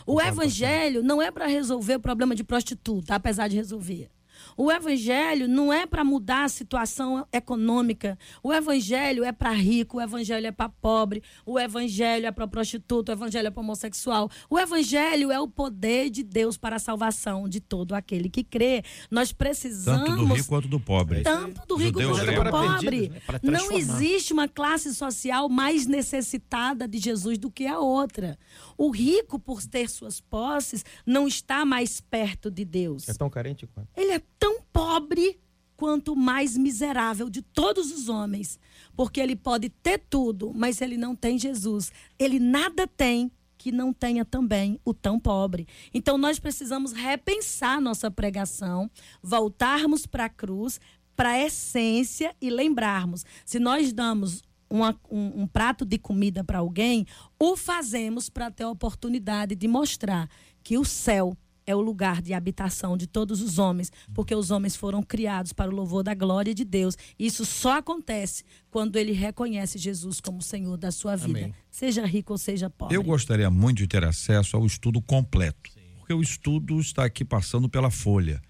O 0.05 0.21
evangelho 0.21 1.03
não 1.03 1.21
é 1.21 1.31
para 1.31 1.47
resolver 1.47 1.95
o 1.95 1.99
problema 1.99 2.35
de 2.35 2.43
prostituta, 2.43 3.15
apesar 3.15 3.47
de 3.47 3.55
resolver. 3.55 4.09
O 4.57 4.71
evangelho 4.71 5.47
não 5.47 5.71
é 5.71 5.85
para 5.85 6.03
mudar 6.03 6.43
a 6.45 6.49
situação 6.49 7.25
econômica. 7.31 8.17
O 8.43 8.53
evangelho 8.53 9.23
é 9.23 9.31
para 9.31 9.51
rico, 9.51 9.97
o 9.97 10.01
evangelho 10.01 10.47
é 10.47 10.51
para 10.51 10.69
pobre, 10.69 11.23
o 11.45 11.59
evangelho 11.59 12.25
é 12.25 12.31
para 12.31 12.47
prostituta, 12.47 13.11
o 13.11 13.15
evangelho 13.15 13.47
é 13.47 13.51
para 13.51 13.61
homossexual. 13.61 14.29
O 14.49 14.59
evangelho 14.59 15.31
é 15.31 15.39
o 15.39 15.47
poder 15.47 16.09
de 16.09 16.23
Deus 16.23 16.57
para 16.57 16.75
a 16.75 16.79
salvação 16.79 17.47
de 17.47 17.59
todo 17.59 17.93
aquele 17.93 18.29
que 18.29 18.43
crê. 18.43 18.83
Nós 19.09 19.31
precisamos 19.31 20.07
Tanto 20.09 20.25
do 20.25 20.33
rico 20.33 20.47
quanto 20.47 20.67
do 20.67 20.79
pobre. 20.79 21.21
tanto 21.21 21.65
do 21.67 21.75
rico 21.75 22.01
Judeus 22.01 22.19
quanto 22.19 22.31
do 22.33 22.41
Para 22.41 22.51
pobre. 22.51 23.09
perdidos, 23.09 23.17
né? 23.27 23.39
Não 23.43 23.71
existe 23.71 24.33
uma 24.33 24.47
classe 24.47 24.93
social 24.93 25.47
mais 25.49 25.85
necessitada 25.87 26.87
de 26.87 26.97
Jesus 26.97 27.37
do 27.37 27.49
que 27.51 27.65
a 27.65 27.79
outra. 27.79 28.37
O 28.77 28.89
rico, 28.91 29.39
por 29.39 29.63
ter 29.63 29.89
suas 29.89 30.19
posses, 30.19 30.83
não 31.05 31.27
está 31.27 31.65
mais 31.65 31.99
perto 32.01 32.49
de 32.51 32.65
Deus. 32.65 33.07
É 33.07 33.13
tão 33.13 33.29
carente 33.29 33.67
quanto. 33.67 33.87
Ele 33.95 34.11
é 34.13 34.21
tão 34.39 34.61
pobre 34.73 35.39
quanto 35.75 36.13
o 36.13 36.15
mais 36.15 36.55
miserável 36.57 37.29
de 37.29 37.41
todos 37.41 37.91
os 37.91 38.07
homens. 38.09 38.59
Porque 38.95 39.19
ele 39.19 39.35
pode 39.35 39.69
ter 39.69 39.97
tudo, 40.09 40.51
mas 40.53 40.81
ele 40.81 40.97
não 40.97 41.15
tem 41.15 41.39
Jesus, 41.39 41.91
ele 42.19 42.39
nada 42.39 42.85
tem 42.85 43.31
que 43.57 43.71
não 43.71 43.93
tenha 43.93 44.25
também 44.25 44.79
o 44.83 44.91
tão 44.91 45.19
pobre. 45.19 45.67
Então 45.93 46.17
nós 46.17 46.39
precisamos 46.39 46.93
repensar 46.93 47.79
nossa 47.79 48.09
pregação, 48.09 48.89
voltarmos 49.21 50.07
para 50.07 50.25
a 50.25 50.29
cruz, 50.29 50.79
para 51.15 51.29
a 51.29 51.39
essência 51.45 52.35
e 52.41 52.49
lembrarmos: 52.49 53.23
se 53.45 53.59
nós 53.59 53.93
damos 53.93 54.41
uma- 54.67 54.99
um, 55.11 55.41
um 55.43 55.47
prato 55.47 55.85
de 55.85 55.99
comida 55.99 56.43
para 56.43 56.59
alguém, 56.59 57.05
o 57.39 57.55
fazemos 57.55 58.29
para 58.29 58.49
ter 58.49 58.63
a 58.63 58.69
oportunidade 58.69 59.53
de 59.55 59.67
mostrar 59.67 60.27
que 60.63 60.77
o 60.77 60.85
céu 60.85 61.37
é 61.65 61.75
o 61.75 61.81
lugar 61.81 62.21
de 62.21 62.33
habitação 62.33 62.97
de 62.97 63.07
todos 63.07 63.41
os 63.41 63.59
homens, 63.59 63.91
porque 64.13 64.33
os 64.33 64.51
homens 64.51 64.75
foram 64.75 65.03
criados 65.03 65.53
para 65.53 65.69
o 65.69 65.75
louvor 65.75 66.03
da 66.03 66.13
glória 66.13 66.53
de 66.53 66.65
Deus. 66.65 66.97
E 67.17 67.25
isso 67.25 67.45
só 67.45 67.77
acontece 67.77 68.43
quando 68.69 68.95
ele 68.95 69.11
reconhece 69.11 69.77
Jesus 69.77 70.19
como 70.19 70.41
Senhor 70.41 70.77
da 70.77 70.91
sua 70.91 71.15
vida, 71.15 71.39
Amém. 71.39 71.55
seja 71.69 72.05
rico 72.05 72.33
ou 72.33 72.37
seja 72.37 72.69
pobre. 72.69 72.95
Eu 72.95 73.03
gostaria 73.03 73.49
muito 73.49 73.77
de 73.77 73.87
ter 73.87 74.03
acesso 74.03 74.57
ao 74.57 74.65
estudo 74.65 75.01
completo, 75.01 75.69
porque 75.99 76.13
o 76.13 76.21
estudo 76.21 76.79
está 76.79 77.05
aqui 77.05 77.23
passando 77.23 77.69
pela 77.69 77.91
Folha. 77.91 78.41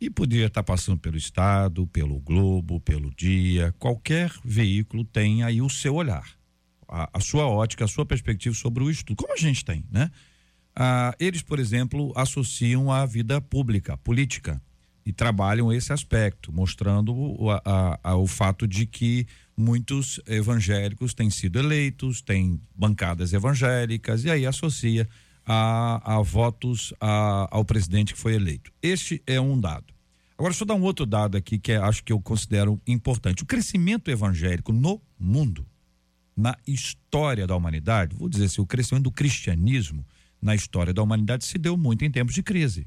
E 0.00 0.10
poderia 0.10 0.46
estar 0.46 0.62
passando 0.62 0.98
pelo 0.98 1.16
Estado, 1.16 1.86
pelo 1.86 2.18
Globo, 2.18 2.80
pelo 2.80 3.14
Dia. 3.14 3.72
Qualquer 3.78 4.30
veículo 4.44 5.04
tem 5.04 5.42
aí 5.42 5.62
o 5.62 5.70
seu 5.70 5.94
olhar, 5.94 6.28
a, 6.86 7.08
a 7.14 7.20
sua 7.20 7.46
ótica, 7.46 7.84
a 7.84 7.88
sua 7.88 8.04
perspectiva 8.04 8.54
sobre 8.54 8.82
o 8.82 8.90
estudo, 8.90 9.16
como 9.16 9.32
a 9.32 9.36
gente 9.36 9.64
tem, 9.64 9.84
né? 9.90 10.10
Ah, 10.76 11.14
eles, 11.20 11.42
por 11.42 11.58
exemplo, 11.58 12.12
associam 12.16 12.90
a 12.90 13.06
vida 13.06 13.40
pública, 13.40 13.96
política, 13.96 14.60
e 15.06 15.12
trabalham 15.12 15.70
esse 15.72 15.92
aspecto, 15.92 16.50
mostrando 16.52 17.14
o, 17.14 17.50
a- 17.50 17.98
a- 18.02 18.16
o 18.16 18.26
fato 18.26 18.66
de 18.66 18.86
que 18.86 19.26
muitos 19.56 20.18
evangélicos 20.26 21.12
têm 21.12 21.28
sido 21.30 21.58
eleitos, 21.58 22.22
têm 22.22 22.58
bancadas 22.74 23.32
evangélicas, 23.34 24.24
e 24.24 24.30
aí 24.30 24.46
associa 24.46 25.06
a, 25.46 26.16
a 26.16 26.22
votos 26.22 26.94
ao 27.50 27.64
presidente 27.66 28.14
que 28.14 28.18
foi 28.18 28.34
eleito. 28.34 28.72
Este 28.82 29.22
é 29.26 29.38
um 29.38 29.60
dado. 29.60 29.92
Agora, 30.38 30.50
deixa 30.52 30.64
eu 30.64 30.66
dar 30.68 30.74
um 30.74 30.82
outro 30.82 31.04
dado 31.06 31.36
aqui 31.36 31.58
que 31.58 31.72
é- 31.72 31.76
acho 31.76 32.02
que 32.02 32.12
eu 32.12 32.20
considero 32.20 32.80
importante. 32.86 33.42
O 33.42 33.46
crescimento 33.46 34.10
evangélico 34.10 34.72
no 34.72 35.00
mundo 35.20 35.66
na 36.36 36.56
história 36.66 37.46
da 37.46 37.54
humanidade, 37.54 38.16
vou 38.16 38.28
dizer 38.28 38.46
assim, 38.46 38.60
o 38.62 38.66
crescimento 38.66 39.04
do 39.04 39.12
cristianismo 39.12 40.04
na 40.44 40.54
história 40.54 40.92
da 40.92 41.02
humanidade 41.02 41.46
se 41.46 41.56
deu 41.56 41.74
muito 41.74 42.04
em 42.04 42.10
tempos 42.10 42.34
de 42.34 42.42
crise. 42.42 42.86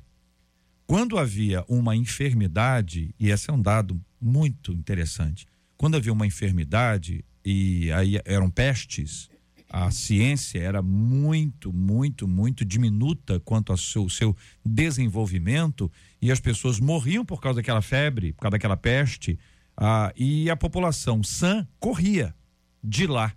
Quando 0.86 1.18
havia 1.18 1.66
uma 1.68 1.96
enfermidade, 1.96 3.14
e 3.20 3.30
esse 3.32 3.50
é 3.50 3.54
um 3.54 3.62
dado 3.62 4.00
muito 4.22 4.72
interessante, 4.72 5.48
quando 5.76 5.98
havia 5.98 6.14
uma 6.14 6.28
enfermidade 6.28 7.26
e 7.44 7.92
aí 7.92 8.22
eram 8.26 8.50
pestes, 8.50 9.28
a 9.70 9.90
ciência 9.90 10.60
era 10.60 10.84
muito, 10.84 11.74
muito, 11.74 12.28
muito 12.28 12.64
diminuta 12.64 13.40
quanto 13.40 13.72
ao 13.72 13.78
seu, 13.78 14.08
seu 14.08 14.36
desenvolvimento 14.64 15.92
e 16.22 16.32
as 16.32 16.40
pessoas 16.40 16.80
morriam 16.80 17.26
por 17.26 17.42
causa 17.42 17.58
daquela 17.58 17.82
febre, 17.82 18.34
por 18.34 18.44
causa 18.44 18.52
daquela 18.52 18.78
peste, 18.78 19.38
ah, 19.76 20.14
e 20.16 20.48
a 20.50 20.56
população 20.56 21.24
sã 21.24 21.68
corria 21.80 22.36
de 22.84 23.08
lá. 23.08 23.34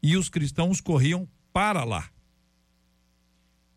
E 0.00 0.16
os 0.16 0.28
cristãos 0.28 0.80
corriam 0.80 1.28
para 1.52 1.82
lá. 1.82 2.08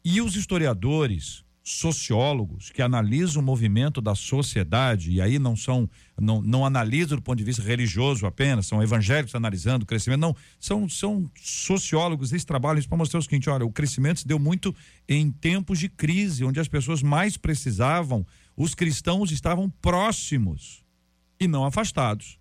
E 0.03 0.21
os 0.21 0.35
historiadores, 0.35 1.43
sociólogos 1.63 2.71
que 2.71 2.81
analisam 2.81 3.41
o 3.41 3.45
movimento 3.45 4.01
da 4.01 4.15
sociedade, 4.15 5.11
e 5.11 5.21
aí 5.21 5.37
não 5.37 5.55
são, 5.55 5.89
não, 6.19 6.41
não 6.41 6.65
analisam 6.65 7.17
do 7.17 7.21
ponto 7.21 7.37
de 7.37 7.43
vista 7.43 7.61
religioso 7.61 8.25
apenas, 8.25 8.65
são 8.65 8.81
evangélicos 8.81 9.35
analisando 9.35 9.83
o 9.83 9.87
crescimento, 9.87 10.19
não, 10.19 10.35
são, 10.59 10.89
são 10.89 11.29
sociólogos, 11.39 12.31
eles 12.31 12.43
trabalham 12.43 12.79
isso 12.79 12.89
para 12.89 12.97
mostrar 12.97 13.19
o 13.19 13.23
seguinte: 13.23 13.49
olha, 13.49 13.65
o 13.65 13.71
crescimento 13.71 14.21
se 14.21 14.27
deu 14.27 14.39
muito 14.39 14.75
em 15.07 15.31
tempos 15.31 15.77
de 15.77 15.87
crise, 15.87 16.43
onde 16.43 16.59
as 16.59 16.67
pessoas 16.67 17.03
mais 17.03 17.37
precisavam, 17.37 18.25
os 18.57 18.73
cristãos 18.73 19.31
estavam 19.31 19.69
próximos 19.69 20.83
e 21.39 21.47
não 21.47 21.63
afastados. 21.63 22.39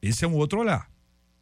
Esse 0.00 0.24
é 0.24 0.28
um 0.28 0.34
outro 0.34 0.60
olhar 0.60 0.90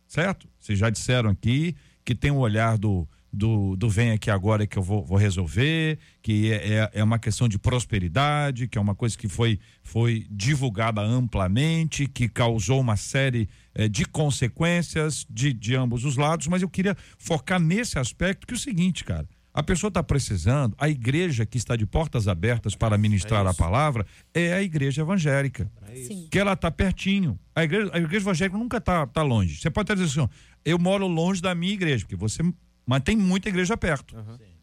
certo? 0.09 0.49
Vocês 0.59 0.79
já 0.79 0.91
disseram 0.91 1.31
aqui 1.31 1.77
que 2.05 2.15
tem 2.15 2.31
um 2.31 2.39
olhar 2.39 2.79
do, 2.79 3.07
do, 3.33 3.77
do 3.77 3.89
vem 3.89 4.13
aqui 4.13 4.31
agora 4.31 4.67
que 4.67 4.79
eu 4.79 4.83
vou, 4.83 5.05
vou 5.05 5.19
resolver, 5.19 5.99
que 6.23 6.53
é, 6.53 6.75
é, 6.75 6.91
é 6.95 7.05
uma 7.05 7.19
questão 7.19 7.49
de 7.49 7.59
prosperidade, 7.59 8.69
que 8.69 8.79
é 8.79 8.81
uma 8.81 8.95
coisa 8.95 9.17
que 9.17 9.29
foi, 9.29 9.59
foi 9.83 10.27
divulgada 10.31 11.01
amplamente, 11.03 12.07
que 12.07 12.29
causou 12.29 12.81
uma 12.81 12.97
série 12.97 13.49
eh, 13.75 13.89
de 13.89 14.05
consequências 14.05 15.27
de, 15.29 15.53
de 15.53 15.75
ambos 15.75 16.05
os 16.05 16.17
lados, 16.17 16.47
mas 16.47 16.63
eu 16.63 16.69
queria 16.69 16.97
focar 17.19 17.61
nesse 17.61 17.99
aspecto 17.99 18.47
que 18.47 18.55
é 18.55 18.57
o 18.57 18.61
seguinte, 18.61 19.05
cara. 19.05 19.29
A 19.59 19.63
pessoa 19.63 19.89
está 19.89 20.05
precisando, 20.05 20.77
a 20.79 20.89
igreja 20.89 21.45
que 21.45 21.59
está 21.59 21.75
de 21.75 21.85
portas 21.85 22.29
abertas 22.29 22.77
para 22.77 22.97
ministrar 22.97 23.45
a 23.45 23.53
palavra 23.53 24.07
é 24.33 24.53
a 24.53 24.63
igreja 24.63 25.03
evangélica. 25.03 25.69
Sim. 26.07 26.29
Que 26.31 26.39
ela 26.39 26.53
está 26.53 26.71
pertinho. 26.71 27.37
A 27.57 27.65
igreja, 27.65 27.91
a 27.93 27.99
igreja 27.99 28.23
evangélica 28.25 28.57
nunca 28.57 28.77
está 28.77 29.05
tá 29.07 29.21
longe. 29.21 29.57
Você 29.57 29.69
pode 29.69 29.91
até 29.91 30.01
dizer 30.01 30.21
assim, 30.21 30.21
ó, 30.21 30.29
eu 30.65 30.79
moro 30.79 31.09
longe 31.09 31.43
da 31.43 31.57
minha 31.57 31.73
igreja, 31.73 32.05
porque 32.05 32.15
você. 32.15 32.41
Mas 32.89 33.03
tem 33.03 33.15
muita 33.15 33.51
igreja 33.51 33.77
perto. 33.77 34.17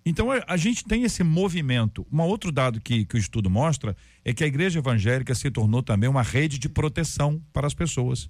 Então 0.03 0.32
a, 0.32 0.43
a 0.47 0.57
gente 0.57 0.84
tem 0.84 1.03
esse 1.03 1.23
movimento. 1.23 2.07
Um 2.11 2.21
outro 2.21 2.51
dado 2.51 2.82
que, 2.82 3.05
que 3.05 3.15
o 3.15 3.19
estudo 3.19 3.51
mostra 3.51 3.95
é 4.23 4.34
que 4.34 4.43
a 4.43 4.47
igreja 4.47 4.80
evangélica 4.80 5.36
se 5.36 5.51
tornou 5.51 5.84
também 5.84 6.09
uma 6.09 6.23
rede 6.23 6.57
de 6.57 6.67
proteção 6.67 7.39
para 7.53 7.67
as 7.67 7.76
pessoas. 7.76 8.28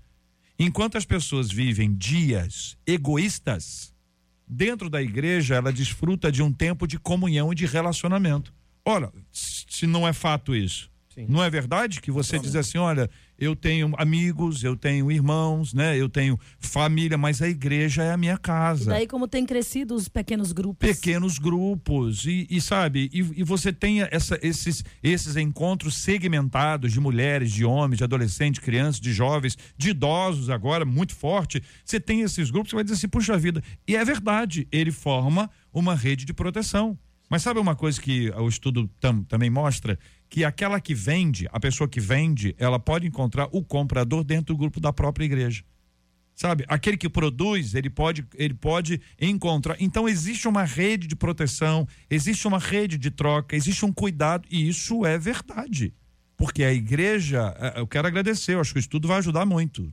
Enquanto 0.59 0.97
as 0.97 1.05
pessoas 1.05 1.49
vivem 1.49 1.95
dias 1.95 2.77
egoístas, 2.85 3.93
dentro 4.45 4.89
da 4.89 5.01
igreja 5.01 5.55
ela 5.55 5.71
desfruta 5.71 6.29
de 6.29 6.43
um 6.43 6.51
tempo 6.51 6.85
de 6.85 6.99
comunhão 6.99 7.53
e 7.53 7.55
de 7.55 7.65
relacionamento. 7.65 8.53
Olha, 8.83 9.13
se 9.31 9.87
não 9.87 10.05
é 10.05 10.11
fato 10.11 10.53
isso. 10.53 10.91
Não 11.29 11.41
é 11.41 11.49
verdade 11.49 12.01
que 12.01 12.11
você 12.11 12.37
diz 12.37 12.53
assim, 12.53 12.77
olha, 12.77 13.09
eu 13.37 13.55
tenho 13.55 13.93
amigos, 13.97 14.63
eu 14.63 14.75
tenho 14.75 15.11
irmãos, 15.11 15.73
né? 15.73 15.97
Eu 15.97 16.07
tenho 16.09 16.39
família, 16.59 17.17
mas 17.17 17.41
a 17.41 17.47
igreja 17.49 18.03
é 18.03 18.11
a 18.11 18.17
minha 18.17 18.35
E 18.35 18.37
casa. 18.37 18.91
daí 18.91 19.07
como 19.07 19.27
tem 19.27 19.45
crescido 19.45 19.93
os 19.95 20.07
pequenos 20.07 20.51
grupos. 20.51 20.87
pequenos 20.87 21.37
grupos. 21.37 22.25
E, 22.25 22.47
e 22.49 22.61
sabe 22.61 23.09
e, 23.13 23.19
e 23.19 23.43
você 23.43 23.71
tem 23.73 24.01
essa, 24.11 24.39
esses 24.41 24.83
esses 25.03 25.35
encontros 25.35 25.95
segmentados 25.95 26.91
de 26.93 26.99
mulheres 26.99 27.51
de 27.51 27.63
homens 27.65 27.97
de 27.97 28.03
adolescentes 28.03 28.59
crianças 28.61 28.99
de 28.99 29.11
jovens 29.13 29.57
de 29.77 29.89
idosos 29.89 30.49
agora 30.49 30.85
muito 30.85 31.15
forte. 31.15 31.61
Você 31.83 31.99
tem 31.99 32.21
esses 32.21 32.49
grupos 32.49 32.69
você 32.71 32.75
vai 32.75 32.83
dizer 32.83 32.95
assim 32.95 33.07
puxa 33.07 33.37
vida. 33.37 33.61
E 33.87 33.95
é 33.95 34.03
verdade 34.05 34.67
ele 34.71 34.91
forma 34.91 35.49
uma 35.73 35.95
rede 35.95 36.25
de 36.25 36.33
proteção. 36.33 36.97
Mas 37.29 37.41
sabe 37.41 37.59
uma 37.59 37.75
coisa 37.75 37.99
que 37.99 38.29
o 38.37 38.47
estudo 38.47 38.87
tam- 38.99 39.23
também 39.23 39.49
mostra 39.49 39.97
que 40.29 40.43
aquela 40.43 40.79
que 40.79 40.93
vende 40.93 41.47
a 41.51 41.59
pessoa 41.59 41.87
que 41.87 41.99
vende 41.99 42.55
ela 42.57 42.79
pode 42.79 43.07
encontrar 43.07 43.47
o 43.51 43.63
comprador 43.63 44.23
dentro 44.23 44.53
do 44.53 44.57
grupo 44.57 44.79
da 44.79 44.91
própria 44.91 45.25
igreja 45.25 45.63
Sabe? 46.35 46.65
Aquele 46.67 46.97
que 46.97 47.07
produz, 47.07 47.73
ele 47.73 47.89
pode, 47.89 48.27
ele 48.35 48.53
pode 48.53 48.99
encontrar. 49.19 49.77
Então, 49.79 50.07
existe 50.07 50.49
uma 50.49 50.63
rede 50.63 51.07
de 51.07 51.15
proteção, 51.15 51.87
existe 52.09 52.45
uma 52.45 52.59
rede 52.59 52.97
de 52.97 53.09
troca, 53.09 53.55
existe 53.55 53.85
um 53.85 53.93
cuidado, 53.93 54.45
e 54.51 54.67
isso 54.67 55.05
é 55.05 55.17
verdade. 55.17 55.93
Porque 56.37 56.63
a 56.63 56.73
igreja, 56.73 57.55
eh, 57.59 57.79
eu 57.79 57.87
quero 57.87 58.07
agradecer, 58.07 58.55
eu 58.55 58.59
acho 58.59 58.73
que 58.73 58.79
o 58.79 58.81
estudo 58.81 59.07
vai 59.07 59.17
ajudar 59.17 59.45
muito. 59.45 59.89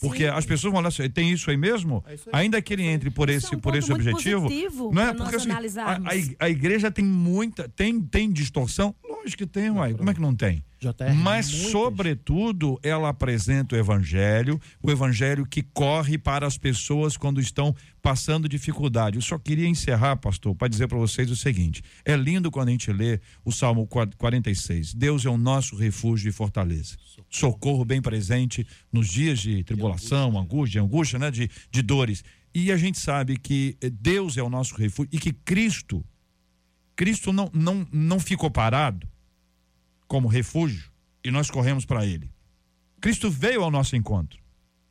Porque 0.00 0.24
as 0.26 0.46
pessoas 0.46 0.72
vão 0.72 0.86
assim, 0.86 1.08
tem 1.10 1.32
isso 1.32 1.50
aí 1.50 1.56
mesmo? 1.56 2.04
Ainda 2.32 2.62
que 2.62 2.72
ele 2.72 2.84
entre 2.84 3.10
por 3.10 3.28
Isso 3.28 3.46
esse, 3.46 3.54
é 3.54 3.58
um 3.58 3.60
por 3.60 3.74
esse 3.74 3.92
objetivo. 3.92 4.48
Não 4.92 5.02
é? 5.02 5.14
Porque 5.14 5.36
assim, 5.36 5.50
a, 5.50 6.44
a 6.44 6.48
igreja 6.48 6.90
tem 6.90 7.04
muita, 7.04 7.68
tem, 7.68 8.00
tem 8.00 8.30
distorção? 8.30 8.94
Lógico 9.02 9.38
que 9.38 9.46
tem, 9.46 9.70
uai. 9.70 9.94
Como 9.94 10.08
é 10.10 10.14
que 10.14 10.20
não 10.20 10.34
tem? 10.34 10.62
JR, 10.80 11.12
Mas, 11.14 11.50
muitas- 11.52 11.70
sobretudo, 11.70 12.80
ela 12.82 13.10
apresenta 13.10 13.76
o 13.76 13.78
evangelho, 13.78 14.58
o 14.82 14.90
evangelho 14.90 15.44
que 15.44 15.62
corre 15.62 16.16
para 16.16 16.46
as 16.46 16.56
pessoas 16.56 17.18
quando 17.18 17.38
estão 17.38 17.76
passando 18.00 18.48
dificuldade. 18.48 19.16
Eu 19.16 19.22
só 19.22 19.38
queria 19.38 19.68
encerrar, 19.68 20.16
pastor, 20.16 20.54
para 20.54 20.68
dizer 20.68 20.88
para 20.88 20.96
vocês 20.96 21.30
o 21.30 21.36
seguinte: 21.36 21.82
é 22.02 22.16
lindo 22.16 22.50
quando 22.50 22.68
a 22.68 22.72
gente 22.72 22.90
lê 22.90 23.20
o 23.44 23.52
Salmo 23.52 23.86
46. 23.86 24.94
Deus 24.94 25.26
é 25.26 25.28
o 25.28 25.36
nosso 25.36 25.76
refúgio 25.76 26.30
e 26.30 26.32
fortaleza. 26.32 26.96
Socorro 27.28 27.84
bem 27.84 28.00
presente 28.00 28.66
nos 28.90 29.06
dias 29.08 29.38
de 29.38 29.62
tribulação, 29.62 30.38
angústia, 30.38 30.80
angústia, 30.80 31.18
né? 31.18 31.30
De, 31.30 31.50
de 31.70 31.82
dores. 31.82 32.24
E 32.54 32.72
a 32.72 32.76
gente 32.78 32.98
sabe 32.98 33.36
que 33.36 33.76
eh, 33.82 33.90
Deus 33.90 34.38
é 34.38 34.42
o 34.42 34.48
nosso 34.48 34.74
refúgio 34.74 35.10
e 35.12 35.18
que 35.18 35.32
Cristo, 35.32 36.02
Cristo 36.96 37.32
não, 37.32 37.50
não, 37.52 37.86
não 37.92 38.18
ficou 38.18 38.50
parado 38.50 39.06
como 40.10 40.26
refúgio 40.26 40.90
e 41.22 41.30
nós 41.30 41.48
corremos 41.48 41.86
para 41.86 42.04
ele. 42.04 42.28
Cristo 43.00 43.30
veio 43.30 43.62
ao 43.62 43.70
nosso 43.70 43.94
encontro. 43.94 44.40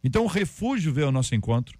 Então 0.01 0.23
o 0.23 0.27
refúgio 0.27 0.93
veio 0.93 1.07
ao 1.07 1.11
nosso 1.11 1.35
encontro. 1.35 1.77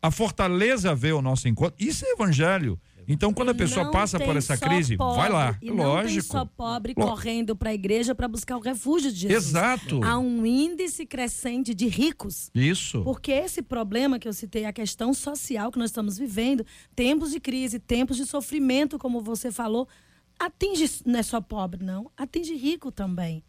A 0.00 0.10
fortaleza 0.10 0.94
veio 0.94 1.16
ao 1.16 1.22
nosso 1.22 1.46
encontro. 1.46 1.74
Isso 1.78 2.06
é 2.06 2.12
evangelho. 2.12 2.80
Então 3.06 3.30
quando 3.34 3.50
a 3.50 3.54
pessoa 3.54 3.84
Não 3.84 3.92
passa 3.92 4.18
por 4.18 4.34
essa 4.38 4.56
crise, 4.56 4.96
pobre, 4.96 5.20
vai 5.20 5.28
lá. 5.28 5.58
E 5.60 5.66
não 5.66 5.76
tem 5.76 5.84
Lógico. 5.84 6.32
só 6.32 6.46
pobre 6.46 6.94
correndo 6.94 7.54
para 7.54 7.68
a 7.68 7.74
igreja 7.74 8.14
para 8.14 8.26
buscar 8.26 8.56
o 8.56 8.60
refúgio 8.60 9.12
de 9.12 9.18
Jesus. 9.28 9.48
Exato. 9.48 10.02
Há 10.02 10.18
um 10.18 10.46
índice 10.46 11.04
crescente 11.04 11.74
de 11.74 11.86
ricos. 11.88 12.50
Isso. 12.54 13.02
Porque 13.02 13.32
esse 13.32 13.60
problema 13.60 14.18
que 14.18 14.26
eu 14.26 14.32
citei, 14.32 14.64
a 14.64 14.72
questão 14.72 15.12
social 15.12 15.70
que 15.70 15.78
nós 15.78 15.90
estamos 15.90 16.16
vivendo, 16.16 16.64
tempos 16.96 17.32
de 17.32 17.38
crise, 17.38 17.78
tempos 17.78 18.16
de 18.16 18.24
sofrimento, 18.24 18.98
como 18.98 19.20
você 19.20 19.52
falou, 19.52 19.86
atinge 20.38 20.90
não 21.06 21.18
é 21.18 21.22
só 21.22 21.40
pobre, 21.40 21.84
não, 21.84 22.10
atinge 22.16 22.54
rico 22.54 22.90
também. 22.90 23.44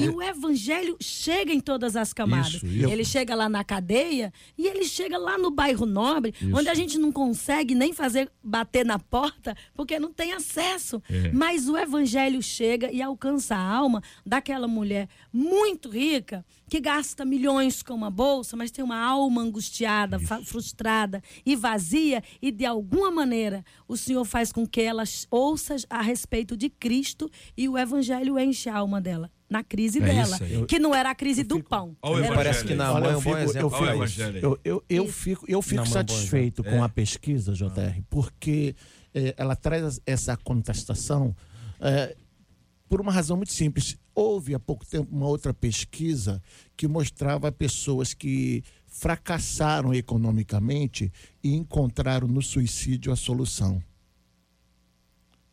E 0.00 0.08
o 0.08 0.22
evangelho 0.22 0.96
chega 1.00 1.52
em 1.52 1.60
todas 1.60 1.96
as 1.96 2.12
camadas. 2.12 2.54
Isso, 2.54 2.66
isso. 2.66 2.88
Ele 2.88 3.04
chega 3.04 3.34
lá 3.34 3.48
na 3.48 3.62
cadeia 3.62 4.32
e 4.56 4.66
ele 4.66 4.84
chega 4.84 5.18
lá 5.18 5.36
no 5.36 5.50
bairro 5.50 5.84
nobre, 5.84 6.34
Isso. 6.40 6.56
onde 6.56 6.68
a 6.68 6.74
gente 6.74 6.98
não 6.98 7.12
consegue 7.12 7.74
nem 7.74 7.92
fazer 7.92 8.30
bater 8.42 8.84
na 8.84 8.98
porta, 8.98 9.54
porque 9.74 9.98
não 9.98 10.12
tem 10.12 10.32
acesso. 10.32 11.02
É. 11.10 11.30
Mas 11.32 11.68
o 11.68 11.76
evangelho 11.76 12.42
chega 12.42 12.90
e 12.90 13.02
alcança 13.02 13.54
a 13.54 13.62
alma 13.62 14.02
daquela 14.24 14.66
mulher 14.66 15.08
muito 15.32 15.90
rica 15.90 16.44
que 16.68 16.78
gasta 16.78 17.24
milhões 17.24 17.82
com 17.82 17.94
uma 17.94 18.10
bolsa, 18.10 18.56
mas 18.56 18.70
tem 18.70 18.84
uma 18.84 18.96
alma 18.96 19.42
angustiada, 19.42 20.20
frustrada 20.44 21.20
e 21.44 21.56
vazia, 21.56 22.22
e 22.40 22.52
de 22.52 22.64
alguma 22.64 23.10
maneira 23.10 23.64
o 23.88 23.96
Senhor 23.96 24.24
faz 24.24 24.52
com 24.52 24.64
que 24.64 24.80
ela 24.80 25.02
ouça 25.32 25.74
a 25.90 26.00
respeito 26.00 26.29
de 26.56 26.70
Cristo 26.70 27.28
e 27.56 27.68
o 27.68 27.76
evangelho 27.76 28.38
enche 28.38 28.68
a 28.68 28.76
alma 28.76 29.00
dela. 29.00 29.30
Na 29.48 29.64
crise 29.64 29.98
É 29.98 30.02
dela, 30.02 30.38
que 30.68 30.78
não 30.78 30.94
era 30.94 31.10
a 31.10 31.14
crise 31.14 31.42
do 31.42 31.60
pão. 31.60 31.96
Olha 32.00 32.12
o 32.12 32.16
Era- 32.18 32.26
evangelho. 32.26 32.36
Parece 32.36 32.64
que 32.64 32.74
na 32.74 32.92
Olha, 32.92 33.00
mãe 33.00 33.10
é 33.10 33.14
eu 33.14 33.18
um 33.18 33.22
bom 33.22 33.30
fico- 33.30 33.38
exemplo. 33.50 33.60
eu 33.60 34.06
fico-. 34.08 34.36
Eu, 34.46 34.60
eu, 34.64 34.84
eu 34.88 35.08
fico, 35.08 35.44
eu 35.48 35.60
fico 35.62 35.82
é 35.82 35.86
satisfeito 35.86 36.62
exemplo. 36.62 36.78
com 36.78 36.84
É. 36.84 36.86
a 36.86 36.88
pesquisa, 36.88 37.52
JR, 37.52 38.00
porque 38.08 38.76
eh, 39.12 39.34
ela 39.36 39.56
traz 39.56 40.00
essa 40.06 40.36
contestação 40.36 41.34
eh, 41.80 42.16
por 42.88 43.00
uma 43.00 43.10
razão 43.10 43.36
muito 43.36 43.52
simples. 43.52 43.96
Houve 44.14 44.54
há 44.54 44.60
pouco 44.60 44.86
tempo 44.86 45.08
uma 45.14 45.26
outra 45.26 45.52
pesquisa 45.52 46.40
que 46.76 46.86
mostrava 46.86 47.50
pessoas 47.50 48.14
que 48.14 48.62
fracassaram 48.86 49.92
economicamente 49.92 51.12
e 51.42 51.54
encontraram 51.54 52.28
no 52.28 52.40
suicídio 52.42 53.12
a 53.12 53.16
solução. 53.16 53.82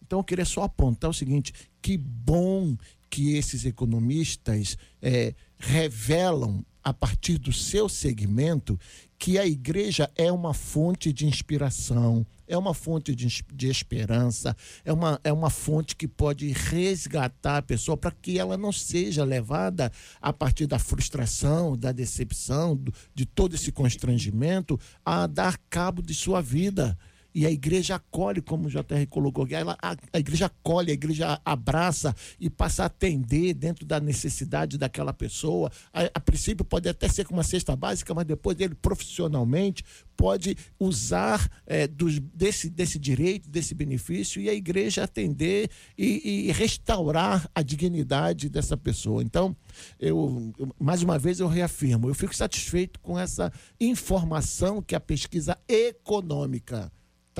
Então 0.08 0.20
eu 0.20 0.24
queria 0.24 0.45
só 0.45 0.64
apontar 0.64 1.10
o 1.10 1.14
seguinte: 1.14 1.53
que 1.82 1.97
bom 1.97 2.76
que 3.10 3.36
esses 3.36 3.66
economistas 3.66 4.78
eh, 5.01 5.34
revelam 5.58 6.66
a 6.84 6.93
partir 6.93 7.38
do 7.38 7.51
seu 7.51 7.89
segmento 7.89 8.80
que 9.20 9.38
a 9.38 9.45
igreja 9.45 10.10
é 10.16 10.32
uma 10.32 10.53
fonte 10.53 11.12
de 11.12 11.26
inspiração, 11.26 12.26
é 12.47 12.58
uma 12.58 12.74
fonte 12.74 13.14
de, 13.16 13.28
de 13.53 13.68
esperança, 13.68 14.55
é 14.86 14.93
uma, 14.93 15.20
é 15.24 15.34
uma 15.34 15.49
fonte 15.49 15.95
que 15.95 16.08
pode 16.08 16.47
resgatar 16.51 17.58
a 17.58 17.62
pessoa 17.62 17.97
para 17.97 18.12
que 18.12 18.39
ela 18.39 18.58
não 18.58 18.72
seja 18.72 19.24
levada 19.26 19.91
a 20.22 20.32
partir 20.32 20.66
da 20.68 20.80
frustração, 20.80 21.76
da 21.76 21.91
decepção, 21.91 22.76
do- 22.76 22.93
de 23.14 23.26
todo 23.26 23.55
esse 23.55 23.72
constrangimento 23.72 24.80
a 25.03 25.28
dar 25.28 25.58
cabo 25.70 26.01
de 26.01 26.14
sua 26.14 26.41
vida. 26.41 26.97
E 27.38 27.46
a 27.46 27.52
igreja 27.52 27.94
acolhe, 27.98 28.42
como 28.42 28.66
o 28.66 28.68
JR 28.68 29.06
colocou 29.12 29.46
ela, 29.52 29.78
a, 29.80 29.96
a 30.12 30.18
igreja 30.18 30.48
acolhe, 30.48 30.90
a 30.90 30.94
igreja 30.96 31.40
abraça 31.46 32.16
e 32.40 32.50
passa 32.50 32.82
a 32.82 32.86
atender 32.88 33.54
dentro 33.54 33.86
da 33.86 34.00
necessidade 34.00 34.76
daquela 34.76 35.14
pessoa. 35.14 35.72
A, 35.94 36.10
a 36.16 36.20
princípio 36.20 36.66
pode 36.66 36.90
até 36.90 37.08
ser 37.08 37.26
com 37.26 37.36
uma 37.36 37.44
cesta 37.44 37.76
básica, 37.76 38.12
mas 38.16 38.26
depois 38.26 38.60
ele 38.60 38.74
profissionalmente 38.74 39.84
pode 40.16 40.58
usar 40.80 41.48
eh, 41.68 41.86
dos- 41.86 42.18
desse, 42.18 42.72
desse 42.72 42.98
direito, 42.98 43.48
desse 43.48 43.76
benefício 43.76 44.42
e 44.42 44.50
a 44.50 44.54
igreja 44.56 45.04
atender 45.04 45.70
e, 45.96 46.48
e 46.48 46.52
restaurar 46.54 47.48
a 47.54 47.62
dignidade 47.62 48.50
dessa 48.50 48.76
pessoa. 48.76 49.22
Então, 49.22 49.56
eu, 50.00 50.52
eu- 50.58 50.74
mais 50.80 51.04
uma 51.04 51.20
vez 51.20 51.40
eu 51.40 51.48
reafirmo, 51.48 52.10
eu 52.10 52.16
fico 52.16 52.36
satisfeito 52.36 53.00
com 53.00 53.20
essa 53.20 53.54
informação 53.80 54.82
que 54.82 54.96
a 54.96 55.00
pesquisa 55.00 55.56
econômica 55.68 56.92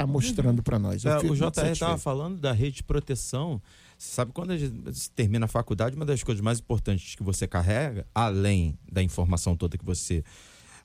está 0.02 0.08
mostrando 0.08 0.64
para 0.64 0.78
nós. 0.78 1.06
É, 1.06 1.18
o 1.18 1.36
JR 1.36 1.72
estava 1.72 1.98
falando 1.98 2.40
da 2.40 2.52
rede 2.52 2.78
de 2.78 2.84
proteção. 2.84 3.62
Você 3.98 4.12
sabe, 4.12 4.32
quando 4.32 4.52
a 4.52 4.58
gente 4.58 5.10
termina 5.12 5.46
a 5.46 5.48
faculdade, 5.48 5.96
uma 5.96 6.06
das 6.06 6.24
coisas 6.24 6.42
mais 6.42 6.60
importantes 6.60 7.16
que 7.16 7.24
você 7.24 7.48
carrega, 7.48 8.06
além 8.14 8.78
da 8.92 9.02
informação 9.02 9.56
toda 9.56 9.78
que 9.78 9.86
você 9.86 10.24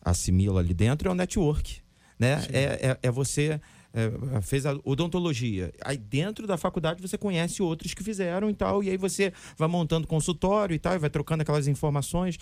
assimila 0.02 0.60
ali 0.60 0.72
dentro, 0.72 1.08
é 1.08 1.12
o 1.12 1.14
network. 1.14 1.80
Né? 2.18 2.42
É, 2.52 2.62
é, 2.62 2.98
é 3.02 3.10
você. 3.10 3.60
é, 3.92 4.40
fez 4.40 4.64
a 4.64 4.78
odontologia. 4.84 5.72
Aí 5.84 5.98
dentro 5.98 6.46
da 6.46 6.56
faculdade 6.56 7.02
você 7.02 7.18
conhece 7.18 7.62
outros 7.62 7.92
que 7.92 8.02
fizeram 8.02 8.48
e 8.48 8.54
tal, 8.54 8.82
e 8.82 8.88
aí 8.88 8.96
você 8.96 9.32
vai 9.56 9.68
montando 9.68 10.06
consultório 10.06 10.74
e 10.74 10.78
tal, 10.78 10.94
e 10.94 10.98
vai 10.98 11.10
trocando 11.10 11.42
aquelas 11.42 11.66
informações. 11.68 12.38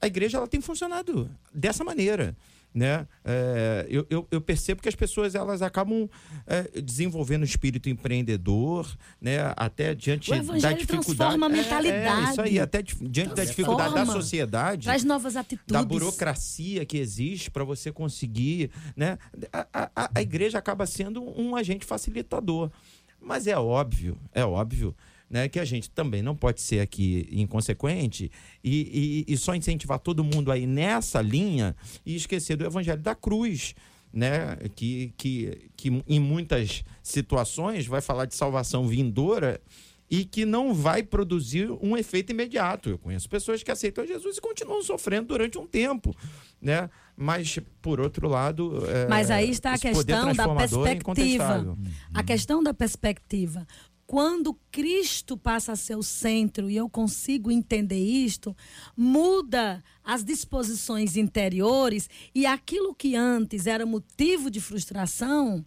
A 0.00 0.06
igreja 0.06 0.38
ela 0.38 0.46
tem 0.46 0.60
funcionado 0.60 1.30
dessa 1.54 1.84
maneira. 1.84 2.36
Né? 2.72 3.06
É, 3.24 3.86
eu, 3.88 4.06
eu, 4.08 4.26
eu, 4.30 4.40
percebo 4.40 4.80
que 4.80 4.88
as 4.88 4.94
pessoas 4.94 5.34
elas 5.34 5.60
acabam 5.60 6.08
é, 6.46 6.80
desenvolvendo 6.80 7.42
um 7.42 7.44
espírito 7.44 7.88
empreendedor, 7.88 8.96
né? 9.20 9.52
Até 9.56 9.94
diante 9.94 10.30
da 10.30 10.38
dificuldade. 10.38 10.86
Transforma 10.86 11.46
a 11.46 11.48
mentalidade. 11.48 12.24
É, 12.24 12.28
é 12.28 12.30
isso 12.30 12.40
aí, 12.40 12.58
até 12.58 12.82
diante 12.82 13.00
transforma, 13.10 13.34
da 13.34 13.44
dificuldade 13.44 13.94
da 13.94 14.06
sociedade. 14.06 14.84
Traz 14.84 15.04
novas 15.04 15.36
atitudes. 15.36 15.72
Da 15.72 15.84
burocracia 15.84 16.84
que 16.84 16.98
existe 16.98 17.50
para 17.50 17.64
você 17.64 17.90
conseguir, 17.90 18.70
né? 18.96 19.18
A, 19.52 19.90
a, 19.94 20.10
a 20.14 20.22
igreja 20.22 20.58
acaba 20.58 20.86
sendo 20.86 21.22
um 21.38 21.56
agente 21.56 21.84
facilitador. 21.84 22.70
Mas 23.20 23.46
é 23.46 23.58
óbvio, 23.58 24.16
é 24.32 24.44
óbvio 24.44 24.94
né, 25.30 25.48
que 25.48 25.60
a 25.60 25.64
gente 25.64 25.88
também 25.88 26.22
não 26.22 26.34
pode 26.34 26.60
ser 26.60 26.80
aqui 26.80 27.28
inconsequente 27.30 28.30
e, 28.64 29.24
e, 29.28 29.32
e 29.32 29.36
só 29.38 29.54
incentivar 29.54 30.00
todo 30.00 30.24
mundo 30.24 30.50
aí 30.50 30.66
nessa 30.66 31.22
linha 31.22 31.76
e 32.04 32.16
esquecer 32.16 32.56
do 32.56 32.64
evangelho 32.64 33.00
da 33.00 33.14
cruz. 33.14 33.74
Né, 34.12 34.56
que, 34.74 35.14
que, 35.16 35.70
que 35.76 36.02
em 36.08 36.18
muitas 36.18 36.82
situações 37.00 37.86
vai 37.86 38.00
falar 38.00 38.24
de 38.24 38.34
salvação 38.34 38.88
vindoura 38.88 39.60
e 40.10 40.24
que 40.24 40.44
não 40.44 40.74
vai 40.74 41.04
produzir 41.04 41.70
um 41.80 41.96
efeito 41.96 42.32
imediato. 42.32 42.90
Eu 42.90 42.98
conheço 42.98 43.28
pessoas 43.28 43.62
que 43.62 43.70
aceitam 43.70 44.04
Jesus 44.04 44.38
e 44.38 44.40
continuam 44.40 44.82
sofrendo 44.82 45.28
durante 45.28 45.56
um 45.56 45.66
tempo, 45.66 46.14
né? 46.60 46.90
Mas 47.16 47.60
por 47.80 48.00
outro 48.00 48.28
lado, 48.28 48.84
é, 48.88 49.06
mas 49.06 49.30
aí 49.30 49.50
está 49.50 49.74
a 49.74 49.78
questão 49.78 50.32
da 50.32 50.44
é 50.44 50.56
perspectiva. 50.56 51.78
A 52.12 52.22
questão 52.24 52.62
da 52.62 52.74
perspectiva 52.74 53.66
quando 54.10 54.58
Cristo 54.72 55.36
passa 55.36 55.70
a 55.70 55.76
ser 55.76 55.94
o 55.94 56.02
centro 56.02 56.68
e 56.68 56.76
eu 56.76 56.90
consigo 56.90 57.48
entender 57.48 58.04
isto, 58.04 58.56
muda 58.96 59.84
as 60.02 60.24
disposições 60.24 61.16
interiores 61.16 62.10
e 62.34 62.44
aquilo 62.44 62.92
que 62.92 63.14
antes 63.14 63.68
era 63.68 63.86
motivo 63.86 64.50
de 64.50 64.60
frustração 64.60 65.64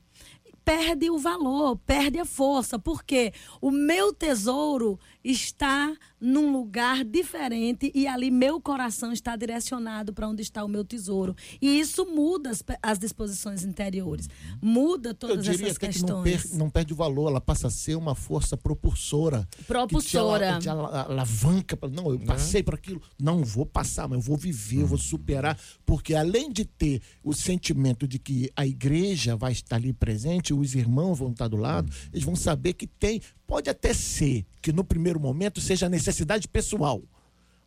perde 0.65 1.09
o 1.09 1.17
valor, 1.17 1.77
perde 1.85 2.19
a 2.19 2.25
força, 2.25 2.77
porque 2.77 3.31
o 3.61 3.71
meu 3.71 4.13
tesouro 4.13 4.99
está 5.23 5.95
num 6.23 6.53
lugar 6.53 7.03
diferente 7.03 7.91
e 7.93 8.07
ali 8.07 8.31
meu 8.31 8.61
coração 8.61 9.11
está 9.11 9.35
direcionado 9.35 10.13
para 10.13 10.29
onde 10.29 10.41
está 10.41 10.63
o 10.63 10.69
meu 10.69 10.85
tesouro. 10.85 11.35
E 11.61 11.77
isso 11.77 12.05
muda 12.05 12.49
as, 12.49 12.63
as 12.81 12.97
disposições 12.97 13.65
interiores, 13.65 14.29
muda 14.61 15.13
todas 15.13 15.35
Eu 15.35 15.51
diria 15.51 15.67
essas 15.67 15.77
até 15.77 15.87
questões. 15.87 16.07
Que 16.07 16.13
não, 16.13 16.23
per, 16.23 16.57
não 16.57 16.69
perde 16.69 16.93
o 16.93 16.95
valor, 16.95 17.27
ela 17.27 17.41
passa 17.41 17.67
a 17.67 17.69
ser 17.69 17.95
uma 17.95 18.15
força 18.15 18.55
propulsora. 18.55 19.45
Propulsora. 19.67 20.53
Que 20.53 20.59
te, 20.59 20.69
ala, 20.69 21.03
te 21.03 21.11
alavanca. 21.11 21.77
Não, 21.91 22.09
eu 22.09 22.19
passei 22.19 22.61
uhum. 22.61 22.65
por 22.65 22.75
aquilo. 22.75 23.01
Não 23.21 23.43
vou 23.43 23.65
passar, 23.65 24.07
mas 24.07 24.19
eu 24.19 24.23
vou 24.23 24.37
viver, 24.37 24.83
eu 24.83 24.87
vou 24.87 24.97
superar. 24.97 25.59
Porque 25.85 26.15
além 26.15 26.49
de 26.49 26.63
ter 26.63 27.01
o 27.21 27.33
sentimento 27.33 28.07
de 28.07 28.17
que 28.17 28.49
a 28.55 28.65
igreja 28.65 29.35
vai 29.35 29.51
estar 29.51 29.75
ali 29.75 29.91
presente, 29.91 30.53
os 30.53 30.73
irmãos 30.73 31.19
vão 31.19 31.31
estar 31.31 31.49
do 31.49 31.57
lado, 31.57 31.91
eles 32.13 32.23
vão 32.23 32.35
saber 32.35 32.73
que 32.73 32.87
tem 32.87 33.21
Pode 33.45 33.69
até 33.69 33.93
ser 33.93 34.45
que 34.61 34.71
no 34.71 34.83
primeiro 34.83 35.19
momento 35.19 35.59
seja 35.61 35.89
necessidade 35.89 36.47
pessoal, 36.47 37.01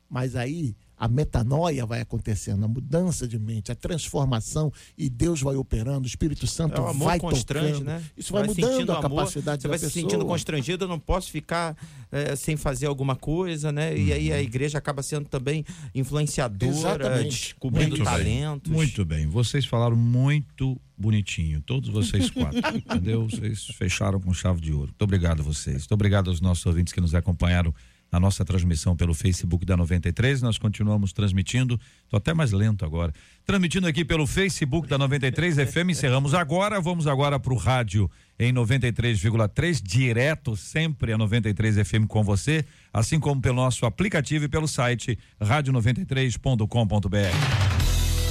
mas 0.08 0.34
aí 0.34 0.74
a 0.98 1.08
metanoia 1.08 1.84
vai 1.84 2.00
acontecendo, 2.00 2.64
a 2.64 2.68
mudança 2.68 3.28
de 3.28 3.38
mente, 3.38 3.70
a 3.70 3.74
transformação 3.74 4.72
e 4.96 5.10
Deus 5.10 5.42
vai 5.42 5.54
operando, 5.54 6.04
o 6.04 6.06
Espírito 6.06 6.46
Santo 6.46 6.80
é, 6.80 6.92
vai 6.94 7.18
tocando. 7.18 7.84
Né? 7.84 8.02
Isso 8.16 8.32
vai, 8.32 8.46
vai 8.46 8.54
mudando 8.54 8.92
a 8.92 8.98
amor, 8.98 9.18
capacidade 9.18 9.62
Você 9.62 9.68
vai 9.68 9.78
pessoa. 9.78 9.90
se 9.90 10.00
sentindo 10.00 10.24
constrangido, 10.24 10.84
eu 10.84 10.88
não 10.88 10.98
posso 10.98 11.30
ficar 11.30 11.76
é, 12.10 12.34
sem 12.34 12.56
fazer 12.56 12.86
alguma 12.86 13.14
coisa, 13.14 13.70
né? 13.70 13.90
Uhum. 13.90 13.96
E 13.96 14.12
aí 14.12 14.32
a 14.32 14.36
uhum. 14.36 14.40
igreja 14.40 14.78
acaba 14.78 15.02
sendo 15.02 15.28
também 15.28 15.64
influenciadora, 15.94 16.72
Exatamente. 16.72 17.28
descobrindo 17.28 17.90
muito 17.90 18.04
talentos. 18.04 18.70
Bem. 18.70 18.78
Muito 18.78 19.04
bem, 19.04 19.26
vocês 19.26 19.66
falaram 19.66 19.96
muito 19.96 20.80
bonitinho, 20.96 21.60
todos 21.60 21.90
vocês 21.90 22.30
quatro, 22.30 22.58
entendeu? 22.74 23.28
Vocês 23.28 23.66
fecharam 23.66 24.18
com 24.18 24.32
chave 24.32 24.60
de 24.60 24.72
ouro. 24.72 24.86
Muito 24.86 25.02
obrigado 25.02 25.40
a 25.40 25.42
vocês. 25.42 25.78
Muito 25.78 25.92
obrigado 25.92 26.30
aos 26.30 26.40
nossos 26.40 26.64
ouvintes 26.64 26.92
que 26.92 27.00
nos 27.00 27.14
acompanharam 27.14 27.74
na 28.10 28.20
nossa 28.20 28.44
transmissão 28.44 28.96
pelo 28.96 29.14
Facebook 29.14 29.64
da 29.64 29.76
93. 29.76 30.42
Nós 30.42 30.58
continuamos 30.58 31.12
transmitindo, 31.12 31.80
estou 32.04 32.18
até 32.18 32.32
mais 32.32 32.52
lento 32.52 32.84
agora. 32.84 33.12
Transmitindo 33.44 33.86
aqui 33.86 34.04
pelo 34.04 34.26
Facebook 34.26 34.88
da 34.88 34.98
93 34.98 35.70
FM. 35.70 35.90
Encerramos 35.90 36.34
agora. 36.34 36.80
Vamos 36.80 37.06
agora 37.06 37.38
para 37.38 37.52
o 37.52 37.56
rádio 37.56 38.10
em 38.38 38.52
93,3, 38.52 39.80
direto 39.82 40.56
sempre 40.56 41.12
a 41.12 41.18
93 41.18 41.86
FM 41.86 42.06
com 42.06 42.22
você, 42.22 42.64
assim 42.92 43.18
como 43.18 43.40
pelo 43.40 43.56
nosso 43.56 43.86
aplicativo 43.86 44.44
e 44.44 44.48
pelo 44.48 44.68
site 44.68 45.18
rádio93.com.br. 45.40 47.76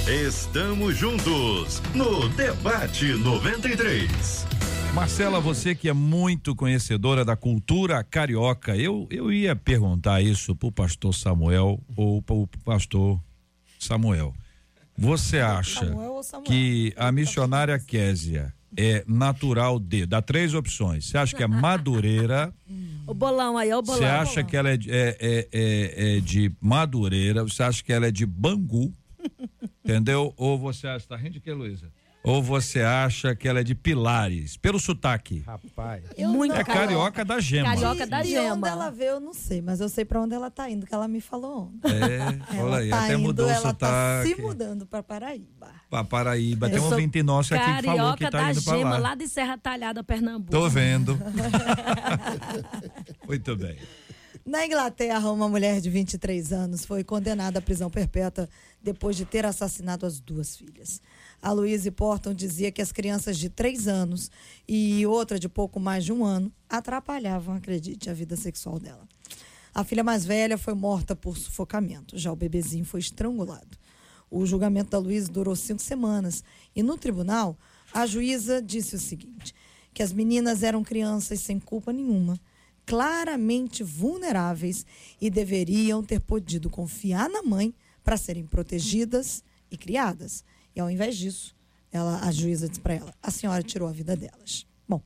Estamos 0.08 0.96
juntos 0.96 1.82
no 1.92 2.28
Debate 2.28 3.06
93. 3.06 4.75
Marcela, 4.96 5.38
você 5.38 5.74
que 5.74 5.90
é 5.90 5.92
muito 5.92 6.56
conhecedora 6.56 7.22
da 7.22 7.36
cultura 7.36 8.02
carioca, 8.02 8.74
eu, 8.74 9.06
eu 9.10 9.30
ia 9.30 9.54
perguntar 9.54 10.22
isso 10.22 10.56
pro 10.56 10.72
pastor 10.72 11.14
Samuel 11.14 11.78
ou 11.94 12.22
pro 12.22 12.48
pastor 12.64 13.20
Samuel. 13.78 14.34
Você 14.96 15.38
acha 15.38 15.86
Samuel 15.86 16.22
Samuel? 16.22 16.44
que 16.44 16.94
a 16.96 17.12
missionária 17.12 17.78
Késia 17.78 18.54
é 18.74 19.04
natural 19.06 19.78
de, 19.78 20.06
dá 20.06 20.22
três 20.22 20.54
opções. 20.54 21.04
Você 21.04 21.18
acha 21.18 21.36
que 21.36 21.42
é 21.42 21.46
madureira? 21.46 22.52
O 23.06 23.14
bolão 23.14 23.56
aí, 23.56 23.70
é 23.70 23.76
o 23.76 23.82
bolão. 23.82 24.00
Você 24.00 24.04
acha 24.04 24.42
que 24.42 24.56
ela 24.56 24.68
é, 24.68 24.78
é, 24.88 25.16
é, 25.20 25.48
é, 25.52 26.16
é 26.16 26.20
de 26.20 26.50
madureira? 26.60 27.44
Você 27.44 27.62
acha 27.62 27.84
que 27.84 27.92
ela 27.92 28.06
é 28.08 28.10
de 28.10 28.26
Bangu? 28.26 28.92
Entendeu? 29.84 30.34
Ou 30.36 30.58
você 30.58 30.88
acha, 30.88 31.06
tá 31.06 31.16
rindo 31.16 31.34
de 31.34 31.40
que, 31.40 31.52
Luísa? 31.52 31.92
Ou 32.26 32.42
você 32.42 32.80
acha 32.80 33.36
que 33.36 33.46
ela 33.46 33.60
é 33.60 33.62
de 33.62 33.72
Pilares? 33.72 34.56
Pelo 34.56 34.80
sotaque. 34.80 35.44
Rapaz. 35.46 36.02
Eu 36.18 36.30
Muito 36.30 36.56
é 36.56 36.64
carioca 36.64 37.24
da 37.24 37.38
gema. 37.38 37.68
Carioca 37.68 38.04
da 38.04 38.20
de, 38.20 38.30
gema. 38.30 38.42
De 38.42 38.52
onde 38.52 38.68
ela 38.68 38.90
veio, 38.90 39.10
eu 39.10 39.20
não 39.20 39.32
sei, 39.32 39.62
mas 39.62 39.80
eu 39.80 39.88
sei 39.88 40.04
para 40.04 40.20
onde 40.20 40.34
ela 40.34 40.50
tá 40.50 40.68
indo, 40.68 40.84
que 40.84 40.92
ela 40.92 41.06
me 41.06 41.20
falou 41.20 41.68
ontem. 41.68 41.88
É, 41.92 42.60
olha 42.60 42.78
aí, 42.78 42.90
tá 42.90 43.04
até 43.04 43.14
indo, 43.14 43.22
mudou 43.22 43.46
o 43.46 43.48
ela 43.48 43.60
sotaque. 43.60 43.84
Ela 43.94 44.22
tá 44.24 44.36
se 44.36 44.42
mudando 44.42 44.84
para 44.84 45.04
Paraíba. 45.04 45.70
Para 45.88 46.02
Paraíba. 46.02 46.68
Tem 46.68 46.80
um 46.80 46.84
ouvinte 46.86 47.22
nosso 47.22 47.54
aqui 47.54 47.76
que 47.76 47.82
falou 47.84 48.16
que 48.16 48.28
tá 48.28 48.50
indo 48.50 48.60
para 48.60 48.72
lá. 48.72 48.78
Gema, 48.78 48.98
lá 48.98 49.14
de 49.14 49.28
Serra 49.28 49.56
Talhada, 49.56 50.02
Pernambuco. 50.02 50.50
Tô 50.50 50.68
vendo. 50.68 51.16
Muito 53.24 53.54
bem. 53.54 53.78
Na 54.44 54.66
Inglaterra, 54.66 55.30
uma 55.30 55.48
mulher 55.48 55.80
de 55.80 55.90
23 55.90 56.52
anos 56.52 56.84
foi 56.84 57.02
condenada 57.02 57.60
à 57.60 57.62
prisão 57.62 57.90
perpétua 57.90 58.48
depois 58.82 59.16
de 59.16 59.24
ter 59.24 59.44
assassinado 59.44 60.06
as 60.06 60.20
duas 60.20 60.56
filhas. 60.56 61.00
A 61.46 61.52
Louise 61.52 61.92
Porton 61.92 62.34
dizia 62.34 62.72
que 62.72 62.82
as 62.82 62.90
crianças 62.90 63.38
de 63.38 63.48
três 63.48 63.86
anos 63.86 64.32
e 64.66 65.06
outra 65.06 65.38
de 65.38 65.48
pouco 65.48 65.78
mais 65.78 66.04
de 66.04 66.12
um 66.12 66.24
ano 66.24 66.50
atrapalhavam, 66.68 67.54
acredite, 67.54 68.10
a 68.10 68.12
vida 68.12 68.34
sexual 68.34 68.80
dela. 68.80 69.06
A 69.72 69.84
filha 69.84 70.02
mais 70.02 70.26
velha 70.26 70.58
foi 70.58 70.74
morta 70.74 71.14
por 71.14 71.38
sufocamento, 71.38 72.18
já 72.18 72.32
o 72.32 72.34
bebezinho 72.34 72.84
foi 72.84 72.98
estrangulado. 72.98 73.78
O 74.28 74.44
julgamento 74.44 74.90
da 74.90 74.98
Luísa 74.98 75.30
durou 75.30 75.54
cinco 75.54 75.80
semanas 75.80 76.42
e 76.74 76.82
no 76.82 76.98
tribunal 76.98 77.56
a 77.94 78.06
juíza 78.06 78.60
disse 78.60 78.96
o 78.96 78.98
seguinte: 78.98 79.54
que 79.94 80.02
as 80.02 80.12
meninas 80.12 80.64
eram 80.64 80.82
crianças 80.82 81.38
sem 81.38 81.60
culpa 81.60 81.92
nenhuma, 81.92 82.40
claramente 82.84 83.84
vulneráveis 83.84 84.84
e 85.20 85.30
deveriam 85.30 86.02
ter 86.02 86.18
podido 86.18 86.68
confiar 86.68 87.28
na 87.28 87.44
mãe 87.44 87.72
para 88.02 88.16
serem 88.16 88.44
protegidas 88.44 89.44
e 89.70 89.76
criadas. 89.76 90.44
E 90.76 90.80
ao 90.80 90.90
invés 90.90 91.16
disso, 91.16 91.56
ela, 91.90 92.20
a 92.20 92.30
juíza 92.30 92.68
disse 92.68 92.80
para 92.80 92.94
ela: 92.94 93.14
a 93.22 93.30
senhora 93.30 93.62
tirou 93.62 93.88
a 93.88 93.92
vida 93.92 94.14
delas. 94.14 94.66
Bom, 94.86 95.02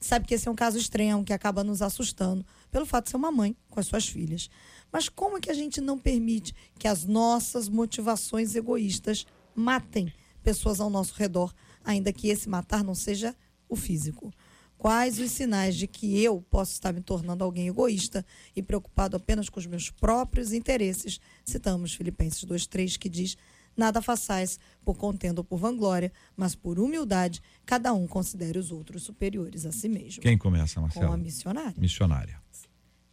sabe 0.00 0.26
que 0.26 0.34
esse 0.34 0.48
é 0.48 0.50
um 0.50 0.56
caso 0.56 0.76
extremo 0.76 1.24
que 1.24 1.32
acaba 1.32 1.62
nos 1.62 1.80
assustando 1.80 2.44
pelo 2.70 2.84
fato 2.84 3.04
de 3.04 3.10
ser 3.10 3.16
uma 3.16 3.30
mãe 3.30 3.56
com 3.70 3.78
as 3.78 3.86
suas 3.86 4.08
filhas. 4.08 4.50
Mas 4.92 5.08
como 5.08 5.38
é 5.38 5.40
que 5.40 5.50
a 5.50 5.54
gente 5.54 5.80
não 5.80 5.96
permite 5.96 6.52
que 6.78 6.88
as 6.88 7.04
nossas 7.04 7.68
motivações 7.68 8.56
egoístas 8.56 9.24
matem 9.54 10.12
pessoas 10.42 10.80
ao 10.80 10.90
nosso 10.90 11.14
redor, 11.14 11.54
ainda 11.84 12.12
que 12.12 12.28
esse 12.28 12.48
matar 12.48 12.82
não 12.82 12.94
seja 12.94 13.34
o 13.68 13.76
físico? 13.76 14.32
Quais 14.76 15.18
os 15.18 15.30
sinais 15.30 15.76
de 15.76 15.86
que 15.86 16.20
eu 16.20 16.42
posso 16.50 16.72
estar 16.72 16.92
me 16.92 17.00
tornando 17.00 17.44
alguém 17.44 17.68
egoísta 17.68 18.26
e 18.54 18.62
preocupado 18.62 19.16
apenas 19.16 19.48
com 19.48 19.58
os 19.58 19.66
meus 19.66 19.90
próprios 19.90 20.52
interesses? 20.52 21.20
Citamos 21.44 21.94
Filipenses 21.94 22.44
2,3, 22.44 22.98
que 22.98 23.08
diz: 23.08 23.36
Nada 23.76 24.00
façais 24.00 24.58
por 24.84 24.96
contenda 24.96 25.40
ou 25.40 25.44
por 25.44 25.58
vanglória, 25.58 26.12
mas 26.36 26.54
por 26.54 26.78
humildade, 26.78 27.42
cada 27.66 27.92
um 27.92 28.06
considere 28.06 28.58
os 28.58 28.70
outros 28.70 29.02
superiores 29.02 29.66
a 29.66 29.72
si 29.72 29.88
mesmo. 29.88 30.22
Quem 30.22 30.38
começa, 30.38 30.80
Marcelo? 30.80 31.08
Com 31.08 31.12
a 31.12 31.16
missionária. 31.16 31.74
Missionária. 31.76 32.40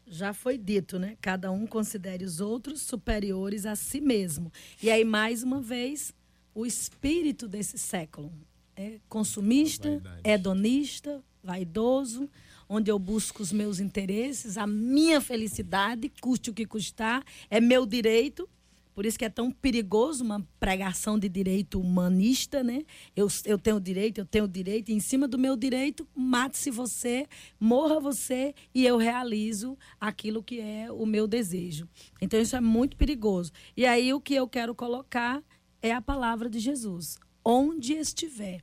Já 0.05 0.33
foi 0.33 0.57
dito, 0.57 0.99
né? 0.99 1.17
Cada 1.21 1.51
um 1.51 1.65
considere 1.65 2.25
os 2.25 2.41
outros 2.41 2.81
superiores 2.81 3.65
a 3.65 3.75
si 3.75 4.01
mesmo. 4.01 4.51
E 4.83 4.91
aí, 4.91 5.05
mais 5.05 5.41
uma 5.41 5.61
vez, 5.61 6.13
o 6.53 6.65
espírito 6.65 7.47
desse 7.47 7.77
século. 7.77 8.31
É 8.75 8.99
consumista, 9.07 9.89
Vaidade. 9.89 10.21
hedonista, 10.23 11.23
vaidoso, 11.43 12.29
onde 12.67 12.91
eu 12.91 12.97
busco 12.97 13.41
os 13.41 13.51
meus 13.51 13.79
interesses, 13.79 14.57
a 14.57 14.65
minha 14.67 15.19
felicidade, 15.19 16.11
custe 16.21 16.49
o 16.49 16.53
que 16.53 16.65
custar, 16.65 17.23
é 17.49 17.59
meu 17.59 17.85
direito 17.85 18.47
Por 18.93 19.05
isso 19.05 19.17
que 19.17 19.25
é 19.25 19.29
tão 19.29 19.51
perigoso 19.51 20.23
uma 20.23 20.45
pregação 20.59 21.17
de 21.17 21.29
direito 21.29 21.79
humanista, 21.79 22.63
né? 22.63 22.83
Eu, 23.15 23.27
eu 23.45 23.57
tenho 23.57 23.79
direito, 23.79 24.19
eu 24.19 24.25
tenho 24.25 24.47
direito, 24.47 24.89
e 24.89 24.93
em 24.93 24.99
cima 24.99 25.27
do 25.27 25.37
meu 25.37 25.55
direito, 25.55 26.07
mate-se 26.15 26.69
você, 26.69 27.27
morra 27.59 27.99
você, 27.99 28.53
e 28.73 28.85
eu 28.85 28.97
realizo 28.97 29.77
aquilo 29.99 30.43
que 30.43 30.59
é 30.59 30.91
o 30.91 31.05
meu 31.05 31.27
desejo. 31.27 31.87
Então, 32.21 32.39
isso 32.39 32.55
é 32.55 32.61
muito 32.61 32.97
perigoso. 32.97 33.51
E 33.75 33.85
aí, 33.85 34.13
o 34.13 34.19
que 34.19 34.33
eu 34.33 34.47
quero 34.47 34.75
colocar 34.75 35.41
é 35.81 35.93
a 35.93 36.01
palavra 36.01 36.49
de 36.49 36.59
Jesus. 36.59 37.17
Onde 37.43 37.93
estiver 37.93 38.61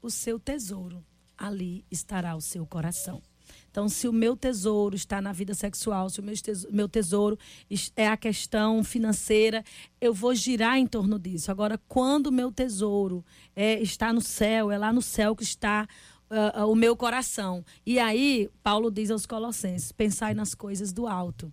o 0.00 0.10
seu 0.10 0.38
tesouro, 0.38 1.04
ali 1.36 1.84
estará 1.90 2.36
o 2.36 2.40
seu 2.40 2.64
coração. 2.66 3.20
Então, 3.74 3.88
se 3.88 4.06
o 4.06 4.12
meu 4.12 4.36
tesouro 4.36 4.94
está 4.94 5.20
na 5.20 5.32
vida 5.32 5.52
sexual, 5.52 6.08
se 6.08 6.20
o 6.20 6.24
meu 6.70 6.88
tesouro 6.88 7.36
é 7.96 8.06
a 8.06 8.16
questão 8.16 8.84
financeira, 8.84 9.64
eu 10.00 10.14
vou 10.14 10.32
girar 10.32 10.78
em 10.78 10.86
torno 10.86 11.18
disso. 11.18 11.50
Agora, 11.50 11.76
quando 11.88 12.28
o 12.28 12.32
meu 12.32 12.52
tesouro 12.52 13.24
é, 13.56 13.82
está 13.82 14.12
no 14.12 14.20
céu, 14.20 14.70
é 14.70 14.78
lá 14.78 14.92
no 14.92 15.02
céu 15.02 15.34
que 15.34 15.42
está 15.42 15.88
uh, 16.30 16.70
o 16.70 16.76
meu 16.76 16.96
coração. 16.96 17.64
E 17.84 17.98
aí, 17.98 18.48
Paulo 18.62 18.92
diz 18.92 19.10
aos 19.10 19.26
Colossenses: 19.26 19.90
pensai 19.90 20.34
nas 20.34 20.54
coisas 20.54 20.92
do 20.92 21.08
alto 21.08 21.52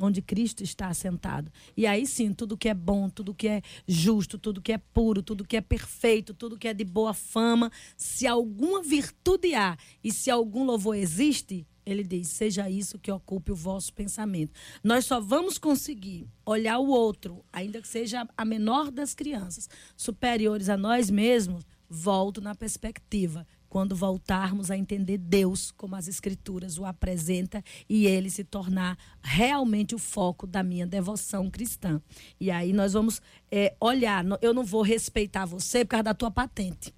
onde 0.00 0.22
Cristo 0.22 0.62
está 0.62 0.88
assentado. 0.88 1.50
E 1.76 1.86
aí 1.86 2.06
sim, 2.06 2.32
tudo 2.32 2.56
que 2.56 2.68
é 2.68 2.74
bom, 2.74 3.08
tudo 3.08 3.34
que 3.34 3.48
é 3.48 3.62
justo, 3.86 4.38
tudo 4.38 4.62
que 4.62 4.72
é 4.72 4.78
puro, 4.78 5.22
tudo 5.22 5.44
que 5.44 5.56
é 5.56 5.60
perfeito, 5.60 6.34
tudo 6.34 6.58
que 6.58 6.68
é 6.68 6.74
de 6.74 6.84
boa 6.84 7.14
fama, 7.14 7.70
se 7.96 8.26
alguma 8.26 8.82
virtude 8.82 9.54
há 9.54 9.76
e 10.02 10.12
se 10.12 10.30
algum 10.30 10.64
louvor 10.64 10.96
existe, 10.96 11.66
ele 11.84 12.04
diz: 12.04 12.28
seja 12.28 12.68
isso 12.68 12.98
que 12.98 13.10
ocupe 13.10 13.52
o 13.52 13.56
vosso 13.56 13.92
pensamento. 13.92 14.52
Nós 14.82 15.06
só 15.06 15.20
vamos 15.20 15.58
conseguir 15.58 16.28
olhar 16.44 16.78
o 16.78 16.88
outro, 16.88 17.44
ainda 17.52 17.80
que 17.80 17.88
seja 17.88 18.28
a 18.36 18.44
menor 18.44 18.90
das 18.90 19.14
crianças, 19.14 19.68
superiores 19.96 20.68
a 20.68 20.76
nós 20.76 21.10
mesmos, 21.10 21.64
volto 21.88 22.40
na 22.40 22.54
perspectiva 22.54 23.46
quando 23.68 23.94
voltarmos 23.94 24.70
a 24.70 24.76
entender 24.76 25.18
Deus 25.18 25.70
como 25.70 25.94
as 25.94 26.08
Escrituras 26.08 26.78
o 26.78 26.84
apresenta 26.84 27.62
e 27.88 28.06
ele 28.06 28.30
se 28.30 28.44
tornar 28.44 28.98
realmente 29.22 29.94
o 29.94 29.98
foco 29.98 30.46
da 30.46 30.62
minha 30.62 30.86
devoção 30.86 31.50
cristã. 31.50 32.00
E 32.40 32.50
aí 32.50 32.72
nós 32.72 32.92
vamos 32.92 33.20
é, 33.50 33.74
olhar. 33.80 34.24
Eu 34.40 34.54
não 34.54 34.64
vou 34.64 34.82
respeitar 34.82 35.44
você 35.44 35.84
por 35.84 35.90
causa 35.90 36.04
da 36.04 36.14
tua 36.14 36.30
patente, 36.30 36.94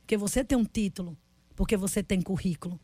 porque 0.00 0.16
você 0.16 0.44
tem 0.44 0.56
um 0.56 0.64
título, 0.64 1.16
porque 1.54 1.76
você 1.76 2.02
tem 2.02 2.20
currículo. 2.20 2.78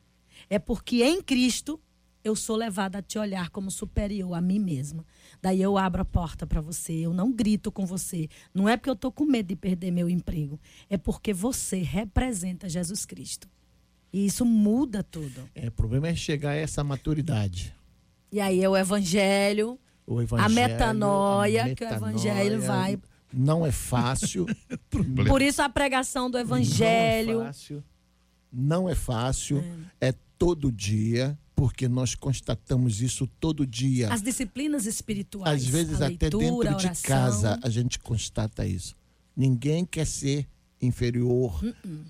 É 0.51 0.59
porque 0.59 1.03
em 1.03 1.23
Cristo 1.23 1.81
eu 2.25 2.37
sou 2.37 2.57
levada 2.57 2.99
a 2.99 3.03
te 3.03 3.19
olhar 3.19 3.51
como 3.51 3.71
superior 3.71 4.35
a 4.35 4.41
mim 4.41 4.59
mesma. 4.59 5.05
Daí 5.41 5.61
eu 5.61 5.77
abro 5.77 6.03
a 6.03 6.05
porta 6.05 6.47
para 6.47 6.61
você, 6.61 6.93
eu 6.93 7.13
não 7.13 7.33
grito 7.33 7.73
com 7.73 7.85
você. 7.85 8.29
Não 8.55 8.69
é 8.69 8.77
porque 8.77 8.91
eu 8.91 8.95
estou 8.95 9.11
com 9.11 9.25
medo 9.25 9.49
de 9.49 9.57
perder 9.57 9.91
meu 9.91 10.09
emprego, 10.09 10.59
é 10.89 10.97
porque 10.97 11.33
você 11.33 11.79
representa 11.79 12.69
Jesus 12.69 13.05
Cristo. 13.05 13.49
E 14.13 14.27
isso 14.27 14.45
muda 14.45 15.03
tudo. 15.03 15.49
É, 15.55 15.69
o 15.69 15.73
problema 15.73 16.09
é 16.09 16.15
chegar 16.15 16.51
a 16.51 16.57
essa 16.57 16.85
maturidade. 16.85 17.75
E 18.31 18.41
aí 18.41 18.63
é 18.63 18.69
o 18.69 18.77
evangelho, 18.77 19.79
o 20.07 20.21
evangelho 20.21 20.47
a, 20.47 20.49
metanoia, 20.49 21.63
a 21.63 21.67
metanoia 21.67 21.75
que 21.75 21.85
o 21.85 21.89
evangelho 21.89 22.63
vai. 22.63 22.99
Não 23.33 23.65
é 23.65 23.73
fácil. 23.73 24.47
Por 25.27 25.41
isso 25.41 25.63
a 25.63 25.69
pregação 25.69 26.31
do 26.31 26.39
evangelho. 26.39 27.39
Não 27.39 27.43
é 27.43 27.47
fácil. 27.47 27.85
Não 28.53 28.89
é 28.89 28.95
fácil. 28.95 29.65
é, 30.01 30.09
é 30.09 30.15
todo 30.39 30.71
dia 30.71 31.39
porque 31.63 31.87
nós 31.87 32.17
constatamos 32.17 33.01
isso 33.01 33.25
todo 33.39 33.65
dia. 33.65 34.13
As 34.13 34.21
disciplinas 34.21 34.85
espirituais. 34.85 35.63
Às 35.63 35.69
vezes, 35.69 36.03
até 36.03 36.29
dentro 36.29 36.77
de 36.77 37.03
casa, 37.03 37.57
a 37.63 37.71
gente 37.71 38.01
constata 38.01 38.67
isso. 38.67 38.97
Ninguém 39.37 39.85
quer 39.85 40.05
ser 40.05 40.49
inferior. 40.81 41.63
Uh 41.63 41.69
-uh. 41.69 42.05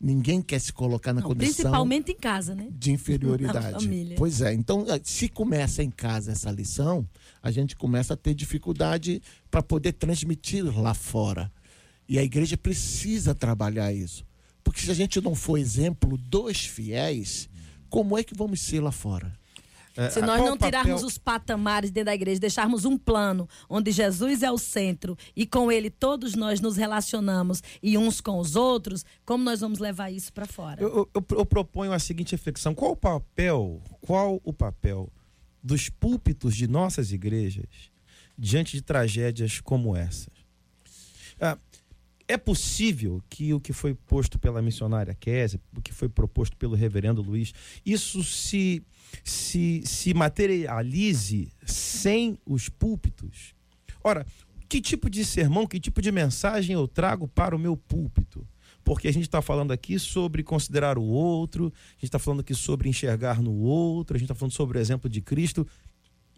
Ninguém 0.00 0.40
quer 0.40 0.58
se 0.58 0.72
colocar 0.72 1.12
na 1.12 1.20
Não, 1.20 1.28
condição. 1.28 1.54
Principalmente 1.54 2.12
em 2.12 2.16
casa, 2.16 2.54
né? 2.54 2.68
De 2.70 2.92
inferioridade. 2.92 3.86
Pois 4.16 4.40
é. 4.40 4.54
Então, 4.54 4.86
eh, 4.88 5.02
se 5.04 5.28
começa 5.28 5.82
em 5.82 5.90
casa 5.90 6.32
essa 6.32 6.50
lição, 6.50 7.06
a 7.42 7.50
gente 7.50 7.76
começa 7.76 8.14
a 8.14 8.16
ter 8.16 8.32
dificuldade 8.32 9.20
para 9.50 9.62
poder 9.62 9.92
transmitir 9.92 10.64
lá 10.64 10.94
fora. 10.94 11.52
E 12.08 12.18
a 12.18 12.22
igreja 12.22 12.56
precisa 12.56 13.34
trabalhar 13.34 13.92
isso. 13.92 14.24
Porque 14.64 14.80
se 14.80 14.90
a 14.90 14.94
gente 14.94 15.20
não 15.20 15.34
for 15.34 15.58
exemplo 15.58 16.16
dos 16.16 16.64
fiéis, 16.64 17.50
como 17.88 18.16
é 18.18 18.22
que 18.22 18.34
vamos 18.34 18.60
ser 18.60 18.80
lá 18.80 18.92
fora? 18.92 19.32
É, 19.96 20.10
Se 20.10 20.20
nós 20.20 20.40
não 20.40 20.56
tirarmos 20.56 21.02
os 21.02 21.16
patamares 21.16 21.90
dentro 21.90 22.06
da 22.06 22.14
igreja, 22.14 22.38
deixarmos 22.38 22.84
um 22.84 22.98
plano 22.98 23.48
onde 23.68 23.90
Jesus 23.90 24.42
é 24.42 24.50
o 24.50 24.58
centro 24.58 25.16
e 25.34 25.46
com 25.46 25.72
ele 25.72 25.88
todos 25.88 26.34
nós 26.34 26.60
nos 26.60 26.76
relacionamos 26.76 27.62
e 27.82 27.96
uns 27.96 28.20
com 28.20 28.38
os 28.38 28.56
outros, 28.56 29.04
como 29.24 29.42
nós 29.42 29.60
vamos 29.60 29.78
levar 29.78 30.10
isso 30.10 30.32
para 30.32 30.44
fora? 30.44 30.82
Eu, 30.82 31.08
eu, 31.14 31.24
eu, 31.30 31.46
proponho 31.46 31.92
a 31.92 31.98
seguinte 31.98 32.32
reflexão: 32.32 32.74
qual 32.74 32.92
o 32.92 32.96
papel, 32.96 33.80
qual 34.02 34.38
o 34.44 34.52
papel 34.52 35.10
dos 35.62 35.88
púlpitos 35.88 36.54
de 36.54 36.68
nossas 36.68 37.10
igrejas 37.10 37.90
diante 38.38 38.76
de 38.76 38.82
tragédias 38.82 39.60
como 39.60 39.96
essas? 39.96 40.36
Ah, 41.40 41.58
é 42.28 42.36
possível 42.36 43.22
que 43.28 43.54
o 43.54 43.60
que 43.60 43.72
foi 43.72 43.94
posto 43.94 44.38
pela 44.38 44.60
missionária 44.60 45.14
Kézia, 45.14 45.60
o 45.76 45.80
que 45.80 45.92
foi 45.92 46.08
proposto 46.08 46.56
pelo 46.56 46.74
reverendo 46.74 47.22
Luiz, 47.22 47.52
isso 47.84 48.22
se, 48.24 48.82
se, 49.22 49.82
se 49.84 50.12
materialize 50.12 51.52
sem 51.64 52.38
os 52.44 52.68
púlpitos? 52.68 53.54
Ora, 54.02 54.26
que 54.68 54.80
tipo 54.80 55.08
de 55.08 55.24
sermão, 55.24 55.66
que 55.66 55.78
tipo 55.78 56.02
de 56.02 56.10
mensagem 56.10 56.74
eu 56.74 56.88
trago 56.88 57.28
para 57.28 57.54
o 57.54 57.58
meu 57.58 57.76
púlpito? 57.76 58.46
Porque 58.84 59.08
a 59.08 59.12
gente 59.12 59.24
está 59.24 59.42
falando 59.42 59.72
aqui 59.72 59.98
sobre 59.98 60.44
considerar 60.44 60.96
o 60.96 61.02
outro, 61.02 61.72
a 61.74 61.92
gente 61.94 62.04
está 62.04 62.18
falando 62.18 62.40
aqui 62.40 62.54
sobre 62.54 62.88
enxergar 62.88 63.42
no 63.42 63.52
outro, 63.52 64.16
a 64.16 64.18
gente 64.18 64.26
está 64.26 64.34
falando 64.34 64.52
sobre 64.52 64.78
o 64.78 64.80
exemplo 64.80 65.10
de 65.10 65.20
Cristo. 65.20 65.66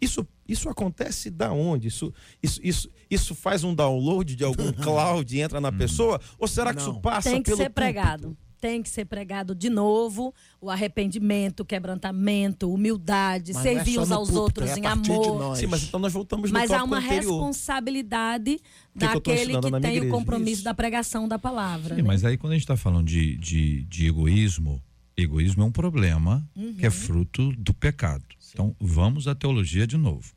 Isso, 0.01 0.25
isso 0.47 0.69
acontece 0.69 1.29
da 1.29 1.51
onde? 1.51 1.87
Isso, 1.87 2.13
isso, 2.41 2.59
isso, 2.63 2.89
isso 3.09 3.35
faz 3.35 3.63
um 3.63 3.73
download 3.75 4.35
de 4.35 4.43
algum 4.43 4.71
cloud 4.73 5.35
e 5.35 5.41
entra 5.41 5.59
na 5.59 5.69
hum. 5.69 5.77
pessoa? 5.77 6.19
Ou 6.37 6.47
será 6.47 6.73
que 6.73 6.81
Não. 6.81 6.91
isso 6.91 7.01
passa 7.01 7.29
Tem 7.29 7.41
que 7.41 7.51
pelo 7.51 7.57
ser 7.57 7.69
pregado. 7.69 8.37
Tem 8.61 8.83
que 8.83 8.89
ser 8.89 9.05
pregado 9.05 9.55
de 9.55 9.69
novo 9.69 10.33
o 10.59 10.69
arrependimento, 10.69 11.61
o 11.61 11.65
quebrantamento, 11.65 12.69
humildade, 12.69 13.53
mas 13.53 13.63
servir 13.63 13.95
é 13.95 14.01
uns 14.01 14.11
aos 14.11 14.29
púlpito, 14.29 14.61
outros 14.61 14.69
é 14.71 14.79
em 14.79 14.85
amor. 14.85 15.55
Sim, 15.55 15.67
mas 15.67 15.83
então 15.83 15.97
nós 15.97 16.11
voltamos 16.11 16.51
no 16.51 16.59
Mas 16.59 16.69
há 16.69 16.83
uma 16.83 16.97
anterior. 16.97 17.21
responsabilidade 17.21 18.57
que 18.57 18.99
daquele 18.99 19.55
que, 19.55 19.61
que 19.61 19.71
tem 19.79 19.95
igreja? 19.95 20.05
o 20.07 20.09
compromisso 20.09 20.55
Isso. 20.55 20.63
da 20.65 20.73
pregação 20.73 21.25
da 21.25 21.39
palavra. 21.39 21.95
Sim, 21.95 22.01
né? 22.01 22.07
mas 22.07 22.25
aí 22.25 22.37
quando 22.37 22.51
a 22.51 22.55
gente 22.55 22.63
está 22.63 22.75
falando 22.75 23.07
de, 23.07 23.37
de, 23.37 23.83
de 23.83 24.07
egoísmo, 24.07 24.83
egoísmo 25.15 25.63
é 25.63 25.65
um 25.65 25.71
problema 25.71 26.45
uhum. 26.53 26.73
que 26.73 26.85
é 26.85 26.89
fruto 26.89 27.53
do 27.53 27.73
pecado. 27.73 28.25
Então, 28.53 28.75
vamos 28.79 29.27
à 29.27 29.35
teologia 29.35 29.85
de 29.85 29.97
novo. 29.97 30.33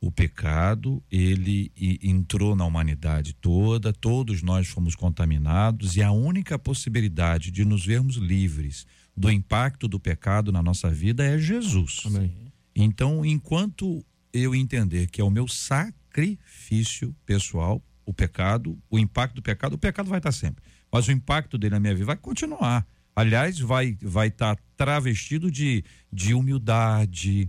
O 0.00 0.10
pecado, 0.10 1.00
ele 1.10 1.70
entrou 2.02 2.56
na 2.56 2.64
humanidade 2.64 3.34
toda, 3.34 3.92
todos 3.92 4.42
nós 4.42 4.66
fomos 4.66 4.96
contaminados 4.96 5.96
e 5.96 6.02
a 6.02 6.10
única 6.10 6.58
possibilidade 6.58 7.52
de 7.52 7.64
nos 7.64 7.86
vermos 7.86 8.16
livres 8.16 8.84
do 9.16 9.30
impacto 9.30 9.86
do 9.86 10.00
pecado 10.00 10.50
na 10.50 10.60
nossa 10.60 10.90
vida 10.90 11.24
é 11.24 11.38
Jesus. 11.38 12.02
Amém. 12.04 12.32
Então, 12.74 13.24
enquanto 13.24 14.04
eu 14.32 14.54
entender 14.54 15.08
que 15.08 15.20
é 15.20 15.24
o 15.24 15.30
meu 15.30 15.46
sacrifício 15.46 17.14
pessoal, 17.24 17.80
o 18.04 18.12
pecado, 18.12 18.76
o 18.90 18.98
impacto 18.98 19.36
do 19.36 19.42
pecado, 19.42 19.74
o 19.74 19.78
pecado 19.78 20.08
vai 20.08 20.18
estar 20.18 20.32
sempre, 20.32 20.64
mas 20.90 21.06
o 21.06 21.12
impacto 21.12 21.56
dele 21.56 21.74
na 21.74 21.80
minha 21.80 21.94
vida 21.94 22.06
vai 22.06 22.16
continuar. 22.16 22.86
Aliás, 23.14 23.58
vai 23.58 23.96
vai 24.00 24.28
estar 24.28 24.56
tá 24.56 24.62
travestido 24.76 25.50
de, 25.50 25.84
de 26.12 26.34
humildade, 26.34 27.48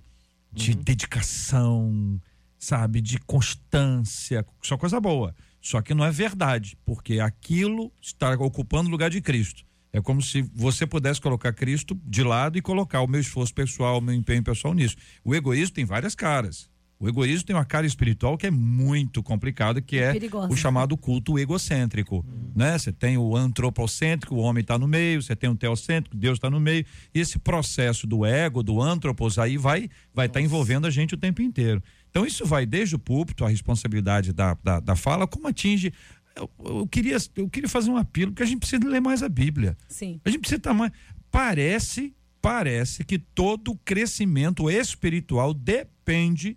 de 0.51 0.71
uhum. 0.71 0.81
dedicação, 0.83 2.21
sabe, 2.59 3.01
de 3.01 3.17
constância, 3.19 4.45
só 4.61 4.77
coisa 4.77 4.99
boa. 4.99 5.35
Só 5.61 5.81
que 5.81 5.93
não 5.93 6.03
é 6.03 6.11
verdade, 6.11 6.77
porque 6.85 7.19
aquilo 7.19 7.91
está 8.01 8.33
ocupando 8.33 8.89
o 8.89 8.91
lugar 8.91 9.09
de 9.09 9.21
Cristo. 9.21 9.63
É 9.93 10.01
como 10.01 10.21
se 10.21 10.41
você 10.53 10.85
pudesse 10.85 11.21
colocar 11.21 11.53
Cristo 11.53 11.97
de 12.03 12.23
lado 12.23 12.57
e 12.57 12.61
colocar 12.61 13.01
o 13.01 13.07
meu 13.07 13.21
esforço 13.21 13.53
pessoal, 13.53 13.99
o 13.99 14.01
meu 14.01 14.13
empenho 14.13 14.43
pessoal 14.43 14.73
nisso. 14.73 14.95
O 15.23 15.33
egoísmo 15.35 15.75
tem 15.75 15.85
várias 15.85 16.15
caras. 16.15 16.69
O 16.99 17.09
egoísmo 17.09 17.45
tem 17.45 17.55
uma 17.55 17.65
cara 17.65 17.85
espiritual 17.85 18.37
que 18.37 18.47
é 18.47 18.51
muito 18.51 19.21
complicada, 19.21 19.81
que 19.81 19.97
é, 19.97 20.15
é 20.15 20.19
o 20.49 20.55
chamado 20.55 20.95
culto 20.95 21.37
egocêntrico, 21.37 22.25
hum. 22.25 22.51
né? 22.55 22.77
Você 22.77 22.93
tem 22.93 23.17
o 23.17 23.35
antropocêntrico, 23.35 24.35
o 24.35 24.39
homem 24.39 24.61
está 24.61 24.77
no 24.77 24.87
meio, 24.87 25.21
você 25.21 25.35
tem 25.35 25.49
o 25.49 25.55
teocêntrico, 25.55 26.15
Deus 26.15 26.37
está 26.37 26.49
no 26.49 26.59
meio. 26.59 26.85
E 27.13 27.19
esse 27.19 27.37
processo 27.37 28.07
do 28.07 28.25
ego, 28.25 28.63
do 28.63 28.81
antropos, 28.81 29.37
aí 29.37 29.57
vai 29.57 29.89
vai 30.13 30.27
estar 30.27 30.39
tá 30.39 30.41
envolvendo 30.43 30.87
a 30.87 30.89
gente 30.89 31.13
o 31.13 31.17
tempo 31.17 31.41
inteiro. 31.41 31.83
Então 32.09 32.25
isso 32.25 32.45
vai 32.45 32.65
desde 32.65 32.95
o 32.95 32.99
púlpito, 32.99 33.43
a 33.43 33.49
responsabilidade 33.49 34.31
da, 34.31 34.55
da, 34.63 34.79
da 34.79 34.95
fala, 34.95 35.27
como 35.27 35.47
atinge 35.47 35.91
eu, 36.35 36.49
eu, 36.63 36.87
queria, 36.87 37.17
eu 37.35 37.49
queria 37.49 37.69
fazer 37.69 37.91
um 37.91 37.97
apelo, 37.97 38.31
porque 38.31 38.43
a 38.43 38.45
gente 38.45 38.59
precisa 38.59 38.87
ler 38.87 39.01
mais 39.01 39.21
a 39.21 39.29
Bíblia. 39.29 39.77
Sim. 39.87 40.19
A 40.25 40.29
gente 40.29 40.39
precisa 40.39 40.57
estar 40.57 40.73
mais. 40.73 40.91
Parece 41.29 42.13
parece 42.41 43.05
que 43.05 43.17
todo 43.17 43.73
crescimento 43.85 44.69
espiritual 44.69 45.53
depende 45.53 45.92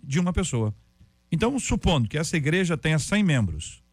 de 0.03 0.19
uma 0.19 0.33
pessoa. 0.33 0.73
Então, 1.31 1.57
supondo 1.59 2.07
que 2.07 2.17
essa 2.17 2.37
igreja 2.37 2.77
tenha 2.77 2.99
100 2.99 3.23
membros. 3.23 3.83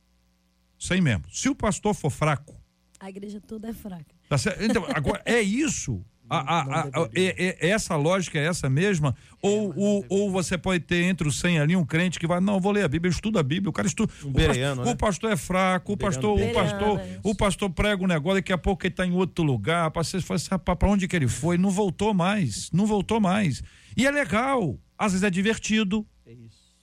100 0.78 1.00
membros. 1.00 1.40
Se 1.40 1.48
o 1.48 1.54
pastor 1.54 1.94
for 1.94 2.10
fraco. 2.10 2.60
A 3.00 3.08
igreja 3.08 3.40
toda 3.40 3.68
é 3.68 3.72
fraca. 3.72 4.14
Tá 4.28 4.38
certo? 4.38 4.62
Então, 4.62 4.84
agora, 4.94 5.20
é 5.24 5.40
isso? 5.40 6.04
A, 6.28 6.38
a, 6.38 6.80
a, 6.80 7.08
é, 7.14 7.66
é, 7.66 7.68
essa 7.68 7.96
lógica 7.96 8.38
é 8.38 8.46
essa 8.46 8.70
mesma? 8.70 9.14
Ou, 9.42 9.74
ou, 9.76 10.06
ou, 10.08 10.30
você 10.30 10.56
pode 10.56 10.80
ter 10.80 11.02
entre 11.02 11.28
os 11.28 11.38
100 11.38 11.58
ali 11.58 11.76
um 11.76 11.84
crente 11.84 12.18
que 12.18 12.26
vai, 12.26 12.40
não, 12.40 12.58
vou 12.58 12.72
ler 12.72 12.82
a 12.82 12.88
Bíblia, 12.88 13.10
estuda 13.10 13.40
a 13.40 13.42
Bíblia, 13.42 13.68
o 13.68 13.72
cara 13.72 13.86
estuda. 13.86 14.10
Um 14.24 14.28
o, 14.28 14.30
bereano, 14.30 14.76
pastor, 14.76 14.86
né? 14.86 14.92
o 14.92 14.96
pastor 14.96 15.32
é 15.32 15.36
fraco, 15.36 15.92
o 15.92 15.96
pastor, 15.98 16.40
o 16.40 16.52
pastor, 16.54 17.00
o 17.22 17.34
pastor 17.34 17.70
prega 17.70 18.02
um 18.02 18.06
negócio, 18.06 18.38
daqui 18.38 18.54
a 18.54 18.58
pouco 18.58 18.86
ele 18.86 18.92
está 18.92 19.06
em 19.06 19.12
outro 19.12 19.44
lugar. 19.44 19.90
Você 19.94 20.18
fala 20.22 20.36
assim, 20.36 20.48
para 20.58 20.88
onde 20.88 21.06
que 21.06 21.14
ele 21.14 21.28
foi? 21.28 21.58
Não 21.58 21.70
voltou 21.70 22.14
mais, 22.14 22.70
não 22.72 22.86
voltou 22.86 23.20
mais. 23.20 23.62
E 23.94 24.06
é 24.06 24.10
legal, 24.10 24.78
às 24.98 25.12
vezes 25.12 25.22
é 25.24 25.30
divertido, 25.30 26.06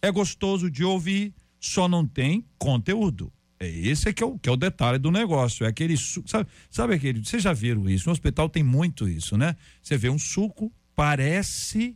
é 0.02 0.12
gostoso 0.12 0.70
de 0.70 0.84
ouvir, 0.84 1.34
só 1.60 1.88
não 1.88 2.06
tem 2.06 2.46
conteúdo. 2.58 3.32
É 3.60 3.70
esse 3.70 4.10
é 4.10 4.14
que 4.14 4.24
é 4.24 4.26
o, 4.26 4.40
que 4.40 4.50
é 4.50 4.52
o 4.52 4.58
detalhe 4.58 4.98
do 4.98 5.12
negócio. 5.12 5.66
É 5.66 5.70
aquele 5.70 5.96
suco. 5.96 6.28
Sabe, 6.28 6.50
sabe 6.70 6.96
aquele. 6.96 7.24
Vocês 7.24 7.44
já 7.44 7.54
viram 7.54 7.88
isso? 7.88 8.08
No 8.08 8.12
hospital 8.12 8.50
tem 8.50 8.64
muito 8.64 9.08
isso, 9.08 9.38
né? 9.38 9.56
Você 9.84 9.96
vê 9.98 10.10
um 10.10 10.18
suco, 10.18 10.72
parece 10.96 11.96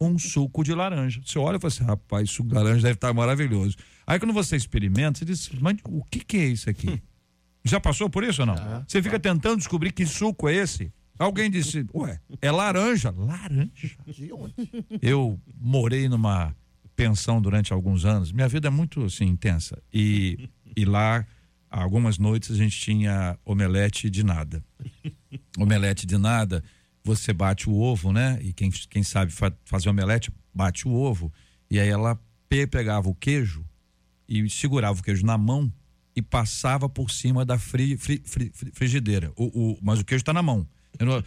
um 0.00 0.18
suco 0.18 0.64
de 0.64 0.74
laranja. 0.74 1.20
Você 1.24 1.38
olha 1.38 1.56
e 1.56 1.60
fala 1.60 1.72
assim, 1.72 1.84
rapaz, 1.84 2.30
suco 2.30 2.48
de 2.48 2.54
laranja 2.54 2.80
deve 2.82 2.94
estar 2.94 3.12
maravilhoso. 3.12 3.76
Aí 4.06 4.18
quando 4.18 4.32
você 4.32 4.56
experimenta, 4.56 5.18
você 5.18 5.26
diz, 5.26 5.50
mas 5.60 5.76
o 5.84 6.02
que, 6.04 6.20
que 6.20 6.36
é 6.38 6.46
isso 6.46 6.70
aqui? 6.70 7.02
Já 7.64 7.78
passou 7.78 8.08
por 8.08 8.24
isso 8.24 8.40
ou 8.42 8.46
não? 8.46 8.56
Você 8.88 9.02
fica 9.02 9.20
tentando 9.20 9.58
descobrir 9.58 9.92
que 9.92 10.06
suco 10.06 10.48
é 10.48 10.54
esse. 10.54 10.90
Alguém 11.18 11.50
disse, 11.50 11.86
ué, 11.94 12.20
é 12.40 12.50
laranja. 12.50 13.10
Laranja? 13.10 13.96
Eu 15.00 15.38
morei 15.60 16.08
numa 16.08 16.54
pensão 16.96 17.40
durante 17.40 17.72
alguns 17.72 18.04
anos. 18.04 18.32
Minha 18.32 18.48
vida 18.48 18.68
é 18.68 18.70
muito 18.70 19.04
assim, 19.04 19.24
intensa. 19.24 19.80
E, 19.92 20.48
e 20.76 20.84
lá, 20.84 21.26
algumas 21.70 22.18
noites, 22.18 22.50
a 22.50 22.54
gente 22.54 22.78
tinha 22.78 23.38
omelete 23.44 24.10
de 24.10 24.24
nada. 24.24 24.64
Omelete 25.58 26.06
de 26.06 26.16
nada, 26.16 26.62
você 27.04 27.32
bate 27.32 27.68
o 27.68 27.74
ovo, 27.74 28.12
né? 28.12 28.38
E 28.42 28.52
quem, 28.52 28.70
quem 28.70 29.02
sabe 29.02 29.32
fa 29.32 29.52
fazer 29.64 29.88
omelete, 29.88 30.30
bate 30.54 30.86
o 30.86 30.92
ovo. 30.92 31.32
E 31.70 31.78
aí 31.78 31.88
ela 31.88 32.18
pe 32.48 32.66
pegava 32.66 33.08
o 33.08 33.14
queijo 33.14 33.64
e 34.28 34.48
segurava 34.48 34.98
o 35.00 35.02
queijo 35.02 35.24
na 35.24 35.36
mão 35.36 35.72
e 36.14 36.22
passava 36.22 36.88
por 36.88 37.10
cima 37.10 37.44
da 37.44 37.58
fri, 37.58 37.96
fri, 37.96 38.22
fri, 38.24 38.52
frigideira. 38.72 39.32
O, 39.36 39.72
o, 39.72 39.78
mas 39.82 40.00
o 40.00 40.04
queijo 40.04 40.22
está 40.22 40.32
na 40.32 40.42
mão. 40.42 40.66
Não, 41.00 41.22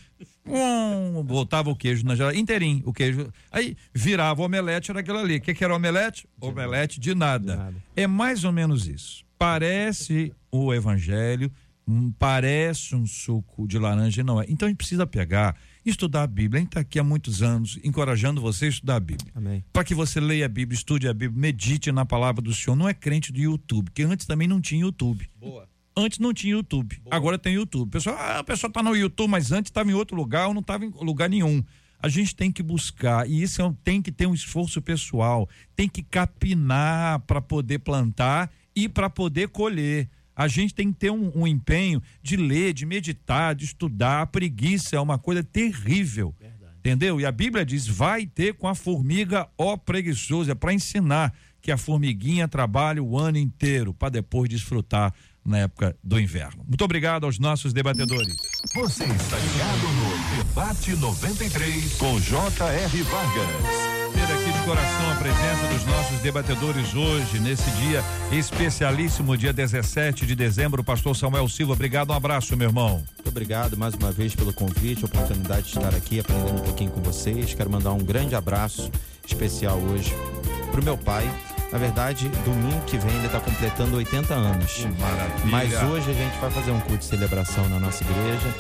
um, 0.47 1.23
botava 1.23 1.69
o 1.69 1.75
queijo 1.75 2.05
na 2.05 2.15
geladeira, 2.15 2.41
inteirinho, 2.41 2.83
o 2.85 2.93
queijo. 2.93 3.31
Aí 3.51 3.75
virava 3.93 4.41
o 4.41 4.45
omelete, 4.45 4.91
era 4.91 4.99
aquilo 4.99 5.17
ali. 5.17 5.37
O 5.37 5.41
que, 5.41 5.53
que 5.53 5.63
era 5.63 5.73
o 5.73 5.75
omelete? 5.75 6.27
De 6.39 6.47
omelete 6.47 6.99
de 6.99 7.15
nada. 7.15 7.53
de 7.53 7.57
nada. 7.57 7.75
É 7.95 8.05
mais 8.05 8.43
ou 8.43 8.51
menos 8.51 8.87
isso. 8.87 9.25
Parece 9.39 10.33
o 10.51 10.73
evangelho, 10.73 11.51
hum, 11.87 12.13
parece 12.17 12.95
um 12.95 13.05
suco 13.05 13.67
de 13.67 13.79
laranja, 13.79 14.23
não 14.23 14.41
é. 14.41 14.45
Então 14.47 14.67
a 14.67 14.69
gente 14.69 14.77
precisa 14.77 15.05
pegar, 15.07 15.57
estudar 15.85 16.23
a 16.23 16.27
Bíblia. 16.27 16.59
A 16.59 16.61
gente 16.61 16.69
está 16.69 16.79
aqui 16.79 16.99
há 16.99 17.03
muitos 17.03 17.41
anos 17.41 17.79
encorajando 17.83 18.39
você 18.39 18.65
a 18.65 18.69
estudar 18.69 18.95
a 18.97 18.99
Bíblia. 18.99 19.33
Para 19.73 19.83
que 19.83 19.95
você 19.95 20.19
leia 20.19 20.45
a 20.45 20.49
Bíblia, 20.49 20.77
estude 20.77 21.07
a 21.07 21.13
Bíblia, 21.13 21.41
medite 21.41 21.91
na 21.91 22.05
palavra 22.05 22.41
do 22.41 22.53
Senhor. 22.53 22.75
Não 22.75 22.87
é 22.87 22.93
crente 22.93 23.33
do 23.33 23.39
YouTube, 23.39 23.91
que 23.91 24.03
antes 24.03 24.25
também 24.27 24.47
não 24.47 24.61
tinha 24.61 24.81
YouTube. 24.81 25.27
Boa. 25.37 25.67
Antes 25.97 26.19
não 26.19 26.33
tinha 26.33 26.53
YouTube, 26.53 26.99
Boa. 27.03 27.15
agora 27.15 27.37
tem 27.37 27.53
YouTube. 27.53 27.89
Pessoal, 27.89 28.17
ah, 28.19 28.39
a 28.39 28.43
pessoa 28.43 28.67
está 28.67 28.83
no 28.83 28.95
YouTube, 28.95 29.29
mas 29.29 29.51
antes 29.51 29.69
estava 29.69 29.89
em 29.89 29.93
outro 29.93 30.15
lugar 30.15 30.47
ou 30.47 30.53
não 30.53 30.61
estava 30.61 30.83
em 30.85 30.89
lugar 30.89 31.29
nenhum. 31.29 31.63
A 32.01 32.09
gente 32.09 32.35
tem 32.35 32.51
que 32.51 32.61
buscar, 32.61 33.27
e 33.27 33.41
isso 33.41 33.61
é, 33.61 33.73
tem 33.83 34.01
que 34.01 34.11
ter 34.11 34.27
um 34.27 34.33
esforço 34.33 34.81
pessoal, 34.81 35.49
tem 35.75 35.87
que 35.87 36.03
capinar 36.03 37.19
para 37.21 37.41
poder 37.41 37.79
plantar 37.79 38.51
e 38.75 38.89
para 38.89 39.09
poder 39.09 39.47
colher. 39.47 40.09
A 40.35 40.49
gente 40.49 40.75
tem 40.75 40.91
que 40.91 40.99
ter 40.99 41.11
um, 41.11 41.31
um, 41.33 41.47
empenho 41.47 42.01
de 42.21 42.35
ler, 42.35 42.73
de 42.73 42.85
meditar, 42.85 43.55
de 43.55 43.63
estudar. 43.63 44.23
A 44.23 44.27
preguiça 44.27 44.97
é 44.97 44.99
uma 44.99 45.17
coisa 45.17 45.41
terrível. 45.41 46.35
Verdade. 46.37 46.73
Entendeu? 46.77 47.21
E 47.21 47.25
a 47.25 47.31
Bíblia 47.31 47.65
diz: 47.65 47.87
vai 47.87 48.25
ter 48.25 48.53
com 48.55 48.67
a 48.67 48.75
formiga, 48.75 49.47
ó 49.57 49.77
preguiçoso. 49.77 50.51
É 50.51 50.55
para 50.55 50.73
ensinar 50.73 51.33
que 51.61 51.71
a 51.71 51.77
formiguinha 51.77 52.47
trabalha 52.47 53.01
o 53.01 53.17
ano 53.17 53.37
inteiro 53.37 53.93
para 53.93 54.09
depois 54.09 54.49
desfrutar 54.49 55.13
na 55.45 55.59
época 55.59 55.95
do 56.03 56.19
inverno. 56.19 56.63
Muito 56.67 56.83
obrigado 56.83 57.25
aos 57.25 57.37
nossos 57.37 57.71
debatedores. 57.71 58.35
Você 58.73 59.03
está 59.03 59.37
ligado 59.37 59.87
no 59.93 60.37
Debate 60.37 60.95
93 60.95 61.93
com 61.97 62.19
J.R. 62.19 63.03
Vargas. 63.03 63.95
Ter 64.15 64.33
aqui 64.33 64.51
de 64.57 64.65
coração 64.65 65.11
a 65.11 65.15
presença 65.15 65.67
dos 65.73 65.85
nossos 65.85 66.19
debatedores 66.21 66.93
hoje, 66.93 67.39
nesse 67.39 67.69
dia 67.71 68.01
especialíssimo, 68.31 69.37
dia 69.37 69.51
17 69.51 70.25
de 70.25 70.33
dezembro. 70.33 70.83
Pastor 70.83 71.15
Samuel 71.15 71.49
Silva, 71.49 71.73
obrigado, 71.73 72.11
um 72.11 72.13
abraço, 72.13 72.55
meu 72.55 72.69
irmão. 72.69 73.03
Muito 73.15 73.27
obrigado 73.27 73.77
mais 73.77 73.93
uma 73.93 74.11
vez 74.13 74.33
pelo 74.33 74.53
convite, 74.53 75.03
a 75.03 75.07
oportunidade 75.07 75.63
de 75.63 75.77
estar 75.77 75.93
aqui 75.93 76.19
aprendendo 76.19 76.61
um 76.61 76.63
pouquinho 76.63 76.91
com 76.91 77.01
vocês. 77.01 77.53
Quero 77.53 77.69
mandar 77.69 77.91
um 77.91 78.03
grande 78.03 78.35
abraço 78.35 78.89
especial 79.27 79.77
hoje 79.77 80.13
para 80.71 80.79
o 80.79 80.83
meu 80.83 80.97
pai, 80.97 81.29
na 81.75 81.79
verdade, 81.79 82.29
domingo 82.45 82.79
que 82.85 82.97
vem 82.97 83.13
ele 83.17 83.25
está 83.25 83.37
completando 83.37 83.97
80 83.97 84.33
anos. 84.33 84.87
Maravilha. 84.97 85.45
Mas 85.45 85.73
hoje 85.83 86.09
a 86.09 86.13
gente 86.13 86.39
vai 86.39 86.49
fazer 86.49 86.71
um 86.71 86.79
culto 86.79 86.99
de 86.99 87.03
celebração 87.03 87.67
na 87.67 87.77
nossa 87.81 88.01
igreja. 88.01 88.55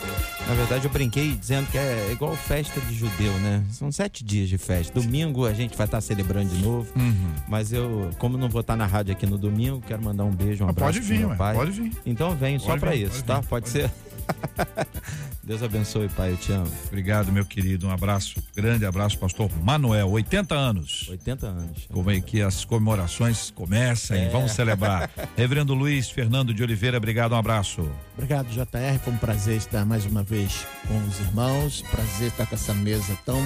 Na 0.45 0.53
verdade, 0.53 0.83
eu 0.83 0.91
brinquei 0.91 1.31
dizendo 1.31 1.65
que 1.71 1.77
é 1.77 2.09
igual 2.11 2.35
festa 2.35 2.81
de 2.81 2.93
judeu, 2.93 3.31
né? 3.39 3.63
São 3.71 3.89
sete 3.89 4.21
dias 4.21 4.49
de 4.49 4.57
festa. 4.57 4.99
Domingo 4.99 5.45
a 5.45 5.53
gente 5.53 5.77
vai 5.77 5.87
estar 5.87 5.99
tá 5.99 6.01
celebrando 6.01 6.49
de 6.49 6.61
novo. 6.61 6.91
Uhum. 6.93 7.31
Mas 7.47 7.71
eu, 7.71 8.09
como 8.17 8.37
não 8.37 8.49
vou 8.49 8.59
estar 8.59 8.73
tá 8.73 8.77
na 8.77 8.85
rádio 8.85 9.13
aqui 9.13 9.25
no 9.25 9.37
domingo, 9.37 9.81
quero 9.87 10.03
mandar 10.03 10.25
um 10.25 10.31
beijo, 10.31 10.65
um 10.65 10.67
abraço 10.67 10.95
pode 10.95 11.07
vir, 11.07 11.19
meu 11.19 11.37
pai. 11.37 11.55
Pode 11.55 11.71
vir. 11.71 11.93
Então 12.05 12.35
vem 12.35 12.59
só 12.59 12.77
para 12.77 12.93
isso, 12.93 13.11
pode 13.11 13.23
tá? 13.23 13.39
Vir, 13.39 13.47
pode, 13.47 13.63
pode 13.63 13.69
ser. 13.69 13.89
Deus 15.43 15.61
abençoe, 15.61 16.09
pai, 16.09 16.31
eu 16.31 16.37
te 16.37 16.51
amo. 16.51 16.71
Obrigado, 16.87 17.31
meu 17.31 17.45
querido. 17.45 17.87
Um 17.87 17.91
abraço, 17.91 18.41
grande 18.55 18.85
abraço, 18.85 19.17
pastor 19.19 19.49
Manuel, 19.61 20.09
80 20.09 20.55
anos. 20.55 21.07
80 21.09 21.45
anos. 21.45 21.87
Como 21.91 22.09
é 22.09 22.19
que 22.19 22.41
as 22.41 22.65
comemorações 22.65 23.51
começam, 23.51 24.17
é. 24.17 24.29
vamos 24.29 24.53
celebrar. 24.53 25.09
Reverendo 25.37 25.75
Luiz 25.75 26.09
Fernando 26.09 26.53
de 26.53 26.63
Oliveira, 26.63 26.97
obrigado, 26.97 27.33
um 27.33 27.37
abraço. 27.37 27.87
Obrigado, 28.13 28.47
JR. 28.47 28.99
Foi 29.03 29.13
um 29.13 29.17
prazer 29.17 29.57
estar 29.57 29.85
mais 29.85 30.05
uma 30.05 30.23
vez 30.23 30.65
com 30.87 30.97
os 31.07 31.19
irmãos. 31.19 31.83
Prazer 31.91 32.29
estar 32.29 32.47
com 32.47 32.55
essa 32.55 32.73
mesa 32.73 33.15
tão 33.23 33.39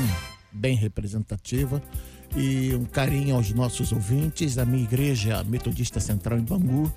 bem 0.51 0.75
representativa. 0.75 1.81
E 2.35 2.73
um 2.75 2.85
carinho 2.85 3.35
aos 3.35 3.51
nossos 3.51 3.91
ouvintes, 3.91 4.55
da 4.55 4.63
minha 4.63 4.83
igreja 4.83 5.43
Metodista 5.43 5.99
Central 5.99 6.37
em 6.37 6.43
Bangu 6.43 6.93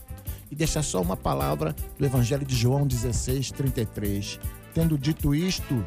e 0.53 0.55
deixar 0.55 0.83
só 0.83 1.01
uma 1.01 1.17
palavra 1.17 1.75
do 1.99 2.05
Evangelho 2.05 2.45
de 2.45 2.55
João 2.55 2.87
16, 2.87 3.53
33. 3.53 4.39
Tendo 4.75 4.99
dito 4.99 5.35
isto, 5.35 5.85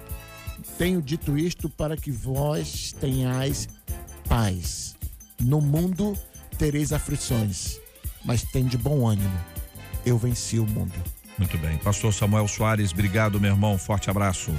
tenho 0.76 1.04
dito 1.04 1.38
isto 1.38 1.70
para 1.70 1.96
que 1.96 2.10
vós 2.10 2.92
tenhais 3.00 3.70
paz. 4.28 4.96
No 5.40 5.62
mundo 5.62 6.18
tereis 6.58 6.92
aflições, 6.92 7.80
mas 8.24 8.42
tem 8.42 8.66
de 8.66 8.76
bom 8.76 9.08
ânimo. 9.08 9.40
Eu 10.04 10.18
venci 10.18 10.58
o 10.58 10.66
mundo. 10.66 10.96
Muito 11.38 11.58
bem. 11.60 11.78
Pastor 11.78 12.12
Samuel 12.12 12.48
Soares, 12.48 12.92
obrigado, 12.92 13.40
meu 13.40 13.52
irmão. 13.52 13.78
Forte 13.78 14.10
abraço. 14.10 14.52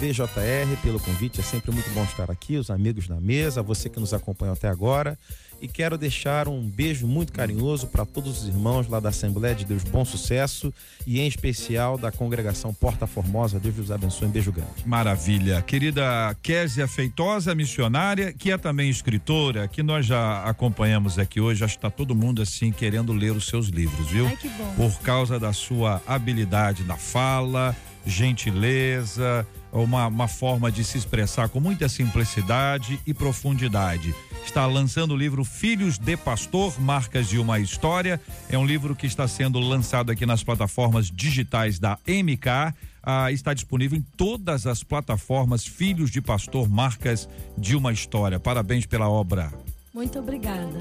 VJR 0.00 0.80
pelo 0.82 0.98
convite, 0.98 1.40
é 1.40 1.42
sempre 1.42 1.70
muito 1.70 1.88
bom 1.90 2.04
estar 2.04 2.30
aqui, 2.30 2.56
os 2.56 2.70
amigos 2.70 3.06
da 3.06 3.20
mesa, 3.20 3.62
você 3.62 3.88
que 3.88 4.00
nos 4.00 4.14
acompanhou 4.14 4.54
até 4.54 4.68
agora. 4.68 5.18
E 5.64 5.68
quero 5.68 5.96
deixar 5.96 6.46
um 6.46 6.60
beijo 6.60 7.06
muito 7.06 7.32
carinhoso 7.32 7.86
para 7.86 8.04
todos 8.04 8.42
os 8.42 8.46
irmãos 8.46 8.86
lá 8.86 9.00
da 9.00 9.08
Assembleia 9.08 9.54
de 9.54 9.64
Deus 9.64 9.82
Bom 9.82 10.04
Sucesso 10.04 10.70
e 11.06 11.18
em 11.18 11.26
especial 11.26 11.96
da 11.96 12.12
congregação 12.12 12.74
Porta 12.74 13.06
Formosa. 13.06 13.58
Deus 13.58 13.78
os 13.78 13.90
abençoe. 13.90 14.28
Um 14.28 14.30
beijo 14.30 14.52
grande. 14.52 14.70
Maravilha. 14.84 15.62
Querida 15.62 16.36
Késia 16.42 16.86
Feitosa, 16.86 17.54
missionária, 17.54 18.30
que 18.30 18.50
é 18.50 18.58
também 18.58 18.90
escritora, 18.90 19.66
que 19.66 19.82
nós 19.82 20.04
já 20.04 20.44
acompanhamos 20.44 21.18
aqui 21.18 21.40
hoje. 21.40 21.64
Acho 21.64 21.78
que 21.78 21.78
está 21.78 21.90
todo 21.90 22.14
mundo 22.14 22.42
assim 22.42 22.70
querendo 22.70 23.14
ler 23.14 23.32
os 23.32 23.46
seus 23.46 23.68
livros, 23.68 24.10
viu? 24.10 24.26
Ai, 24.26 24.36
que 24.36 24.50
bom. 24.50 24.74
Por 24.76 25.00
causa 25.00 25.40
da 25.40 25.54
sua 25.54 26.02
habilidade 26.06 26.84
na 26.84 26.98
fala, 26.98 27.74
gentileza, 28.04 29.46
uma, 29.82 30.06
uma 30.06 30.28
forma 30.28 30.70
de 30.70 30.84
se 30.84 30.96
expressar 30.96 31.48
com 31.48 31.58
muita 31.58 31.88
simplicidade 31.88 33.00
e 33.06 33.12
profundidade. 33.12 34.14
Está 34.44 34.66
lançando 34.66 35.14
o 35.14 35.16
livro 35.16 35.44
Filhos 35.44 35.98
de 35.98 36.16
Pastor, 36.16 36.80
Marcas 36.80 37.28
de 37.28 37.38
uma 37.38 37.58
História. 37.58 38.20
É 38.48 38.56
um 38.56 38.64
livro 38.64 38.94
que 38.94 39.06
está 39.06 39.26
sendo 39.26 39.58
lançado 39.58 40.12
aqui 40.12 40.24
nas 40.24 40.44
plataformas 40.44 41.10
digitais 41.10 41.78
da 41.78 41.98
MK. 42.06 42.74
Ah, 43.02 43.32
está 43.32 43.52
disponível 43.52 43.98
em 43.98 44.02
todas 44.16 44.66
as 44.66 44.82
plataformas 44.82 45.66
Filhos 45.66 46.10
de 46.10 46.20
Pastor, 46.20 46.68
Marcas 46.68 47.28
de 47.58 47.74
uma 47.74 47.92
História. 47.92 48.38
Parabéns 48.38 48.86
pela 48.86 49.08
obra. 49.08 49.52
Muito 49.92 50.18
obrigada. 50.18 50.78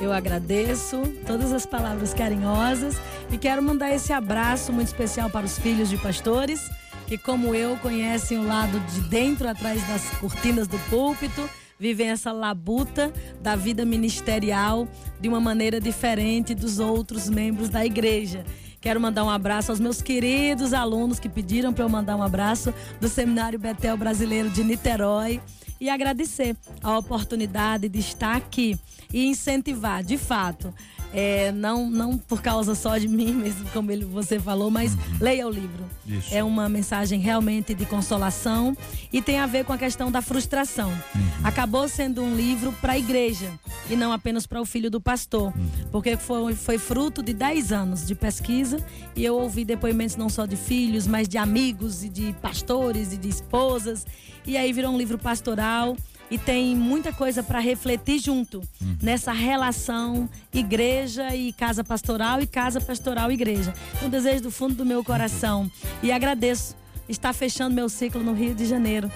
Eu 0.00 0.12
agradeço 0.12 1.02
todas 1.26 1.52
as 1.52 1.64
palavras 1.64 2.12
carinhosas 2.12 3.00
e 3.30 3.38
quero 3.38 3.62
mandar 3.62 3.94
esse 3.94 4.12
abraço 4.12 4.72
muito 4.72 4.88
especial 4.88 5.30
para 5.30 5.46
os 5.46 5.58
filhos 5.58 5.88
de 5.88 5.96
pastores 5.96 6.60
que, 7.06 7.18
como 7.18 7.54
eu, 7.54 7.76
conhecem 7.76 8.38
o 8.38 8.46
lado 8.46 8.78
de 8.80 9.00
dentro, 9.02 9.48
atrás 9.48 9.86
das 9.86 10.08
cortinas 10.18 10.66
do 10.66 10.78
púlpito, 10.90 11.48
vivem 11.78 12.08
essa 12.08 12.32
labuta 12.32 13.12
da 13.40 13.56
vida 13.56 13.84
ministerial 13.84 14.88
de 15.20 15.28
uma 15.28 15.40
maneira 15.40 15.80
diferente 15.80 16.54
dos 16.54 16.78
outros 16.78 17.28
membros 17.28 17.68
da 17.68 17.84
igreja. 17.84 18.44
Quero 18.80 19.00
mandar 19.00 19.24
um 19.24 19.30
abraço 19.30 19.72
aos 19.72 19.80
meus 19.80 20.02
queridos 20.02 20.74
alunos 20.74 21.18
que 21.18 21.28
pediram 21.28 21.72
para 21.72 21.84
eu 21.84 21.88
mandar 21.88 22.16
um 22.16 22.22
abraço 22.22 22.72
do 23.00 23.08
Seminário 23.08 23.58
Betel 23.58 23.96
Brasileiro 23.96 24.50
de 24.50 24.62
Niterói 24.62 25.40
e 25.80 25.88
agradecer 25.88 26.56
a 26.82 26.98
oportunidade 26.98 27.88
de 27.88 27.98
estar 27.98 28.36
aqui 28.36 28.78
e 29.12 29.26
incentivar, 29.26 30.02
de 30.02 30.18
fato, 30.18 30.72
é, 31.14 31.52
não, 31.52 31.88
não 31.88 32.18
por 32.18 32.42
causa 32.42 32.74
só 32.74 32.98
de 32.98 33.06
mim, 33.06 33.32
mesmo 33.32 33.64
como 33.70 33.90
ele, 33.92 34.04
você 34.04 34.40
falou, 34.40 34.68
mas 34.68 34.94
uhum. 34.94 35.00
leia 35.20 35.46
o 35.46 35.50
livro. 35.50 35.84
Isso. 36.04 36.34
É 36.34 36.42
uma 36.42 36.68
mensagem 36.68 37.20
realmente 37.20 37.72
de 37.72 37.86
consolação 37.86 38.76
e 39.12 39.22
tem 39.22 39.38
a 39.38 39.46
ver 39.46 39.64
com 39.64 39.72
a 39.72 39.78
questão 39.78 40.10
da 40.10 40.20
frustração. 40.20 40.90
Uhum. 40.90 41.22
Acabou 41.44 41.88
sendo 41.88 42.20
um 42.20 42.34
livro 42.34 42.72
para 42.80 42.94
a 42.94 42.98
igreja 42.98 43.52
e 43.88 43.94
não 43.94 44.12
apenas 44.12 44.44
para 44.44 44.60
o 44.60 44.66
filho 44.66 44.90
do 44.90 45.00
pastor, 45.00 45.52
uhum. 45.56 45.68
porque 45.92 46.16
foi, 46.16 46.54
foi 46.54 46.78
fruto 46.78 47.22
de 47.22 47.32
10 47.32 47.72
anos 47.72 48.06
de 48.06 48.14
pesquisa 48.16 48.84
e 49.14 49.24
eu 49.24 49.36
ouvi 49.36 49.64
depoimentos 49.64 50.16
não 50.16 50.28
só 50.28 50.46
de 50.46 50.56
filhos, 50.56 51.06
mas 51.06 51.28
de 51.28 51.38
amigos 51.38 52.02
e 52.02 52.08
de 52.08 52.32
pastores 52.42 53.12
e 53.12 53.16
de 53.16 53.28
esposas. 53.28 54.04
E 54.44 54.56
aí 54.56 54.72
virou 54.72 54.92
um 54.92 54.98
livro 54.98 55.16
pastoral 55.16 55.96
e 56.30 56.38
tem 56.38 56.74
muita 56.74 57.12
coisa 57.12 57.42
para 57.42 57.58
refletir 57.58 58.18
junto 58.18 58.58
uhum. 58.80 58.96
nessa 59.02 59.32
relação 59.32 60.28
igreja 60.52 61.34
e 61.34 61.52
casa 61.52 61.84
pastoral 61.84 62.40
e 62.40 62.46
casa 62.46 62.80
pastoral 62.80 63.30
igreja. 63.30 63.72
Um 64.02 64.08
desejo 64.08 64.42
do 64.44 64.50
fundo 64.50 64.74
do 64.74 64.84
meu 64.84 65.04
coração 65.04 65.70
e 66.02 66.10
agradeço 66.10 66.76
estar 67.08 67.32
fechando 67.32 67.74
meu 67.74 67.88
ciclo 67.88 68.22
no 68.22 68.32
Rio 68.32 68.54
de 68.54 68.66
Janeiro. 68.66 69.10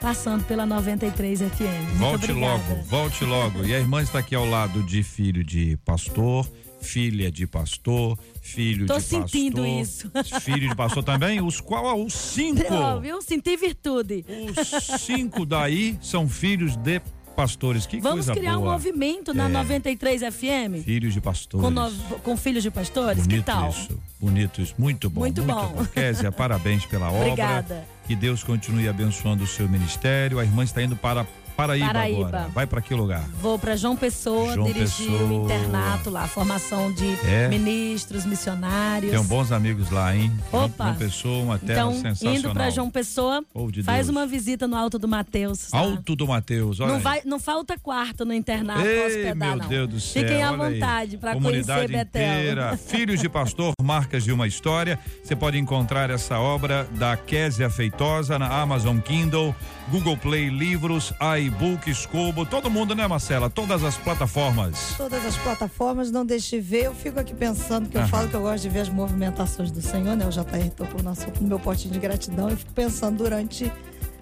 Passando 0.00 0.44
pela 0.44 0.66
93 0.66 1.40
FM. 1.40 1.44
Muito 1.44 1.98
volte 1.98 2.30
obrigada. 2.30 2.46
logo, 2.46 2.82
volte 2.82 3.24
logo. 3.24 3.64
E 3.64 3.74
a 3.74 3.78
irmã 3.78 4.02
está 4.02 4.18
aqui 4.18 4.34
ao 4.34 4.44
lado 4.44 4.82
de 4.82 5.02
filho 5.02 5.42
de 5.42 5.78
pastor, 5.78 6.46
filha 6.84 7.30
de 7.30 7.46
pastor, 7.46 8.18
filho 8.40 8.86
Tô 8.86 8.94
de 8.94 9.00
pastor. 9.00 9.22
Tô 9.22 9.28
sentindo 9.28 9.66
isso. 9.66 10.10
Filho 10.40 10.68
de 10.68 10.76
pastor 10.76 11.02
também, 11.02 11.40
os 11.40 11.60
qual 11.60 12.04
os 12.04 12.12
cinco. 12.12 12.62
Não, 12.70 13.00
viu? 13.00 13.22
Senti 13.22 13.56
virtude. 13.56 14.24
Os 14.28 15.00
cinco 15.00 15.46
daí 15.46 15.98
são 16.00 16.28
filhos 16.28 16.76
de 16.76 17.00
pastores. 17.34 17.86
Que 17.86 18.00
Vamos 18.00 18.26
coisa 18.26 18.34
criar 18.34 18.56
boa. 18.56 18.68
um 18.68 18.72
movimento 18.72 19.34
na 19.34 19.46
é. 19.46 19.48
93 19.48 20.22
FM. 20.22 20.84
Filhos 20.84 21.12
de 21.12 21.20
pastores. 21.20 21.64
Com, 21.64 21.70
no... 21.70 21.90
com 22.20 22.36
filhos 22.36 22.62
de 22.62 22.70
pastores? 22.70 23.26
Bonito 23.26 23.44
que 23.44 23.46
tal? 23.46 23.70
Isso. 23.70 24.00
Bonito 24.20 24.62
isso. 24.62 24.74
Muito 24.78 25.10
bom. 25.10 25.20
Muito, 25.20 25.42
muito 25.42 25.54
bom. 25.54 25.72
bom. 25.74 25.84
Kézia, 25.86 26.30
parabéns 26.32 26.86
pela 26.86 27.08
obra. 27.08 27.28
Obrigada. 27.28 27.88
Que 28.06 28.14
Deus 28.14 28.44
continue 28.44 28.88
abençoando 28.88 29.44
o 29.44 29.46
seu 29.46 29.68
ministério. 29.68 30.38
A 30.38 30.44
irmã 30.44 30.62
está 30.62 30.82
indo 30.82 30.96
para 30.96 31.26
Paraíba, 31.56 31.86
Paraíba. 31.86 32.28
agora. 32.28 32.48
Vai 32.48 32.66
para 32.66 32.80
que 32.80 32.94
lugar? 32.94 33.22
Vou 33.40 33.58
para 33.58 33.76
João 33.76 33.96
Pessoa, 33.96 34.54
João 34.54 34.66
dirigir 34.66 35.10
Pessoa. 35.10 35.22
o 35.22 35.44
internato 35.44 36.10
lá, 36.10 36.26
formação 36.26 36.92
de 36.92 37.06
é. 37.26 37.48
ministros, 37.48 38.26
missionários. 38.26 39.12
Tem 39.12 39.22
bons 39.24 39.52
amigos 39.52 39.90
lá, 39.90 40.14
hein? 40.14 40.32
Opa. 40.52 40.84
João 40.84 40.96
Pessoa, 40.96 41.42
uma 41.44 41.58
terra 41.58 41.80
então, 41.80 41.92
sensacional. 41.94 42.36
indo 42.36 42.50
para 42.52 42.70
João 42.70 42.90
Pessoa, 42.90 43.44
de 43.70 43.82
faz 43.82 44.08
uma 44.08 44.26
visita 44.26 44.66
no 44.66 44.76
Alto 44.76 44.98
do 44.98 45.06
Mateus. 45.06 45.70
Tá? 45.70 45.78
Alto 45.78 46.16
do 46.16 46.26
Mateus, 46.26 46.80
olha 46.80 46.88
não, 46.88 46.96
aí. 46.96 47.02
vai, 47.02 47.22
não 47.24 47.38
falta 47.38 47.78
quarto 47.78 48.24
no 48.24 48.34
internato 48.34 48.80
para 48.82 49.06
hospedar, 49.06 49.34
meu 49.34 49.56
não. 49.56 49.68
Deus 49.68 49.88
do 49.88 50.00
céu, 50.00 50.22
Fiquem 50.22 50.42
à 50.42 50.52
vontade 50.52 51.16
para 51.16 51.36
conhecer 51.36 51.88
Betel. 51.88 52.76
Filhos 52.86 53.20
de 53.20 53.28
Pastor, 53.28 53.72
Marcas 53.82 54.24
de 54.24 54.32
uma 54.32 54.46
História. 54.46 54.98
Você 55.22 55.36
pode 55.36 55.58
encontrar 55.58 56.10
essa 56.10 56.38
obra 56.38 56.86
da 56.92 57.16
Késia 57.16 57.70
Feitosa 57.70 58.38
na 58.38 58.46
Amazon 58.60 58.98
Kindle, 58.98 59.54
Google 59.90 60.16
Play 60.16 60.48
Livros, 60.48 61.12
iBooks, 61.46 62.06
Kobo, 62.06 62.46
todo 62.46 62.70
mundo, 62.70 62.94
né, 62.94 63.06
Marcela? 63.06 63.50
Todas 63.50 63.84
as 63.84 63.96
plataformas. 63.96 64.94
Todas 64.96 65.24
as 65.26 65.36
plataformas, 65.36 66.10
não 66.10 66.24
deixe 66.24 66.56
de 66.56 66.62
ver. 66.62 66.84
Eu 66.86 66.94
fico 66.94 67.20
aqui 67.20 67.34
pensando 67.34 67.88
que 67.88 67.96
eu 67.96 68.00
Aham. 68.00 68.08
falo 68.08 68.28
que 68.28 68.34
eu 68.34 68.40
gosto 68.40 68.62
de 68.62 68.68
ver 68.70 68.80
as 68.80 68.88
movimentações 68.88 69.70
do 69.70 69.82
Senhor, 69.82 70.16
né? 70.16 70.26
O 70.26 70.30
JR 70.30 70.70
tocou 70.74 71.02
no 71.02 71.10
assunto 71.10 71.42
no 71.42 71.48
meu 71.48 71.58
potinho 71.58 71.92
de 71.92 71.98
gratidão. 72.00 72.48
Eu 72.48 72.56
fico 72.56 72.72
pensando 72.72 73.18
durante 73.18 73.70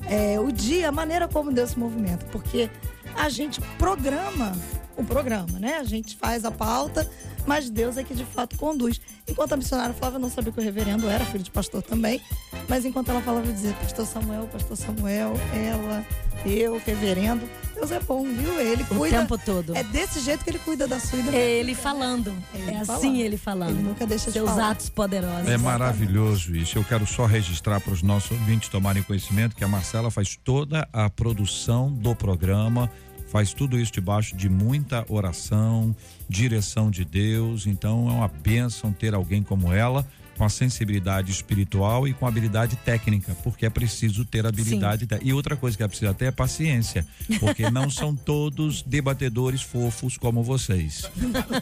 é, 0.07 0.39
o 0.41 0.51
dia, 0.51 0.89
a 0.89 0.93
maneira 0.93 1.29
como 1.29 1.53
Deus 1.53 1.71
se 1.71 1.79
movimenta. 1.79 2.27
Porque 2.33 2.69
a 3.17 3.29
gente 3.29 3.61
programa 3.79 4.53
o 4.97 5.05
programa, 5.05 5.59
né? 5.59 5.77
A 5.79 5.85
gente 5.85 6.17
faz 6.17 6.45
a 6.45 6.51
pauta, 6.51 7.09
mas 7.47 7.71
Deus 7.71 7.97
é 7.97 8.05
que 8.05 8.15
de 8.15 8.25
fato 8.25 8.57
conduz. 8.57 9.01
Enquanto 9.27 9.53
a 9.53 9.57
missionária 9.57 9.95
falava, 9.95 10.17
eu 10.17 10.21
não 10.21 10.31
sabia 10.31 10.53
que 10.53 10.59
o 10.61 10.63
reverendo 10.63 11.09
era 11.09 11.25
filho 11.25 11.45
de 11.45 11.51
pastor 11.51 11.83
também, 11.83 12.21
mas 12.69 12.85
enquanto 12.85 13.11
ela 13.11 13.21
falava, 13.23 13.47
eu 13.47 13.53
dizia, 13.53 13.73
pastor 13.75 14.07
Samuel, 14.07 14.49
pastor 14.53 14.77
Samuel, 14.77 15.33
ela, 15.55 16.05
eu, 16.45 16.81
reverendo. 16.85 17.49
Deus 17.75 17.91
é 17.91 17.99
bom, 18.01 18.23
viu? 18.25 18.61
Ele 18.61 18.83
O 18.85 18.87
cuida. 18.87 19.19
tempo 19.21 19.37
todo. 19.39 19.75
É 19.75 19.83
desse 19.83 20.21
jeito 20.21 20.45
que 20.45 20.51
ele 20.51 20.59
cuida 20.59 20.87
da 20.87 21.01
sua 21.01 21.19
e 21.19 21.23
da 21.23 21.31
minha 21.33 21.43
É 21.43 21.51
ele 21.51 21.69
vida. 21.73 21.81
falando. 21.83 22.33
Ele 22.55 22.71
É 22.71 22.77
assim 22.79 22.85
falando. 22.87 23.17
ele 23.17 23.37
falando. 23.37 23.71
Ele 23.71 23.83
nunca 23.83 24.07
deixa 24.07 24.27
de 24.27 24.33
Seus 24.33 24.49
falar. 24.51 24.71
atos 24.71 24.89
poderosos. 24.89 25.49
É 25.49 25.57
maravilhoso 25.57 26.55
isso. 26.55 26.79
Eu 26.79 26.85
quero 26.85 27.07
só 27.07 27.27
registrar 27.27 27.81
para 27.81 27.93
os 27.93 28.03
nossos 28.03 28.31
ouvintes 28.33 28.69
tomarem 28.69 29.03
conhecimento 29.03 29.57
que 29.57 29.65
a 29.65 29.69
Marcela 29.69 30.11
faz 30.11 30.37
toda 30.45 30.87
a 30.93 31.09
produção 31.11 31.91
do 31.93 32.15
programa, 32.15 32.89
faz 33.33 33.55
tudo 33.55 33.81
isso 33.81 33.91
debaixo 33.91 34.37
de 34.37 34.47
muita 34.47 35.07
oração, 35.09 35.97
direção 36.29 36.91
de 36.91 37.03
Deus. 37.03 37.67
Então 37.67 38.11
é 38.11 38.13
uma 38.13 38.29
bênção 38.29 38.93
ter 38.93 39.15
alguém 39.15 39.43
como 39.43 39.73
ela. 39.73 40.07
Com 40.37 40.45
a 40.45 40.49
sensibilidade 40.49 41.31
espiritual 41.31 42.09
e 42.09 42.13
com 42.15 42.25
a 42.27 42.29
habilidade 42.29 42.75
técnica, 42.77 43.37
porque 43.45 43.67
é 43.67 43.71
preciso 43.71 44.25
ter 44.25 44.45
habilidade. 44.47 45.07
té- 45.07 45.21
E 45.23 45.33
outra 45.33 45.57
coisa 45.57 45.77
que 45.77 45.83
é 45.83 45.89
preciso 45.89 46.11
até 46.11 46.27
é 46.27 46.31
paciência, 46.31 47.07
porque 47.39 47.71
não 47.71 47.89
são 47.91 48.17
todos 48.17 48.83
debatedores 48.83 49.63
fofos 49.63 50.17
como 50.17 50.43
vocês. 50.43 51.09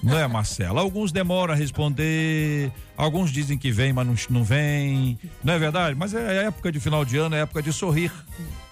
Não 0.02 0.16
é, 0.18 0.26
Marcela? 0.26 0.80
Alguns 0.80 1.12
demoram 1.12 1.52
a 1.52 1.56
responder, 1.56 2.72
alguns 2.96 3.30
dizem 3.32 3.58
que 3.58 3.70
vem, 3.70 3.92
mas 3.92 4.06
não, 4.06 4.14
não 4.30 4.44
vem. 4.44 5.18
Não 5.44 5.52
é 5.52 5.58
verdade? 5.58 5.94
Mas 5.98 6.14
é 6.14 6.44
época 6.46 6.70
de 6.72 6.80
final 6.80 7.04
de 7.04 7.16
ano, 7.16 7.34
é 7.34 7.40
época 7.40 7.62
de 7.62 7.72
sorrir 7.72 8.12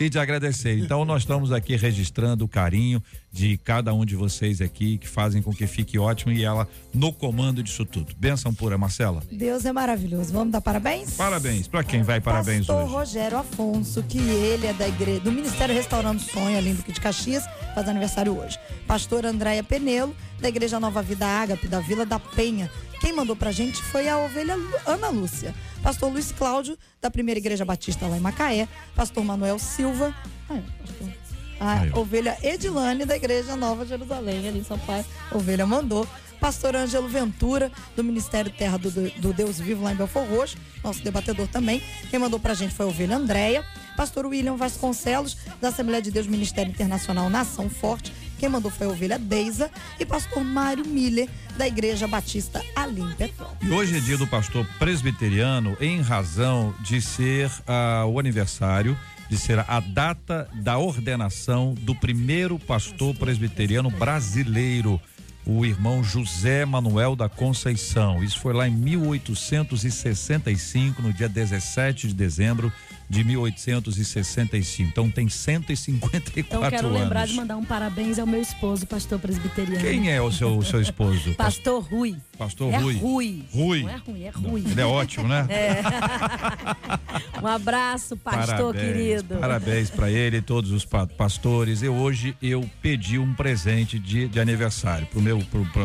e 0.01 0.09
de 0.09 0.19
agradecer. 0.19 0.79
Então 0.79 1.05
nós 1.05 1.23
estamos 1.23 1.51
aqui 1.53 1.77
registrando 1.77 2.45
o 2.45 2.49
carinho 2.49 3.03
de 3.31 3.57
cada 3.59 3.93
um 3.93 4.05
de 4.05 4.17
vocês 4.17 4.61
aqui, 4.61 4.99
que 4.99 5.07
fazem 5.07 5.43
com 5.43 5.53
que 5.53 5.67
fique 5.67 5.99
ótimo 5.99 6.33
e 6.33 6.43
ela 6.43 6.67
no 6.93 7.13
comando 7.13 7.63
disso 7.63 7.85
tudo. 7.85 8.15
Benção 8.17 8.53
pura, 8.55 8.79
Marcela. 8.79 9.23
Deus 9.31 9.65
é 9.65 9.73
maravilhoso. 9.73 10.33
Vamos 10.33 10.53
dar 10.53 10.61
parabéns? 10.61 11.13
Parabéns. 11.13 11.69
Para 11.69 11.85
quem 11.85 12.03
vai 12.03 12.21
parabéns 12.21 12.67
Pastor 12.67 12.85
hoje? 12.85 12.93
Rogério 12.93 13.39
Afonso, 13.39 14.03
que 14.03 14.19
ele 14.19 14.67
é 14.67 14.73
da 14.73 14.89
igreja, 14.89 15.21
do 15.21 15.33
Ministério 15.33 15.75
Restaurando 15.75 16.21
Sonho, 16.21 16.57
ali 16.57 16.73
do 16.73 16.93
de 16.93 17.01
Caxias, 17.01 17.45
faz 17.75 17.89
aniversário 17.89 18.37
hoje. 18.37 18.59
Pastor 18.87 19.27
Andréia 19.27 19.63
Penelo, 19.63 20.17
da 20.41 20.49
Igreja 20.49 20.81
Nova 20.81 21.03
Vida 21.03 21.27
Ágape, 21.27 21.69
da 21.69 21.81
Vila 21.81 22.07
da 22.07 22.19
Penha. 22.19 22.71
Quem 23.01 23.13
mandou 23.13 23.37
pra 23.37 23.53
gente 23.53 23.81
foi 23.83 24.09
a 24.09 24.19
ovelha 24.19 24.57
Ana 24.87 25.09
Lúcia. 25.11 25.55
Pastor 25.83 26.11
Luiz 26.11 26.33
Cláudio, 26.33 26.77
da 27.01 27.11
Primeira 27.11 27.39
Igreja 27.39 27.65
Batista 27.65 28.07
lá 28.07 28.17
em 28.17 28.21
Macaé. 28.21 28.67
Pastor 28.97 29.25
Manuel 29.25 29.59
Silva. 29.59 30.15
Ai, 30.49 30.65
pastor. 30.81 31.28
A 31.61 31.99
ovelha 31.99 32.37
Edilane, 32.43 33.05
da 33.05 33.17
Igreja 33.17 33.57
Nova 33.57 33.85
Jerusalém, 33.85 34.49
ali 34.49 34.61
em 34.61 34.65
São 34.65 34.79
Paulo. 34.79 35.05
Ovelha 35.33 35.67
mandou. 35.67 36.07
Pastor 36.41 36.77
Ângelo 36.77 37.09
Ventura, 37.09 37.71
do 37.97 38.05
Ministério 38.05 38.51
Terra 38.51 38.79
do, 38.79 38.91
do 38.91 39.33
Deus 39.33 39.59
Vivo, 39.59 39.83
lá 39.83 39.93
em 39.93 39.97
Belfor 39.97 40.25
Roxo, 40.25 40.57
nosso 40.85 41.03
debatedor 41.03 41.49
também. 41.49 41.83
Quem 42.11 42.19
mandou 42.19 42.39
pra 42.39 42.55
gente 42.55 42.75
foi 42.75 42.87
a 42.87 42.89
ovelha 42.89 43.17
Andréia. 43.17 43.65
Pastor 43.97 44.27
William 44.27 44.55
Vasconcelos, 44.55 45.37
da 45.61 45.69
Assembleia 45.69 46.01
de 46.01 46.13
Deus 46.13 46.29
Ministério 46.29 46.71
Internacional 46.71 47.29
Nação 47.29 47.69
Forte. 47.69 48.13
Quem 48.39 48.49
mandou 48.49 48.71
foi 48.71 48.87
a 48.87 48.91
ovelha 48.91 49.19
Deisa. 49.19 49.69
E 49.99 50.07
pastor 50.07 50.45
Mário 50.45 50.87
Miller, 50.87 51.29
da 51.57 51.67
Igreja 51.67 52.07
Batista 52.07 52.63
Alim 52.77 53.11
Petrópolis. 53.15 53.69
E 53.69 53.75
hoje 53.75 53.97
é 53.97 54.01
dia 54.01 54.17
do 54.17 54.27
pastor 54.29 54.65
presbiteriano 54.79 55.77
em 55.81 56.01
razão 56.01 56.73
de 56.81 57.01
ser 57.01 57.51
ah, 57.67 58.05
o 58.07 58.21
aniversário, 58.21 58.97
de 59.29 59.37
ser 59.37 59.59
a 59.59 59.81
data 59.81 60.49
da 60.55 60.79
ordenação 60.79 61.75
do 61.75 61.95
primeiro 61.95 62.59
pastor 62.59 63.15
presbiteriano 63.15 63.91
brasileiro, 63.91 64.99
o 65.45 65.65
irmão 65.65 66.03
José 66.03 66.65
Manuel 66.65 67.15
da 67.15 67.29
Conceição. 67.29 68.23
Isso 68.23 68.39
foi 68.39 68.53
lá 68.53 68.69
em 68.69 68.73
1865, 68.73 71.03
no 71.03 71.13
dia 71.13 71.29
17 71.29 72.09
de 72.09 72.15
dezembro 72.15 72.73
de 73.09 73.25
1865. 73.25 74.89
Então 74.91 75.11
tem 75.11 75.29
154 75.29 76.41
Então 76.41 76.69
quero 76.71 76.89
anos. 76.89 77.01
lembrar 77.01 77.27
de 77.27 77.35
mandar 77.35 77.57
um 77.57 77.65
parabéns 77.65 78.19
ao 78.19 78.27
meu 78.27 78.41
esposo, 78.43 78.87
pastor 78.87 79.19
presbiteriano. 79.19 79.81
Quem 79.85 80.11
é 80.13 80.21
o 80.21 80.31
seu, 80.31 80.57
o 80.57 80.65
seu 80.65 80.81
esposo? 80.81 81.35
Pastor 81.39 81.83
Rui. 81.83 82.17
Pastor 82.37 82.73
é 82.73 82.77
Rui. 82.79 82.95
Rui. 82.99 83.45
Rui. 83.53 83.83
Não 83.83 83.91
é 83.91 83.97
ruim, 83.97 84.23
é 84.25 84.31
Rui. 84.31 84.65
Ele 84.71 84.81
é 84.81 84.85
ótimo, 84.87 85.27
né? 85.27 85.47
Um 87.43 87.47
abraço, 87.47 88.17
pastor 88.17 88.75
Parabéns, 88.75 88.95
querido. 88.95 89.37
Parabéns 89.37 89.91
para 89.91 90.11
ele 90.11 90.39
e 90.39 90.43
todos 90.43 90.73
os 90.73 90.85
pa- 90.85 91.07
pastores. 91.07 91.83
Eu 91.83 91.95
hoje 91.95 92.37
eu 92.43 92.69
pedi 92.83 93.19
um 93.19 93.33
presente 93.33 93.99
de, 93.99 94.27
de 94.29 94.41
aniversário 94.41 95.07
pro 95.07 95.21
meu 95.23 95.41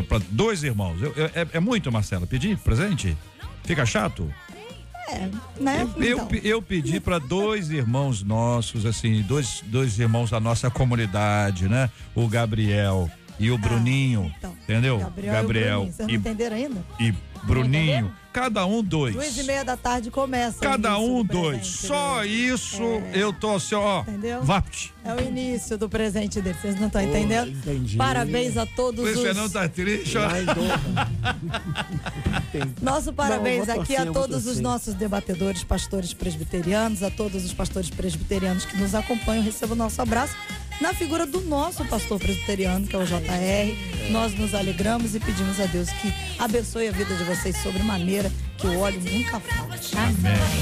para 0.10 0.20
dois 0.30 0.64
irmãos. 0.64 1.00
Eu- 1.02 1.14
eu- 1.16 1.26
é, 1.28 1.48
é 1.54 1.60
muito, 1.60 1.92
Marcela, 1.92 2.26
pedir 2.26 2.58
presente? 2.58 3.16
Fica 3.64 3.86
chato? 3.86 4.32
É, 5.10 5.30
né? 5.60 5.88
Eu, 5.98 6.14
Então. 6.16 6.28
pe- 6.28 6.42
eu 6.44 6.62
pedi 6.62 7.00
para 7.00 7.20
dois 7.20 7.70
irmãos 7.70 8.24
nossos, 8.24 8.86
assim, 8.86 9.22
dois, 9.22 9.62
dois 9.68 10.00
irmãos 10.00 10.30
da 10.32 10.40
nossa 10.40 10.70
comunidade, 10.70 11.68
né? 11.68 11.90
O 12.16 12.28
Gabriel 12.28 13.10
e 13.40 13.52
o 13.52 13.58
Bruninho, 13.58 14.32
então, 14.38 14.56
entendeu? 14.64 15.00
Gabriel, 15.00 15.34
e 15.34 15.44
o 15.44 15.48
Bruninho. 15.48 15.94
Não 16.00 16.10
entenderam 16.10 16.56
ainda? 16.56 16.86
e 17.00 17.14
Bruninho, 17.44 18.14
cada 18.32 18.66
um 18.66 18.82
dois. 18.84 19.14
Duas 19.14 19.38
e 19.38 19.44
meia 19.44 19.64
da 19.66 19.76
tarde 19.78 20.10
começa. 20.10 20.60
Cada 20.60 20.98
um 20.98 21.24
do 21.24 21.34
dois. 21.34 21.58
presente 21.68 21.88
Só 21.88 22.24
isso 22.24 22.82
É. 22.82 23.12
eu 23.14 23.34
tô 23.34 23.56
assim, 23.56 23.76
ó. 23.76 24.02
Entendeu? 24.02 24.44
Vapt. 24.44 24.94
É 25.06 25.14
o 25.14 25.20
início 25.22 25.78
do 25.78 25.90
presente 25.90 26.40
dele, 26.42 26.58
vocês 26.62 26.80
não 26.80 26.88
estão 26.88 27.02
entendendo? 27.02 27.50
entendi. 27.52 27.98
Parabéns 27.98 28.56
a 28.58 28.66
todos 28.66 29.04
Luiz 29.04 29.18
os. 29.18 29.24
Fernando 29.24 29.52
tá 29.52 29.68
triste, 29.68 30.18
ó. 30.18 30.24
Nosso 32.82 33.12
parabéns 33.14 33.68
Não, 33.68 33.82
aqui 33.82 33.96
a 33.96 34.06
torcer, 34.06 34.14
todos 34.14 34.48
os 34.48 34.60
nossos 34.60 34.94
debatedores, 34.94 35.64
pastores 35.64 36.14
presbiterianos, 36.14 37.04
a 37.04 37.10
todos 37.10 37.44
os 37.44 37.54
pastores 37.54 37.90
presbiterianos 37.90 38.66
que 38.66 38.78
nos 38.78 38.96
acompanham. 38.96 39.44
Receba 39.44 39.74
o 39.74 39.76
nosso 39.76 40.02
abraço 40.02 40.36
na 40.84 40.94
figura 40.94 41.26
do 41.26 41.40
nosso 41.40 41.86
pastor 41.86 42.20
presbiteriano, 42.20 42.86
que 42.86 42.94
é 42.94 43.00
o 43.00 43.06
JR. 43.06 44.12
Nós 44.12 44.38
nos 44.38 44.54
alegramos 44.54 45.16
e 45.16 45.20
pedimos 45.20 45.58
a 45.62 45.66
Deus 45.66 45.90
que 45.90 46.14
abençoe 46.38 46.90
a 46.90 46.92
vida 46.92 47.16
de 47.16 47.24
vocês 47.24 47.56
sobremaneira, 47.64 48.30
que 48.58 48.68
o 48.68 48.80
óleo 48.80 49.00
nunca 49.00 49.40
falte. 49.40 49.98
Amém, 49.98 50.12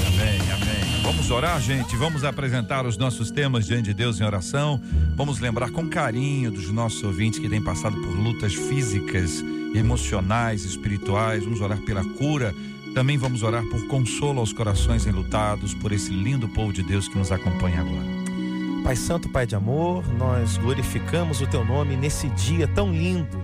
amém, 0.06 0.40
amém. 0.52 1.02
Vamos 1.02 1.28
orar, 1.28 1.60
gente. 1.60 1.96
Vamos 1.96 2.22
apresentar 2.22 2.86
os 2.86 2.96
nossos 2.96 3.32
temas 3.32 3.66
diante 3.66 3.86
de 3.86 3.94
Deus 3.94 4.20
em 4.20 4.22
oração. 4.22 4.80
Vamos 5.16 5.40
lembrar 5.40 5.72
com 5.72 5.88
carinho 5.88 6.52
dos 6.52 6.70
nossos 6.70 7.02
ouvintes 7.02 7.40
que 7.40 7.48
têm 7.48 7.60
passado 7.60 7.96
por 7.96 8.16
lutas 8.16 8.54
físicas, 8.54 9.42
emocionais, 9.74 10.64
espirituais. 10.64 11.42
Vamos 11.42 11.60
orar 11.60 11.78
pela 11.78 12.04
cura. 12.04 12.54
Também 12.94 13.18
vamos 13.18 13.42
orar 13.42 13.64
por 13.64 13.88
consolo 13.88 14.38
aos 14.38 14.52
corações 14.52 15.04
enlutados, 15.04 15.74
por 15.74 15.90
esse 15.90 16.12
lindo 16.12 16.48
povo 16.48 16.72
de 16.72 16.84
Deus 16.84 17.08
que 17.08 17.18
nos 17.18 17.32
acompanha 17.32 17.80
agora. 17.80 18.21
Pai 18.82 18.96
Santo, 18.96 19.28
Pai 19.28 19.46
de 19.46 19.54
amor, 19.54 20.04
nós 20.14 20.58
glorificamos 20.58 21.40
o 21.40 21.46
teu 21.46 21.64
nome 21.64 21.96
nesse 21.96 22.28
dia 22.30 22.66
tão 22.66 22.92
lindo. 22.92 23.40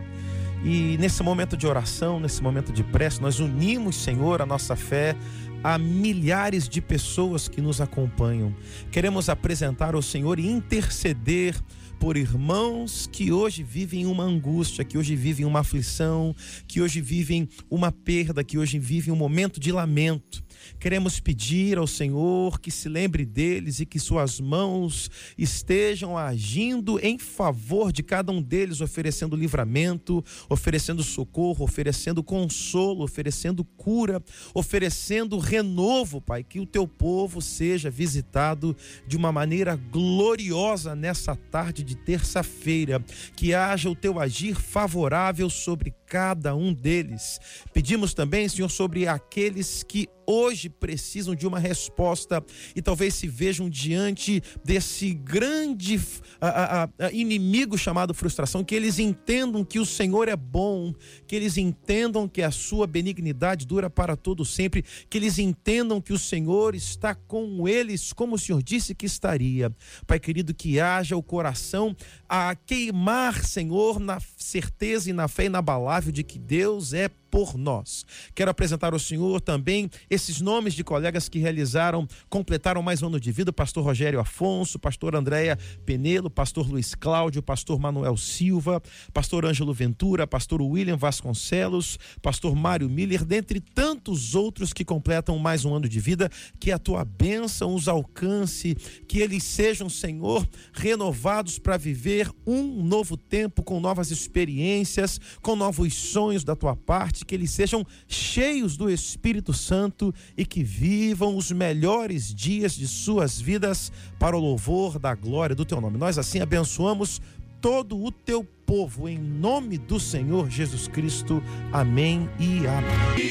E 0.64 0.96
nesse 0.98 1.22
momento 1.22 1.56
de 1.56 1.64
oração, 1.64 2.18
nesse 2.18 2.42
momento 2.42 2.72
de 2.72 2.82
prece, 2.82 3.22
nós 3.22 3.38
unimos, 3.38 3.94
Senhor, 3.94 4.42
a 4.42 4.46
nossa 4.46 4.74
fé 4.74 5.14
a 5.62 5.78
milhares 5.78 6.68
de 6.68 6.80
pessoas 6.80 7.46
que 7.46 7.60
nos 7.60 7.80
acompanham. 7.80 8.54
Queremos 8.90 9.28
apresentar 9.28 9.94
ao 9.94 10.02
Senhor 10.02 10.40
e 10.40 10.46
interceder 10.46 11.54
por 12.00 12.16
irmãos 12.16 13.08
que 13.10 13.30
hoje 13.32 13.62
vivem 13.62 14.06
uma 14.06 14.24
angústia, 14.24 14.84
que 14.84 14.98
hoje 14.98 15.14
vivem 15.14 15.46
uma 15.46 15.60
aflição, 15.60 16.34
que 16.66 16.80
hoje 16.80 17.00
vivem 17.00 17.48
uma 17.70 17.92
perda, 17.92 18.42
que 18.42 18.58
hoje 18.58 18.78
vivem 18.78 19.12
um 19.12 19.16
momento 19.16 19.60
de 19.60 19.70
lamento. 19.70 20.42
Queremos 20.78 21.20
pedir 21.20 21.78
ao 21.78 21.86
Senhor 21.86 22.60
que 22.60 22.70
se 22.70 22.88
lembre 22.88 23.24
deles 23.24 23.80
e 23.80 23.86
que 23.86 23.98
suas 23.98 24.40
mãos 24.40 25.10
estejam 25.36 26.16
agindo 26.16 26.98
em 27.00 27.18
favor 27.18 27.92
de 27.92 28.02
cada 28.02 28.32
um 28.32 28.40
deles, 28.40 28.80
oferecendo 28.80 29.36
livramento, 29.36 30.24
oferecendo 30.48 31.02
socorro, 31.02 31.64
oferecendo 31.64 32.22
consolo, 32.22 33.04
oferecendo 33.04 33.64
cura, 33.64 34.22
oferecendo 34.54 35.38
renovo, 35.38 36.20
Pai. 36.20 36.42
Que 36.42 36.60
o 36.60 36.66
teu 36.66 36.86
povo 36.86 37.40
seja 37.40 37.90
visitado 37.90 38.76
de 39.06 39.16
uma 39.16 39.32
maneira 39.32 39.76
gloriosa 39.76 40.94
nessa 40.94 41.34
tarde 41.34 41.82
de 41.82 41.96
terça-feira. 41.96 43.04
Que 43.36 43.54
haja 43.54 43.90
o 43.90 43.96
teu 43.96 44.20
agir 44.20 44.54
favorável 44.54 45.50
sobre 45.50 45.94
cada 46.08 46.54
um 46.56 46.72
deles. 46.72 47.38
Pedimos 47.72 48.14
também, 48.14 48.48
Senhor, 48.48 48.70
sobre 48.70 49.06
aqueles 49.06 49.82
que 49.82 50.08
hoje 50.28 50.68
precisam 50.68 51.34
de 51.34 51.46
uma 51.46 51.58
resposta 51.58 52.44
e 52.76 52.82
talvez 52.82 53.14
se 53.14 53.26
vejam 53.26 53.68
diante 53.68 54.42
desse 54.62 55.14
grande 55.14 55.98
ah, 56.38 56.82
ah, 56.82 56.88
ah, 56.98 57.12
inimigo 57.12 57.78
chamado 57.78 58.12
frustração, 58.12 58.62
que 58.62 58.74
eles 58.74 58.98
entendam 58.98 59.64
que 59.64 59.78
o 59.78 59.86
Senhor 59.86 60.28
é 60.28 60.36
bom, 60.36 60.92
que 61.26 61.34
eles 61.34 61.56
entendam 61.56 62.28
que 62.28 62.42
a 62.42 62.50
sua 62.50 62.86
benignidade 62.86 63.66
dura 63.66 63.88
para 63.88 64.16
todo 64.16 64.44
sempre, 64.44 64.84
que 65.08 65.16
eles 65.16 65.38
entendam 65.38 65.98
que 65.98 66.12
o 66.12 66.18
Senhor 66.18 66.74
está 66.74 67.14
com 67.14 67.66
eles, 67.66 68.12
como 68.12 68.34
o 68.34 68.38
Senhor 68.38 68.62
disse 68.62 68.94
que 68.94 69.06
estaria. 69.06 69.74
Pai 70.06 70.20
querido, 70.20 70.52
que 70.52 70.78
haja 70.78 71.16
o 71.16 71.22
coração 71.22 71.96
a 72.28 72.54
queimar, 72.54 73.42
Senhor, 73.42 73.98
na 73.98 74.20
certeza 74.36 75.08
e 75.08 75.14
na 75.14 75.26
fé 75.26 75.46
inabalável 75.46 75.97
de 76.06 76.22
que 76.22 76.38
Deus 76.38 76.92
é 76.92 77.10
por 77.30 77.56
nós. 77.56 78.04
Quero 78.34 78.50
apresentar 78.50 78.92
ao 78.92 78.98
Senhor 78.98 79.40
também 79.40 79.90
esses 80.08 80.40
nomes 80.40 80.74
de 80.74 80.82
colegas 80.82 81.28
que 81.28 81.38
realizaram, 81.38 82.06
completaram 82.28 82.82
mais 82.82 83.02
um 83.02 83.06
ano 83.06 83.20
de 83.20 83.30
vida: 83.30 83.52
Pastor 83.52 83.84
Rogério 83.84 84.20
Afonso, 84.20 84.78
Pastor 84.78 85.14
Andréia 85.14 85.58
Penelo, 85.84 86.30
Pastor 86.30 86.68
Luiz 86.68 86.94
Cláudio, 86.94 87.42
Pastor 87.42 87.78
Manuel 87.78 88.16
Silva, 88.16 88.82
Pastor 89.12 89.44
Ângelo 89.44 89.74
Ventura, 89.74 90.26
Pastor 90.26 90.60
William 90.62 90.96
Vasconcelos, 90.96 91.98
Pastor 92.22 92.54
Mário 92.54 92.88
Miller, 92.88 93.24
dentre 93.24 93.60
tantos 93.60 94.34
outros 94.34 94.72
que 94.72 94.84
completam 94.84 95.38
mais 95.38 95.64
um 95.64 95.74
ano 95.74 95.88
de 95.88 96.00
vida. 96.00 96.30
Que 96.58 96.72
a 96.72 96.78
tua 96.78 97.04
bênção 97.04 97.74
os 97.74 97.88
alcance, 97.88 98.74
que 99.06 99.20
eles 99.20 99.44
sejam, 99.44 99.88
Senhor, 99.88 100.48
renovados 100.72 101.58
para 101.58 101.76
viver 101.76 102.30
um 102.46 102.82
novo 102.82 103.16
tempo 103.16 103.62
com 103.62 103.80
novas 103.80 104.10
experiências, 104.10 105.20
com 105.42 105.54
novos 105.54 105.87
sonhos 105.94 106.44
da 106.44 106.56
tua 106.56 106.76
parte, 106.76 107.24
que 107.24 107.34
eles 107.34 107.50
sejam 107.50 107.84
cheios 108.06 108.76
do 108.76 108.90
Espírito 108.90 109.52
Santo 109.52 110.14
e 110.36 110.44
que 110.44 110.62
vivam 110.62 111.36
os 111.36 111.50
melhores 111.52 112.34
dias 112.34 112.74
de 112.74 112.86
suas 112.86 113.40
vidas 113.40 113.92
para 114.18 114.36
o 114.36 114.40
louvor 114.40 114.98
da 114.98 115.14
glória 115.14 115.54
do 115.54 115.64
teu 115.64 115.80
nome. 115.80 115.98
Nós 115.98 116.18
assim 116.18 116.40
abençoamos 116.40 117.20
todo 117.60 118.02
o 118.02 118.10
teu 118.10 118.44
povo 118.44 119.08
em 119.08 119.18
nome 119.18 119.78
do 119.78 119.98
Senhor 119.98 120.48
Jesus 120.50 120.88
Cristo. 120.88 121.42
Amém 121.72 122.28
e 122.38 122.66
amém. 122.66 123.28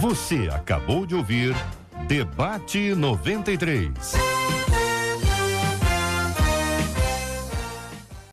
Você 0.00 0.48
acabou 0.52 1.06
de 1.06 1.14
ouvir 1.14 1.54
Debate 2.12 2.94
93. 2.94 4.61